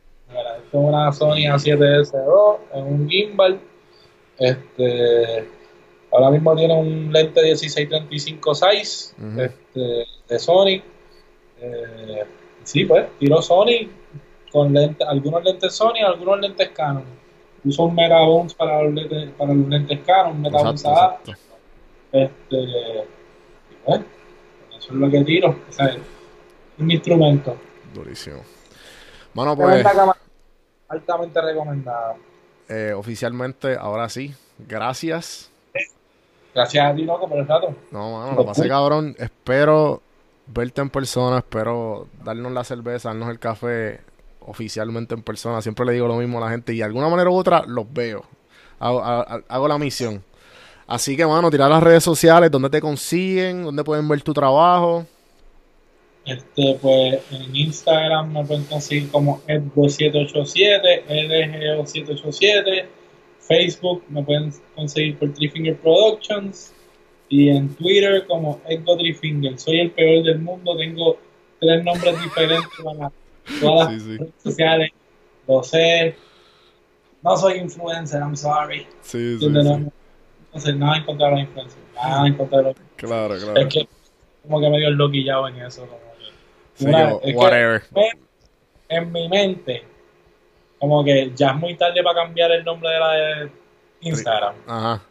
es 0.72 0.73
una 0.73 1.11
Sony 1.14 1.45
A7S2 1.52 2.57
en 2.73 2.84
un 2.84 3.10
gimbal. 3.10 3.60
Este, 4.38 5.48
ahora 6.11 6.31
mismo 6.31 6.56
tiene 6.56 6.73
un 6.77 7.14
lente 7.14 7.41
1635 7.44 8.56
size 8.56 9.14
Ujú. 9.22 9.41
este, 9.41 10.06
de 10.27 10.40
Sony. 10.40 10.81
Eh, 11.61 12.23
sí, 12.64 12.85
pues, 12.85 13.06
tiró 13.19 13.41
Sony 13.41 13.88
con 14.52 14.73
lente- 14.73 15.06
algunos 15.07 15.44
lentes 15.44 15.73
Sony, 15.73 16.03
algunos 16.06 16.40
lentes 16.41 16.69
Canon. 16.72 17.06
Uso 17.65 17.84
un 17.84 17.95
Megabones 17.95 18.53
para 18.53 18.84
los 18.84 18.94
lentes, 18.94 19.30
para 19.38 19.53
los 19.53 19.68
lentes 19.68 19.99
Canon, 20.06 20.34
un 20.34 20.41
Megabones 20.41 20.81
Exacto, 20.84 21.31
A. 21.31 21.34
exacto. 21.34 21.56
Este, 22.11 22.56
y 22.57 23.85
bueno, 23.85 24.06
eso 24.77 24.88
es 24.90 24.91
lo 24.91 25.10
que 25.10 25.23
tiro. 25.23 25.49
O 25.69 25.72
sea, 25.72 25.85
es 25.88 25.98
un 26.77 26.91
instrumento. 26.91 27.56
Durísimo. 27.94 28.41
Mano, 29.34 29.56
pues, 29.56 29.85
altamente 30.90 31.41
recomendada. 31.41 32.15
eh, 32.69 32.94
oficialmente, 32.95 33.76
ahora 33.76 34.10
sí, 34.10 34.34
gracias. 34.68 35.49
Gracias 36.53 36.85
a 36.85 36.94
ti, 36.94 37.03
loco, 37.03 37.27
por 37.27 37.40
el 37.40 37.48
rato. 37.48 37.73
No, 37.90 38.19
mano, 38.19 38.35
lo 38.35 38.45
pasé 38.45 38.68
cabrón. 38.68 39.15
Espero 39.18 40.03
verte 40.45 40.81
en 40.81 40.90
persona, 40.91 41.40
espero 41.40 42.07
darnos 42.23 42.52
la 42.52 42.64
cerveza, 42.64 43.10
darnos 43.10 43.30
el 43.30 43.40
café 43.40 44.02
oficialmente 44.48 45.14
en 45.15 45.24
persona. 45.24 45.61
Siempre 45.61 45.86
le 45.86 45.94
digo 45.94 46.07
lo 46.07 46.15
mismo 46.18 46.38
a 46.38 46.41
la 46.45 46.52
gente 46.52 46.74
y 46.74 46.78
de 46.78 46.84
alguna 46.84 47.10
manera 47.10 47.30
u 47.30 47.36
otra 47.36 47.64
los 47.68 47.91
veo. 47.91 48.24
Hago, 48.80 49.02
ha- 49.03 49.41
hago 49.48 49.68
la 49.68 49.78
misión. 49.78 50.24
Así 50.86 51.15
que, 51.15 51.26
mano, 51.26 51.49
tirar 51.49 51.70
las 51.70 51.82
redes 51.82 52.03
sociales, 52.03 52.52
donde 52.52 52.70
te 52.70 52.82
consiguen, 52.82 53.64
donde 53.64 53.84
pueden 53.84 54.07
ver 54.07 54.22
tu 54.22 54.34
trabajo. 54.34 55.06
Este, 56.26 56.78
pues 56.82 57.20
en 57.32 57.56
Instagram 57.56 58.32
me 58.34 58.45
pueden 58.45 58.64
conseguir 58.65 59.10
como 59.11 59.41
Edgo787, 59.48 61.06
LGO787. 61.07 62.86
Facebook 63.40 64.03
me 64.10 64.24
pueden 64.24 64.53
conseguir 64.76 65.18
por 65.18 65.34
Three 65.34 65.49
Finger 65.49 65.78
Productions. 65.78 66.74
Y 67.30 67.49
en 67.49 67.70
Twitter 67.76 68.26
como 68.28 68.61
Edgo 68.68 68.95
Three 68.98 69.14
Finger. 69.14 69.57
Soy 69.57 69.80
el 69.80 69.91
peor 69.91 70.24
del 70.24 70.40
mundo, 70.40 70.76
tengo 70.78 71.18
tres 71.60 71.84
nombres 71.84 72.22
diferentes 72.22 72.70
para 72.84 73.11
todas 73.60 73.91
las 73.94 74.02
Sí, 74.03 74.18
redes 74.18 74.34
sociales. 74.44 74.91
Lo 75.48 75.64
sé. 75.64 76.15
No 77.22 77.38
soy 77.38 77.57
influencer, 77.60 78.20
I'm 78.22 78.36
sorry. 78.36 78.88
Sí, 79.02 79.38
sí, 79.40 79.45
¿Entiendes? 79.45 79.64
sí. 79.64 79.70
No, 79.84 79.91
no 80.53 80.60
sé 80.60 80.74
nada 80.74 80.98
en 80.98 81.03
contra 81.06 81.28
de 81.28 81.32
los 81.34 81.41
influencers. 81.41 81.82
Nada 81.95 82.28
en 82.28 82.34
contra 82.36 82.57
de 82.60 82.64
los 82.65 82.76
Claro, 82.98 83.36
claro. 83.38 83.56
Es 83.60 83.74
que 83.74 83.88
como 84.44 84.60
que 84.61 84.70
medio 84.70 84.90
loquillado 84.91 85.48
en 85.48 85.57
eso. 85.61 85.82
Como 85.88 85.98
que, 86.18 86.26
Sí, 86.76 86.86
una- 86.86 87.10
yo- 87.11 87.22
que 87.22 87.32
whatever. 87.34 87.84
me- 87.95 88.11
en 88.90 89.11
mi 89.11 89.28
mente, 89.30 89.84
como 90.80 91.03
que 91.03 91.32
ya 91.36 91.49
es 91.52 91.56
muy 91.56 91.76
tarde 91.76 92.03
para 92.03 92.24
cambiar 92.24 92.52
el 92.52 92.64
nombre 92.64 92.90
de 92.90 92.99
la 92.99 93.11
de 93.14 93.52
Instagram. 94.02 94.56
Ajá. 94.68 95.02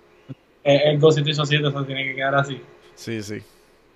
El, 0.65 0.81
el 0.83 0.99
Gossip 1.01 1.27
hizo 1.27 1.45
7, 1.47 1.67
eso 1.69 1.85
tiene 1.85 2.05
que 2.05 2.15
quedar 2.15 2.35
así. 2.35 2.61
Sí, 2.95 3.23
sí. 3.23 3.43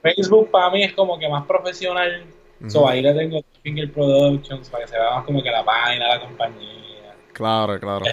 Facebook 0.03 0.51
para 0.51 0.71
mí 0.71 0.83
es 0.85 0.93
como 0.95 1.19
que 1.19 1.29
más 1.29 1.45
profesional. 1.47 2.25
So, 2.69 2.89
ahí 2.89 3.03
le 3.03 3.13
tengo 3.13 3.45
Finger 3.63 3.93
Productions 3.93 4.71
para 4.71 4.85
que 4.85 4.91
se 4.91 4.99
vea 4.99 5.11
más 5.11 5.25
como 5.25 5.43
que 5.43 5.51
la 5.51 5.65
página, 5.65 6.09
la 6.09 6.21
compañía. 6.21 7.15
Claro, 7.33 7.79
claro. 7.79 8.07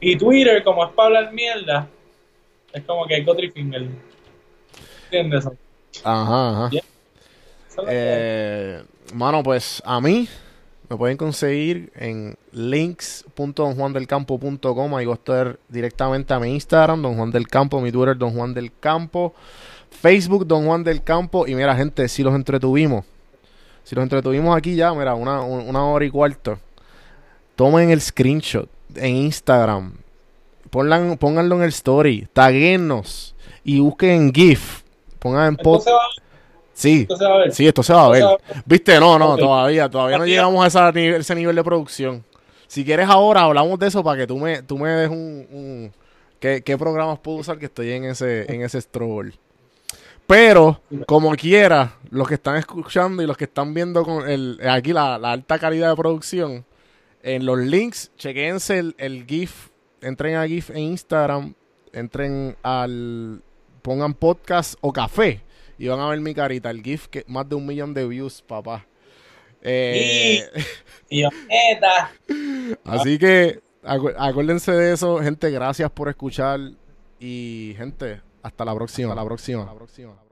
Y 0.00 0.16
Twitter, 0.16 0.62
como 0.62 0.84
es 0.84 0.92
para 0.92 1.06
hablar 1.06 1.32
mierda, 1.32 1.88
es 2.72 2.84
como 2.84 3.06
que 3.06 3.22
Gotri 3.22 3.50
Finger. 3.50 3.88
¿Entiendes? 5.04 5.48
Ajá, 6.04 6.50
ajá. 6.50 6.70
Yeah. 6.70 6.82
Eh, 7.88 8.82
mano, 9.14 9.42
pues 9.42 9.82
a 9.84 10.00
mí 10.00 10.28
me 10.88 10.96
pueden 10.96 11.16
conseguir 11.16 11.90
en 11.96 12.36
links.donjuandelcampo.com. 12.52 14.94
Ahí 14.94 15.06
voy 15.06 15.12
a 15.12 15.16
estar 15.16 15.58
directamente 15.68 16.32
a 16.32 16.38
mi 16.38 16.54
Instagram, 16.54 17.02
Don 17.02 17.16
Juan 17.16 17.32
del 17.32 17.48
Campo, 17.48 17.80
mi 17.80 17.90
Twitter, 17.90 18.16
Don 18.16 18.32
Juan 18.32 18.54
del 18.54 18.70
Campo, 18.78 19.34
Facebook, 19.90 20.46
Don 20.46 20.66
Juan 20.66 20.84
del 20.84 21.02
Campo. 21.02 21.44
Y 21.46 21.54
mira, 21.54 21.74
gente, 21.74 22.06
si 22.08 22.22
los 22.22 22.34
entretuvimos, 22.34 23.04
si 23.86 23.94
los 23.94 24.02
entretuvimos 24.02 24.56
aquí 24.56 24.74
ya, 24.74 24.92
mira, 24.92 25.14
una, 25.14 25.42
un- 25.42 25.68
una 25.68 25.84
hora 25.86 26.04
y 26.04 26.10
cuarto. 26.10 26.58
Tomen 27.54 27.90
el 27.90 28.00
screenshot 28.00 28.68
en 28.96 29.14
Instagram, 29.16 29.92
pongan, 30.70 31.16
pónganlo 31.18 31.54
en 31.56 31.62
el 31.62 31.68
story, 31.68 32.26
taguennos 32.32 33.34
y 33.62 33.78
busquen 33.78 34.10
en 34.10 34.32
GIF. 34.34 34.82
Pongan 35.20 35.48
en 35.48 35.56
post. 35.56 35.88
Sí, 36.74 37.02
esto 37.02 37.16
se 37.16 37.24
va 37.24 37.34
a 37.34 37.38
ver. 37.38 37.52
Sí, 37.54 37.66
esto 37.66 37.82
se 37.82 37.92
va 37.94 38.04
a 38.06 38.08
ver. 38.10 38.22
Va 38.24 38.32
a 38.32 38.38
Viste, 38.66 38.98
no, 39.00 39.18
no, 39.18 39.36
todavía, 39.36 39.88
todavía 39.88 40.18
no 40.18 40.26
llegamos 40.26 40.62
a 40.64 40.66
esa 40.66 40.92
nivel- 40.92 41.20
ese 41.20 41.34
nivel 41.34 41.56
de 41.56 41.64
producción. 41.64 42.24
Si 42.66 42.84
quieres 42.84 43.08
ahora 43.08 43.42
hablamos 43.42 43.78
de 43.78 43.86
eso 43.86 44.02
para 44.04 44.18
que 44.18 44.26
tú 44.26 44.36
me, 44.36 44.62
tú 44.62 44.76
me 44.76 44.90
des 44.90 45.08
un, 45.08 45.46
un- 45.50 45.92
¿qué, 46.40 46.62
qué 46.62 46.76
programas 46.76 47.18
puedo 47.20 47.38
usar 47.38 47.58
que 47.58 47.66
estoy 47.66 47.92
en 47.92 48.04
ese, 48.04 48.52
en 48.52 48.62
ese 48.62 48.80
stroll. 48.80 49.32
Pero, 50.26 50.80
como 51.06 51.30
quiera, 51.36 51.96
los 52.10 52.26
que 52.28 52.34
están 52.34 52.56
escuchando 52.56 53.22
y 53.22 53.26
los 53.26 53.36
que 53.36 53.44
están 53.44 53.72
viendo 53.74 54.02
con 54.04 54.28
el, 54.28 54.58
aquí 54.68 54.92
la, 54.92 55.18
la 55.18 55.32
alta 55.32 55.58
calidad 55.58 55.90
de 55.90 55.96
producción, 55.96 56.64
en 57.22 57.46
los 57.46 57.58
links, 57.58 58.10
chequense 58.16 58.78
el, 58.78 58.94
el 58.98 59.24
GIF, 59.26 59.68
entren 60.00 60.36
a 60.36 60.46
GIF 60.46 60.70
en 60.70 60.78
Instagram, 60.78 61.54
entren 61.92 62.56
al, 62.62 63.42
pongan 63.82 64.14
podcast 64.14 64.74
o 64.80 64.92
café 64.92 65.42
y 65.78 65.88
van 65.88 66.00
a 66.00 66.08
ver 66.08 66.20
mi 66.20 66.34
carita, 66.34 66.70
el 66.70 66.82
GIF 66.82 67.06
que 67.08 67.24
más 67.28 67.48
de 67.48 67.54
un 67.56 67.66
millón 67.66 67.94
de 67.94 68.06
views, 68.06 68.42
papá. 68.42 68.84
Eh, 69.62 70.48
Y 71.08 71.22
así 72.84 73.18
que 73.18 73.60
acu- 73.84 74.14
acuérdense 74.18 74.72
de 74.72 74.92
eso, 74.92 75.18
gente, 75.18 75.50
gracias 75.50 75.90
por 75.90 76.08
escuchar 76.08 76.58
y 77.20 77.74
gente, 77.76 78.20
hasta 78.46 78.64
la 78.64 78.74
próxima. 78.74 79.08
hasta 79.08 79.22
la 79.22 79.26
próxima. 79.26 80.25